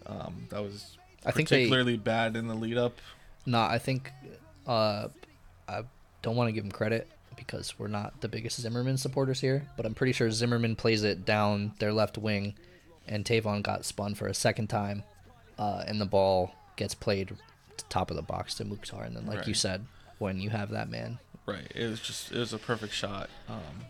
um, 0.06 0.46
that 0.50 0.62
was 0.62 0.96
I 1.24 1.30
think 1.32 1.48
they- 1.48 1.56
particularly 1.56 1.96
bad 1.96 2.36
in 2.36 2.48
the 2.48 2.54
lead 2.54 2.78
up. 2.78 2.98
No, 3.46 3.60
I 3.60 3.78
think 3.78 4.12
uh, 4.66 5.08
I 5.68 5.82
don't 6.22 6.36
want 6.36 6.48
to 6.48 6.52
give 6.52 6.64
him 6.64 6.70
credit 6.72 7.08
because 7.38 7.78
we're 7.78 7.88
not 7.88 8.20
the 8.20 8.28
biggest 8.28 8.60
Zimmerman 8.60 8.98
supporters 8.98 9.40
here, 9.40 9.66
but 9.76 9.86
I'm 9.86 9.94
pretty 9.94 10.12
sure 10.12 10.30
Zimmerman 10.30 10.76
plays 10.76 11.02
it 11.04 11.24
down 11.24 11.72
their 11.78 11.92
left 11.92 12.18
wing, 12.18 12.54
and 13.06 13.24
Tayvon 13.24 13.62
got 13.62 13.84
spun 13.86 14.14
for 14.14 14.26
a 14.26 14.34
second 14.34 14.66
time, 14.68 15.04
uh, 15.58 15.84
and 15.86 16.00
the 16.00 16.06
ball 16.06 16.52
gets 16.76 16.94
played 16.94 17.28
to 17.28 17.84
top 17.88 18.10
of 18.10 18.16
the 18.16 18.22
box 18.22 18.54
to 18.54 18.64
Mukhtar, 18.64 19.04
and 19.04 19.16
then 19.16 19.24
like 19.26 19.46
you 19.46 19.54
said, 19.54 19.86
when 20.18 20.40
you 20.40 20.50
have 20.50 20.70
that 20.70 20.90
man, 20.90 21.18
Right. 21.48 21.72
It 21.74 21.86
was 21.88 22.00
just 22.00 22.30
it 22.30 22.38
was 22.38 22.52
a 22.52 22.58
perfect 22.58 22.92
shot. 22.92 23.30
Um, 23.48 23.86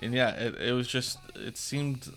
and 0.00 0.14
yeah, 0.14 0.30
it, 0.30 0.54
it 0.60 0.72
was 0.72 0.86
just 0.86 1.18
it 1.34 1.56
seemed 1.56 2.08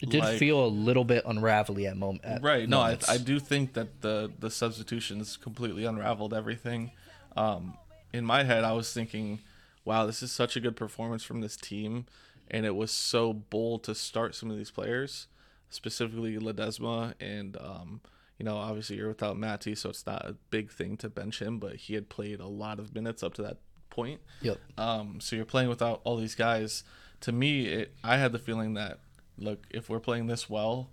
it 0.00 0.08
did 0.08 0.20
like- 0.20 0.38
feel 0.38 0.64
a 0.64 0.68
little 0.68 1.02
bit 1.02 1.24
unravelly 1.26 1.88
at 1.88 1.96
moment. 1.96 2.24
At 2.24 2.42
right. 2.44 2.68
No, 2.68 2.78
I. 2.78 2.96
I 3.08 3.18
do 3.18 3.40
think 3.40 3.72
that 3.72 4.00
the 4.00 4.30
the 4.38 4.50
substitutions 4.50 5.36
completely 5.36 5.84
unraveled 5.84 6.32
everything. 6.32 6.92
Um, 7.36 7.74
in 8.12 8.24
my 8.24 8.44
head, 8.44 8.62
I 8.62 8.70
was 8.72 8.92
thinking, 8.92 9.40
wow, 9.84 10.06
this 10.06 10.22
is 10.22 10.32
such 10.32 10.56
a 10.56 10.60
good 10.60 10.76
performance 10.76 11.24
from 11.24 11.40
this 11.40 11.56
team, 11.56 12.06
and 12.50 12.66
it 12.66 12.76
was 12.76 12.90
so 12.90 13.32
bold 13.32 13.84
to 13.84 13.94
start 13.94 14.34
some 14.34 14.50
of 14.50 14.56
these 14.56 14.70
players, 14.70 15.28
specifically 15.70 16.38
Ledezma 16.38 17.14
and. 17.20 17.56
Um, 17.58 18.00
you 18.38 18.46
know, 18.46 18.56
obviously 18.56 18.96
you're 18.96 19.06
without 19.06 19.36
Matty, 19.36 19.76
so 19.76 19.90
it's 19.90 20.04
not 20.04 20.26
a 20.26 20.34
big 20.50 20.72
thing 20.72 20.96
to 20.96 21.08
bench 21.08 21.40
him, 21.40 21.60
but 21.60 21.76
he 21.76 21.94
had 21.94 22.08
played 22.08 22.40
a 22.40 22.46
lot 22.48 22.80
of 22.80 22.92
minutes 22.92 23.22
up 23.22 23.34
to 23.34 23.42
that 23.42 23.58
point. 23.88 24.20
Yep. 24.40 24.58
Um, 24.76 25.20
so 25.20 25.36
you're 25.36 25.44
playing 25.44 25.68
without 25.68 26.00
all 26.02 26.16
these 26.16 26.34
guys. 26.34 26.82
To 27.20 27.30
me, 27.30 27.66
it, 27.66 27.94
I 28.02 28.16
had 28.16 28.32
the 28.32 28.40
feeling 28.40 28.74
that 28.74 28.98
look, 29.38 29.66
if 29.70 29.88
we're 29.88 30.00
playing 30.00 30.26
this 30.26 30.50
well, 30.50 30.90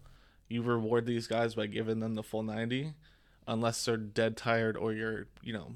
you 0.48 0.62
reward 0.62 1.06
these 1.06 1.26
guys 1.26 1.56
by 1.56 1.66
giving 1.66 2.00
them 2.00 2.16
the 2.16 2.24
full 2.24 2.44
90, 2.44 2.94
unless 3.48 3.84
they're 3.84 3.98
dead 3.98 4.38
tired 4.38 4.78
or 4.78 4.94
you're, 4.94 5.28
you 5.42 5.54
know, 5.54 5.74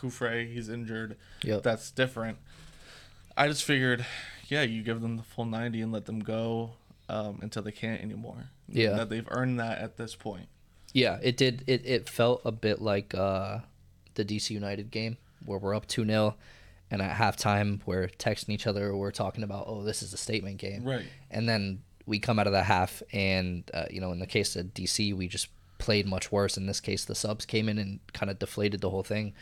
Kufre, 0.00 0.52
he's 0.52 0.68
injured. 0.68 1.16
Yep. 1.42 1.62
That's 1.62 1.90
different. 1.90 2.38
I 3.36 3.48
just 3.48 3.64
figured, 3.64 4.04
yeah, 4.48 4.62
you 4.62 4.82
give 4.82 5.00
them 5.00 5.16
the 5.16 5.22
full 5.22 5.44
90 5.44 5.80
and 5.80 5.92
let 5.92 6.06
them 6.06 6.20
go 6.20 6.72
um, 7.08 7.38
until 7.42 7.62
they 7.62 7.72
can't 7.72 8.02
anymore. 8.02 8.50
Yeah. 8.68 8.90
That 8.90 9.08
they've 9.08 9.28
earned 9.30 9.58
that 9.60 9.78
at 9.78 9.96
this 9.96 10.14
point. 10.14 10.48
Yeah, 10.92 11.18
it 11.22 11.36
did. 11.36 11.64
It, 11.66 11.86
it 11.86 12.08
felt 12.08 12.42
a 12.44 12.52
bit 12.52 12.82
like 12.82 13.14
uh, 13.14 13.60
the 14.14 14.24
DC 14.24 14.50
United 14.50 14.90
game 14.90 15.16
where 15.46 15.58
we're 15.58 15.74
up 15.74 15.86
2 15.86 16.04
0, 16.04 16.34
and 16.90 17.00
at 17.00 17.16
halftime, 17.16 17.80
we're 17.86 18.08
texting 18.08 18.50
each 18.50 18.66
other, 18.66 18.94
we're 18.94 19.10
talking 19.10 19.42
about, 19.42 19.64
oh, 19.66 19.82
this 19.82 20.02
is 20.02 20.12
a 20.12 20.18
statement 20.18 20.58
game. 20.58 20.84
Right. 20.84 21.06
And 21.30 21.48
then 21.48 21.82
we 22.04 22.18
come 22.18 22.38
out 22.38 22.46
of 22.46 22.52
the 22.52 22.62
half, 22.62 23.02
and, 23.12 23.68
uh, 23.72 23.86
you 23.90 24.00
know, 24.00 24.12
in 24.12 24.18
the 24.18 24.26
case 24.26 24.56
of 24.56 24.66
DC, 24.74 25.14
we 25.16 25.26
just 25.26 25.48
played 25.78 26.06
much 26.06 26.30
worse. 26.30 26.56
In 26.56 26.66
this 26.66 26.80
case, 26.80 27.04
the 27.04 27.14
subs 27.14 27.46
came 27.46 27.68
in 27.68 27.78
and 27.78 28.00
kind 28.12 28.30
of 28.30 28.38
deflated 28.38 28.80
the 28.82 28.90
whole 28.90 29.02
thing. 29.02 29.32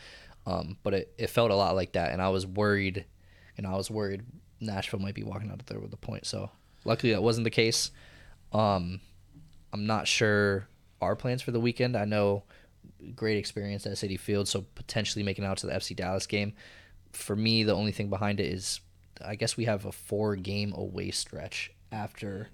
Um, 0.45 0.77
but 0.83 0.93
it, 0.93 1.13
it 1.17 1.29
felt 1.29 1.51
a 1.51 1.55
lot 1.55 1.75
like 1.75 1.93
that, 1.93 2.11
and 2.11 2.21
I 2.21 2.29
was 2.29 2.47
worried, 2.47 3.05
and 3.57 3.67
I 3.67 3.75
was 3.75 3.91
worried 3.91 4.23
Nashville 4.61 4.99
might 4.99 5.15
be 5.15 5.23
walking 5.23 5.49
out 5.51 5.59
of 5.59 5.65
there 5.65 5.79
with 5.79 5.93
a 5.93 5.97
point. 5.97 6.25
So 6.25 6.49
luckily, 6.85 7.13
that 7.13 7.23
wasn't 7.23 7.43
the 7.43 7.51
case. 7.51 7.91
Um, 8.53 9.01
I'm 9.73 9.85
not 9.85 10.07
sure 10.07 10.67
our 11.01 11.15
plans 11.15 11.41
for 11.41 11.51
the 11.51 11.59
weekend. 11.59 11.95
I 11.95 12.05
know 12.05 12.43
great 13.15 13.37
experience 13.37 13.85
at 13.85 13.93
Citi 13.93 14.19
Field, 14.19 14.47
so 14.47 14.65
potentially 14.75 15.23
making 15.23 15.45
out 15.45 15.57
to 15.57 15.67
the 15.67 15.73
FC 15.73 15.95
Dallas 15.95 16.27
game. 16.27 16.53
For 17.11 17.35
me, 17.35 17.63
the 17.63 17.73
only 17.73 17.91
thing 17.91 18.09
behind 18.09 18.39
it 18.39 18.45
is 18.45 18.79
I 19.23 19.35
guess 19.35 19.57
we 19.57 19.65
have 19.65 19.85
a 19.85 19.91
four 19.91 20.35
game 20.35 20.73
away 20.73 21.11
stretch 21.11 21.71
after 21.91 22.49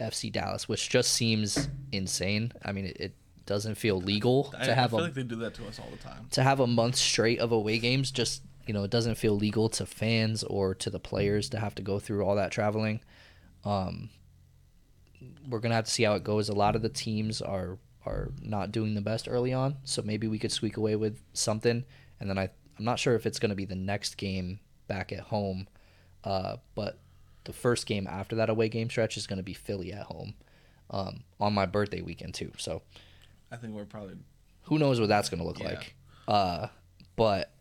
FC 0.00 0.32
Dallas, 0.32 0.68
which 0.68 0.88
just 0.88 1.12
seems 1.12 1.68
insane. 1.92 2.52
I 2.64 2.72
mean, 2.72 2.86
it, 2.86 2.96
it 2.98 3.14
doesn't 3.46 3.74
feel 3.76 4.00
legal 4.00 4.54
I, 4.58 4.64
to 4.66 4.72
I 4.72 4.74
have 4.74 4.90
feel 4.90 5.00
a 5.00 5.02
like 5.02 5.14
they 5.14 5.22
do 5.22 5.36
that 5.36 5.54
to 5.54 5.66
us 5.66 5.78
all 5.78 5.88
the 5.90 5.96
time. 5.98 6.28
to 6.32 6.42
have 6.42 6.60
a 6.60 6.66
month 6.66 6.96
straight 6.96 7.38
of 7.38 7.52
away 7.52 7.78
games 7.78 8.10
just 8.10 8.42
you 8.66 8.74
know 8.74 8.84
it 8.84 8.90
doesn't 8.90 9.16
feel 9.16 9.34
legal 9.36 9.68
to 9.70 9.84
fans 9.86 10.42
or 10.44 10.74
to 10.76 10.90
the 10.90 11.00
players 11.00 11.48
to 11.50 11.58
have 11.58 11.74
to 11.74 11.82
go 11.82 11.98
through 11.98 12.22
all 12.24 12.36
that 12.36 12.52
traveling. 12.52 13.00
Um 13.64 14.10
we're 15.48 15.60
gonna 15.60 15.74
have 15.74 15.84
to 15.84 15.90
see 15.90 16.02
how 16.04 16.14
it 16.14 16.24
goes. 16.24 16.48
A 16.48 16.52
lot 16.54 16.76
of 16.76 16.82
the 16.82 16.88
teams 16.88 17.40
are 17.42 17.78
are 18.04 18.30
not 18.42 18.72
doing 18.72 18.94
the 18.94 19.00
best 19.00 19.28
early 19.28 19.52
on 19.52 19.76
so 19.84 20.02
maybe 20.02 20.26
we 20.26 20.38
could 20.38 20.50
squeak 20.52 20.76
away 20.76 20.96
with 20.96 21.20
something. 21.32 21.84
And 22.20 22.28
then 22.30 22.38
i 22.38 22.50
i'm 22.78 22.84
not 22.84 22.98
sure 22.98 23.14
if 23.14 23.26
it's 23.26 23.38
gonna 23.38 23.54
be 23.54 23.64
the 23.64 23.74
next 23.74 24.16
game 24.16 24.60
back 24.88 25.12
at 25.12 25.20
home 25.20 25.68
uh 26.24 26.56
but 26.74 26.98
the 27.44 27.52
first 27.52 27.86
game 27.86 28.06
after 28.06 28.36
that 28.36 28.48
away 28.48 28.68
game 28.68 28.88
stretch 28.88 29.16
is 29.16 29.26
gonna 29.26 29.42
be 29.42 29.52
philly 29.54 29.92
at 29.92 30.04
home 30.06 30.34
um 30.90 31.24
on 31.40 31.52
my 31.52 31.66
birthday 31.66 32.00
weekend 32.00 32.34
too. 32.34 32.52
So 32.56 32.82
I 33.52 33.56
think 33.56 33.74
we're 33.74 33.84
probably 33.84 34.14
who 34.62 34.78
knows 34.78 34.98
what 34.98 35.08
that's 35.08 35.28
gonna 35.28 35.44
look 35.44 35.60
Yeah. 35.60 35.68
like. 35.68 35.94
Uh, 36.26 36.68
but 37.16 37.52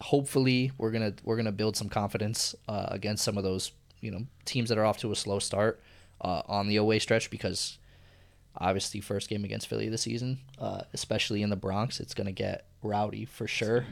hopefully 0.00 0.72
we're 0.78 0.90
gonna 0.90 1.14
we're 1.24 1.36
gonna 1.36 1.52
build 1.52 1.76
some 1.76 1.88
confidence 1.88 2.54
uh, 2.68 2.86
against 2.90 3.24
some 3.24 3.38
of 3.38 3.44
those 3.44 3.72
you 4.00 4.10
know 4.10 4.26
teams 4.44 4.68
that 4.68 4.78
are 4.78 4.84
off 4.84 4.98
to 4.98 5.10
a 5.12 5.16
slow 5.16 5.38
start 5.38 5.80
uh, 6.20 6.42
on 6.46 6.68
the 6.68 6.76
away 6.76 6.98
stretch 6.98 7.30
because 7.30 7.78
obviously 8.56 9.00
first 9.00 9.28
game 9.28 9.44
against 9.44 9.66
Philly 9.66 9.88
this 9.88 10.02
season, 10.02 10.38
uh, 10.58 10.82
especially 10.92 11.42
in 11.42 11.50
the 11.50 11.56
Bronx, 11.56 12.00
it's 12.00 12.14
gonna 12.14 12.32
get 12.32 12.66
rowdy 12.82 13.24
for 13.24 13.46
sure. 13.46 13.86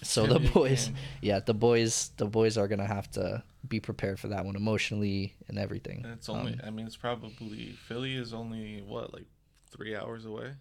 a 0.00 0.04
So 0.04 0.26
the 0.26 0.40
boys, 0.40 0.86
game. 0.86 0.96
yeah, 1.20 1.40
the 1.40 1.54
boys, 1.54 2.10
the 2.16 2.26
boys 2.26 2.56
are 2.56 2.66
gonna 2.66 2.86
have 2.86 3.10
to 3.12 3.42
be 3.68 3.78
prepared 3.78 4.18
for 4.18 4.28
that 4.28 4.44
one 4.44 4.56
emotionally 4.56 5.34
and 5.48 5.58
everything. 5.58 6.00
And 6.04 6.14
it's 6.14 6.28
only. 6.28 6.54
Um, 6.54 6.60
I 6.64 6.70
mean, 6.70 6.86
it's 6.86 6.96
probably 6.96 7.76
Philly 7.86 8.14
is 8.14 8.32
only 8.32 8.82
what 8.82 9.12
like 9.12 9.26
three 9.72 9.96
hours 9.96 10.24
away. 10.24 10.52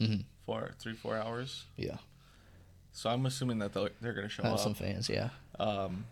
Mhm. 0.00 0.24
Four, 0.46 0.70
three, 0.78 0.94
four 0.94 1.16
hours. 1.16 1.64
yeah, 1.76 1.98
So 2.92 3.08
I'm 3.10 3.24
assuming 3.26 3.58
that 3.60 3.72
they're, 3.72 3.90
they're 4.00 4.12
going 4.12 4.26
to 4.26 4.32
show 4.32 4.42
have 4.42 4.54
up. 4.54 4.58
some 4.60 4.74
fans. 4.74 5.08
Yeah, 5.08 5.30
Um, 5.58 6.06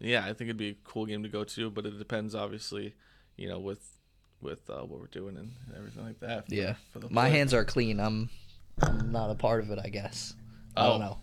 yeah, 0.00 0.20
I 0.24 0.28
think 0.32 0.42
it'd 0.42 0.56
be 0.56 0.70
a 0.70 0.76
cool 0.84 1.04
game 1.06 1.22
to 1.22 1.28
go 1.28 1.44
to, 1.44 1.70
but 1.70 1.84
it 1.86 1.98
depends, 1.98 2.34
obviously, 2.34 2.94
you 3.36 3.48
know, 3.48 3.58
with 3.58 3.88
with 4.40 4.68
uh, 4.70 4.80
what 4.80 4.98
we're 4.98 5.06
doing 5.06 5.36
and 5.36 5.52
everything 5.76 6.02
like 6.04 6.18
that. 6.18 6.48
for- 6.48 6.54
Yeah. 6.54 6.74
for 6.92 6.98
My 7.10 7.28
play. 7.28 7.38
hands 7.38 7.54
are 7.54 7.64
clean. 7.64 8.00
I'm, 8.00 8.28
I'm 8.80 9.12
not 9.12 9.30
a 9.30 9.36
part 9.36 9.62
of 9.62 9.70
it, 9.70 9.78
I 9.78 9.88
guess. 9.88 10.34
I 10.76 10.84
Oh. 10.86 10.90
don't 10.90 11.00
know. 11.00 11.18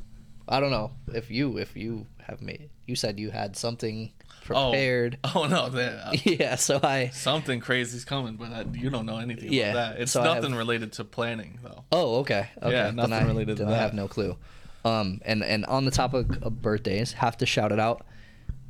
I 0.50 0.60
don't 0.60 0.72
know 0.72 0.92
if 1.14 1.30
you 1.32 1.58
if 1.58 1.76
you 1.78 2.08
have 2.28 2.42
made. 2.42 2.70
You 2.86 2.96
said 2.96 3.20
you 3.20 3.30
had 3.32 3.56
something 3.56 4.12
Oh. 4.52 4.72
prepared. 4.72 5.20
Oh 5.36 5.46
no, 5.46 5.70
that, 5.70 6.26
Yeah, 6.40 6.56
so 6.56 6.80
I. 6.82 7.10
something 7.10 7.60
crazy's 7.60 8.04
coming, 8.04 8.36
but 8.36 8.52
I, 8.52 8.66
you 8.74 8.90
don't 8.90 9.06
know 9.06 9.18
anything 9.20 9.54
Yeah, 9.54 9.72
about 9.72 9.94
that. 9.96 10.02
It's 10.02 10.12
so 10.12 10.22
I 10.22 10.34
have- 10.34 10.44
nothing 10.44 10.56
related 10.58 10.92
to 10.94 11.04
planning 11.04 11.60
though. 11.62 11.84
Oh, 11.92 12.16
okay. 12.22 12.48
okay. 12.62 12.72
Yeah, 12.72 12.90
nothing 12.90 13.14
I, 13.14 13.26
related 13.26 13.58
to 13.58 13.66
then 13.66 13.74
I 13.74 13.78
have 13.78 13.94
no 13.94 14.08
clue. 14.08 14.38
Um, 14.84 15.22
and 15.24 15.44
and 15.44 15.66
on 15.66 15.86
the 15.86 15.92
topic 15.92 16.42
of 16.42 16.62
birthdays, 16.64 17.14
have 17.14 17.38
to 17.38 17.46
shout 17.46 17.72
it 17.72 17.80
out. 17.80 18.06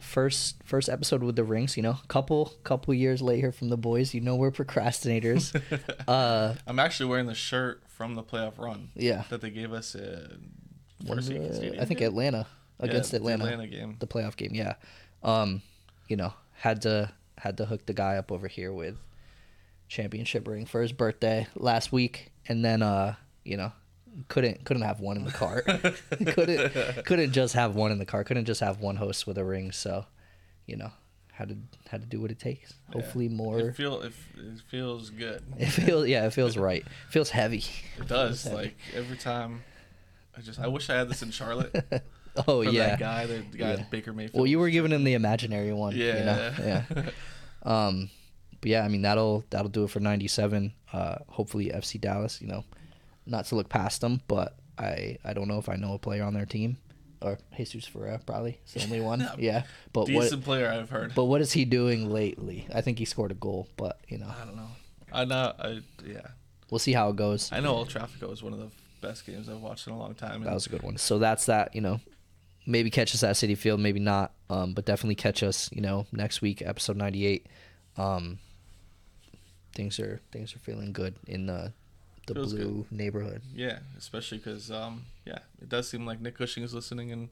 First 0.01 0.55
first 0.65 0.89
episode 0.89 1.23
with 1.23 1.35
the 1.35 1.43
rings. 1.43 1.77
You 1.77 1.83
know, 1.83 1.97
couple 2.07 2.53
couple 2.63 2.93
years 2.93 3.21
late 3.21 3.39
here 3.39 3.51
from 3.51 3.69
the 3.69 3.77
boys. 3.77 4.13
You 4.13 4.21
know 4.21 4.35
we're 4.35 4.51
procrastinators. 4.51 5.53
uh, 6.07 6.55
I'm 6.67 6.79
actually 6.79 7.09
wearing 7.09 7.27
the 7.27 7.35
shirt 7.35 7.83
from 7.87 8.15
the 8.15 8.23
playoff 8.23 8.57
run 8.57 8.89
yeah. 8.95 9.23
that 9.29 9.41
they 9.41 9.49
gave 9.49 9.71
us 9.73 9.93
in 9.93 10.51
Uh, 11.07 11.81
I 11.81 11.85
think? 11.85 12.01
Atlanta 12.01 12.47
against 12.79 13.11
the 13.11 13.17
Atlanta. 13.17 13.45
Atlanta 13.45 13.67
game. 13.67 13.97
the 13.99 14.07
playoff 14.07 14.35
game. 14.35 14.51
Yeah, 14.53 14.75
um, 15.23 15.61
you 16.07 16.17
know, 16.17 16.33
had 16.53 16.81
to 16.83 17.11
had 17.37 17.57
to 17.57 17.65
hook 17.65 17.85
the 17.85 17.93
guy 17.93 18.17
up 18.17 18.31
over 18.31 18.47
here 18.47 18.73
with 18.73 18.97
championship 19.87 20.47
ring 20.47 20.65
for 20.65 20.81
his 20.81 20.91
birthday 20.91 21.47
last 21.55 21.91
week, 21.91 22.31
and 22.47 22.63
then 22.63 22.81
uh, 22.81 23.15
you 23.43 23.57
know, 23.57 23.71
couldn't 24.27 24.63
couldn't 24.65 24.83
have 24.83 24.99
one 24.99 25.17
in 25.17 25.25
the 25.25 25.31
car. 25.31 25.61
couldn't 26.33 27.05
couldn't 27.05 27.31
just 27.31 27.53
have 27.55 27.75
one 27.75 27.91
in 27.91 27.99
the 27.99 28.05
car. 28.05 28.23
Couldn't 28.23 28.45
just 28.45 28.61
have 28.61 28.79
one 28.79 28.95
host 28.95 29.27
with 29.27 29.37
a 29.37 29.43
ring. 29.43 29.71
So, 29.71 30.05
you 30.65 30.75
know, 30.75 30.91
had 31.31 31.49
to 31.49 31.57
had 31.89 32.01
to 32.01 32.07
do 32.07 32.21
what 32.21 32.31
it 32.31 32.39
takes. 32.39 32.73
Hopefully 32.91 33.29
more. 33.29 33.59
It 33.59 33.75
feel 33.75 34.01
it, 34.01 34.13
it 34.37 34.61
feels 34.67 35.09
good. 35.09 35.43
It 35.57 35.67
feels 35.67 36.07
yeah, 36.07 36.25
it 36.25 36.33
feels 36.33 36.57
right. 36.57 36.85
feels 37.09 37.29
heavy. 37.29 37.63
It 37.97 38.07
does. 38.07 38.43
heavy. 38.43 38.55
Like 38.55 38.77
every 38.93 39.17
time, 39.17 39.63
I 40.39 40.41
just 40.41 40.59
I 40.59 40.67
wish 40.67 40.89
I 40.89 40.95
had 40.95 41.09
this 41.09 41.21
in 41.21 41.31
Charlotte. 41.31 41.75
Oh 42.47 42.61
yeah. 42.61 42.89
that 42.95 42.99
guy, 42.99 43.25
the 43.25 43.39
guy 43.39 43.73
Yeah. 43.73 43.83
Baker 43.89 44.13
Mayfield. 44.13 44.35
Well, 44.35 44.45
you 44.47 44.59
were 44.59 44.69
giving 44.69 44.91
him 44.91 45.03
the 45.03 45.13
imaginary 45.15 45.73
one. 45.73 45.93
you 45.95 46.13
know? 46.13 46.53
Yeah. 46.59 46.83
Yeah. 46.95 47.09
Um, 47.63 48.09
but 48.61 48.69
yeah, 48.69 48.85
I 48.85 48.87
mean 48.87 49.01
that'll 49.01 49.43
that'll 49.49 49.67
do 49.69 49.83
it 49.83 49.89
for 49.89 49.99
'97. 49.99 50.71
Uh, 50.93 51.15
hopefully 51.27 51.71
FC 51.73 51.99
Dallas. 51.99 52.39
You 52.41 52.47
know, 52.47 52.63
not 53.25 53.45
to 53.47 53.55
look 53.55 53.67
past 53.67 53.99
them, 53.99 54.21
but 54.27 54.55
I 54.77 55.17
I 55.25 55.33
don't 55.33 55.47
know 55.49 55.57
if 55.57 55.67
I 55.67 55.75
know 55.75 55.93
a 55.95 55.99
player 55.99 56.23
on 56.23 56.33
their 56.33 56.45
team, 56.45 56.77
or 57.21 57.37
Jesus 57.57 57.85
Ferreira 57.85 58.21
probably. 58.25 58.59
It's 58.63 58.73
the 58.75 58.83
only 58.83 59.01
one. 59.13 59.27
yeah, 59.37 59.63
but 59.91 60.05
decent 60.05 60.35
what 60.39 60.43
player 60.45 60.69
I've 60.69 60.89
heard. 60.89 61.13
but 61.15 61.25
what 61.25 61.41
is 61.41 61.51
he 61.51 61.65
doing 61.65 62.09
lately? 62.09 62.65
I 62.73 62.79
think 62.81 62.99
he 62.99 63.05
scored 63.05 63.31
a 63.31 63.35
goal, 63.35 63.67
but 63.75 63.99
you 64.07 64.17
know 64.19 64.27
I 64.41 64.45
don't 64.45 64.55
know. 64.55 64.69
I 65.11 65.25
know. 65.25 65.53
I 65.59 65.81
yeah. 66.07 66.27
we'll 66.71 66.79
see 66.79 66.93
how 66.93 67.09
it 67.09 67.17
goes. 67.17 67.51
I 67.51 67.59
know 67.59 67.75
Old 67.75 67.89
Trafford 67.89 68.21
was 68.29 68.41
one 68.43 68.53
of 68.53 68.59
the 68.59 68.69
best 69.01 69.25
games 69.25 69.49
I've 69.49 69.59
watched 69.61 69.87
in 69.87 69.93
a 69.93 69.97
long 69.97 70.13
time. 70.15 70.43
That 70.43 70.53
was 70.53 70.65
a 70.65 70.69
good 70.69 70.83
one. 70.83 70.97
So 70.97 71.19
that's 71.19 71.45
that. 71.45 71.73
You 71.75 71.81
know, 71.81 71.99
maybe 72.65 72.89
catch 72.89 73.13
us 73.15 73.23
at 73.23 73.35
Citi 73.35 73.57
Field, 73.57 73.79
maybe 73.79 73.99
not. 73.99 74.33
Um, 74.49 74.73
but 74.73 74.85
definitely 74.85 75.15
catch 75.15 75.43
us. 75.43 75.69
You 75.71 75.81
know, 75.81 76.05
next 76.11 76.41
week, 76.41 76.61
episode 76.61 76.97
ninety 76.97 77.25
eight. 77.25 77.47
Um, 77.97 78.39
things 79.73 79.99
are 79.99 80.19
things 80.31 80.55
are 80.55 80.59
feeling 80.59 80.93
good 80.93 81.15
in 81.27 81.45
the 81.45 81.73
the 82.27 82.33
Feels 82.35 82.53
blue 82.53 82.85
neighborhood. 82.91 83.41
yeah, 83.55 83.79
especially 83.97 84.37
because 84.37 84.69
um 84.71 85.05
yeah, 85.25 85.39
it 85.61 85.69
does 85.69 85.89
seem 85.89 86.05
like 86.05 86.21
Nick 86.21 86.37
Cushing 86.37 86.63
is 86.63 86.73
listening 86.73 87.11
and 87.11 87.29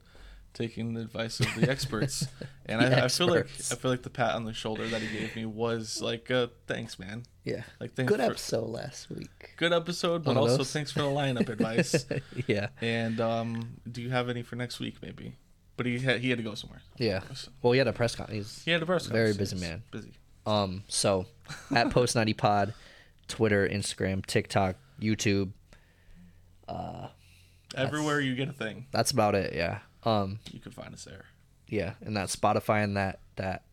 taking 0.54 0.94
the 0.94 1.00
advice 1.02 1.40
of 1.40 1.46
the 1.54 1.70
experts. 1.70 2.26
And 2.70 2.82
The 2.82 3.00
I, 3.00 3.04
I 3.06 3.08
feel 3.08 3.28
like. 3.28 3.46
I 3.46 3.76
feel 3.76 3.90
like 3.90 4.02
the 4.02 4.10
pat 4.10 4.34
on 4.34 4.44
the 4.44 4.52
shoulder 4.52 4.86
that 4.88 5.00
he 5.00 5.18
gave 5.18 5.34
me 5.34 5.46
was 5.46 6.02
like, 6.02 6.30
uh, 6.30 6.48
"Thanks, 6.66 6.98
man. 6.98 7.22
Yeah, 7.42 7.62
Like 7.80 7.94
thanks 7.94 8.10
good 8.10 8.20
for 8.20 8.26
episode 8.26 8.68
last 8.68 9.08
week. 9.08 9.54
good 9.56 9.72
episode, 9.72 10.22
but 10.22 10.36
also 10.36 10.64
thanks 10.64 10.92
for 10.92 10.98
the 10.98 11.06
lineup 11.06 11.48
advice." 11.48 12.04
yeah, 12.46 12.68
And 12.82 13.22
um, 13.22 13.78
do 13.90 14.02
you 14.02 14.10
have 14.10 14.28
any 14.28 14.42
for 14.42 14.56
next 14.56 14.80
week, 14.80 14.96
maybe? 15.00 15.36
But 15.78 15.86
he 15.86 15.98
had 16.00 16.20
he 16.20 16.28
had 16.28 16.36
to 16.36 16.44
go 16.44 16.54
somewhere. 16.54 16.82
yeah. 16.98 17.20
Well, 17.62 17.72
he 17.72 17.78
had 17.78 17.88
a 17.88 17.92
press 17.94 18.14
con. 18.14 18.26
He's 18.30 18.62
He 18.64 18.70
had 18.70 18.82
a 18.82 18.86
press 18.86 19.06
Very 19.06 19.32
busy 19.32 19.56
man. 19.56 19.82
Busy. 19.90 20.12
um. 20.44 20.84
So 20.88 21.24
at 21.74 21.88
Post 21.88 22.16
ninety 22.16 22.34
Pod, 22.34 22.74
Twitter, 23.28 23.66
Instagram, 23.66 24.26
TikTok, 24.26 24.76
YouTube. 25.00 25.52
Uh, 26.68 27.08
Everywhere 27.74 28.20
you 28.20 28.34
get 28.34 28.48
a 28.48 28.52
thing, 28.52 28.86
That's 28.92 29.10
about 29.10 29.34
it. 29.34 29.54
Yeah. 29.54 29.78
Um. 30.04 30.38
you 30.52 30.60
can 30.60 30.72
find 30.72 30.94
us 30.94 31.04
there. 31.04 31.24
yeah, 31.68 31.94
and 32.00 32.16
that 32.16 32.28
Spotify 32.28 32.84
and 32.84 32.96
that 32.96 33.20
that 33.36 33.64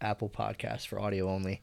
Apple 0.00 0.28
podcast 0.28 0.86
for 0.86 1.00
audio 1.00 1.28
only. 1.28 1.62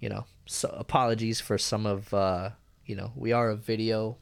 You 0.00 0.08
know, 0.08 0.26
so 0.46 0.68
apologies 0.78 1.40
for 1.40 1.58
some 1.58 1.84
of 1.86 2.12
uh, 2.14 2.50
you 2.86 2.94
know, 2.96 3.12
we 3.16 3.32
are 3.32 3.50
a 3.50 3.56
video 3.56 4.18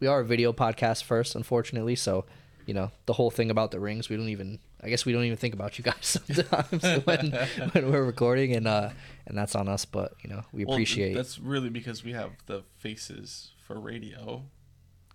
we 0.00 0.06
are 0.06 0.20
a 0.20 0.24
video 0.24 0.52
podcast 0.52 1.04
first, 1.04 1.34
unfortunately, 1.34 1.94
so 1.94 2.24
you 2.66 2.74
know, 2.74 2.90
the 3.06 3.12
whole 3.14 3.30
thing 3.30 3.50
about 3.50 3.70
the 3.70 3.80
rings, 3.80 4.08
we 4.08 4.16
don't 4.16 4.28
even 4.30 4.58
I 4.82 4.88
guess 4.88 5.04
we 5.04 5.12
don't 5.12 5.24
even 5.24 5.36
think 5.36 5.52
about 5.54 5.76
you 5.78 5.84
guys 5.84 5.96
sometimes 6.26 6.82
when 7.04 7.32
when 7.72 7.90
we're 7.92 8.04
recording 8.04 8.54
and 8.54 8.66
uh 8.66 8.90
and 9.26 9.36
that's 9.36 9.54
on 9.54 9.68
us, 9.68 9.84
but 9.84 10.14
you 10.22 10.30
know, 10.30 10.42
we 10.52 10.64
Well, 10.64 10.74
appreciate 10.74 11.14
that's 11.14 11.38
really 11.38 11.68
because 11.68 12.02
we 12.02 12.12
have 12.12 12.30
the 12.46 12.62
faces 12.78 13.52
for 13.66 13.78
radio 13.78 14.44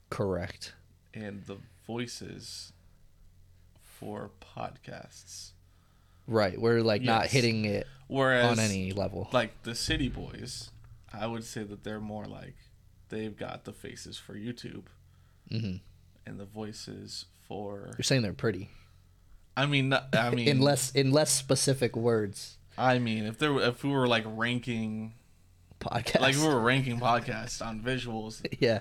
correct. 0.10 0.74
and 1.14 1.46
the 1.46 1.58
voices 1.88 2.74
for 4.00 4.32
podcasts. 4.56 5.52
Right. 6.28 6.60
We're 6.60 6.82
like 6.82 7.02
not 7.02 7.28
hitting 7.28 7.66
it 7.66 7.86
Whereas 8.08 8.58
on 8.58 8.64
any 8.64 8.92
level. 8.94 9.30
like 9.32 9.64
the 9.64 9.76
City 9.76 10.10
Boys, 10.10 10.72
I 11.14 11.28
would 11.28 11.44
say 11.44 11.64
that 11.64 11.84
they're 11.84 12.00
more 12.00 12.26
like 12.26 12.56
they've 13.10 13.36
got 13.38 13.64
the 13.66 13.74
faces 13.74 14.18
for 14.18 14.34
YouTube 14.34 14.86
hmm 15.50 15.76
and 16.26 16.40
the 16.40 16.46
voices 16.46 17.26
for. 17.48 17.92
You're 17.98 18.04
saying 18.04 18.24
they're 18.24 18.34
pretty. 18.34 18.70
I 19.56 19.68
mean, 19.68 19.94
I 19.94 20.30
mean, 20.34 20.48
in 20.48 20.60
less 20.60 20.92
in 20.92 21.12
less 21.12 21.32
specific 21.32 21.96
words. 21.96 22.58
I 22.78 22.98
mean, 23.00 23.26
if 23.26 23.38
there, 23.38 23.56
if 23.62 23.84
we 23.84 23.92
were 23.92 24.08
like 24.08 24.24
ranking, 24.28 25.14
Podcast. 25.80 26.20
like 26.22 26.36
we 26.36 26.46
were 26.48 26.60
ranking 26.60 27.00
podcasts 27.00 27.64
on 27.66 27.80
visuals, 27.82 28.44
yeah, 28.60 28.80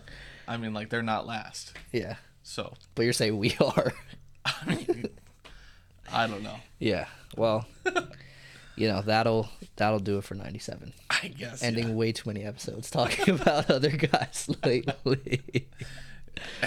I 0.48 0.56
mean, 0.56 0.72
like 0.72 0.88
they're 0.88 1.02
not 1.02 1.26
last. 1.26 1.74
yeah. 1.92 2.16
So, 2.42 2.74
But 2.94 3.02
you're 3.04 3.12
saying 3.14 3.36
we 3.38 3.54
are. 3.60 3.92
I 4.46 4.64
mean, 4.66 5.08
I 6.12 6.26
don't 6.26 6.42
know. 6.42 6.56
yeah. 6.78 7.06
Well, 7.36 7.66
you 8.76 8.88
know 8.88 9.02
that'll 9.02 9.48
that'll 9.76 9.98
do 9.98 10.18
it 10.18 10.24
for 10.24 10.34
'97. 10.34 10.92
I 11.10 11.28
guess 11.28 11.62
Ending 11.62 11.88
yeah. 11.88 11.94
way 11.94 12.12
too 12.12 12.28
many 12.28 12.44
episodes 12.44 12.90
talking 12.90 13.34
about 13.40 13.70
other 13.70 13.90
guys 13.90 14.48
lately. 14.64 15.68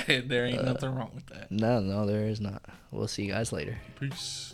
there 0.08 0.46
ain't 0.46 0.64
nothing 0.66 0.94
wrong 0.96 1.12
with 1.14 1.26
that. 1.28 1.52
no, 1.52 1.80
no, 1.80 2.06
there 2.06 2.26
is 2.26 2.40
not. 2.42 2.62
We'll 2.92 3.08
see 3.08 3.24
you 3.26 3.32
guys 3.34 3.52
later. 3.52 3.78
Peace. 4.00 4.54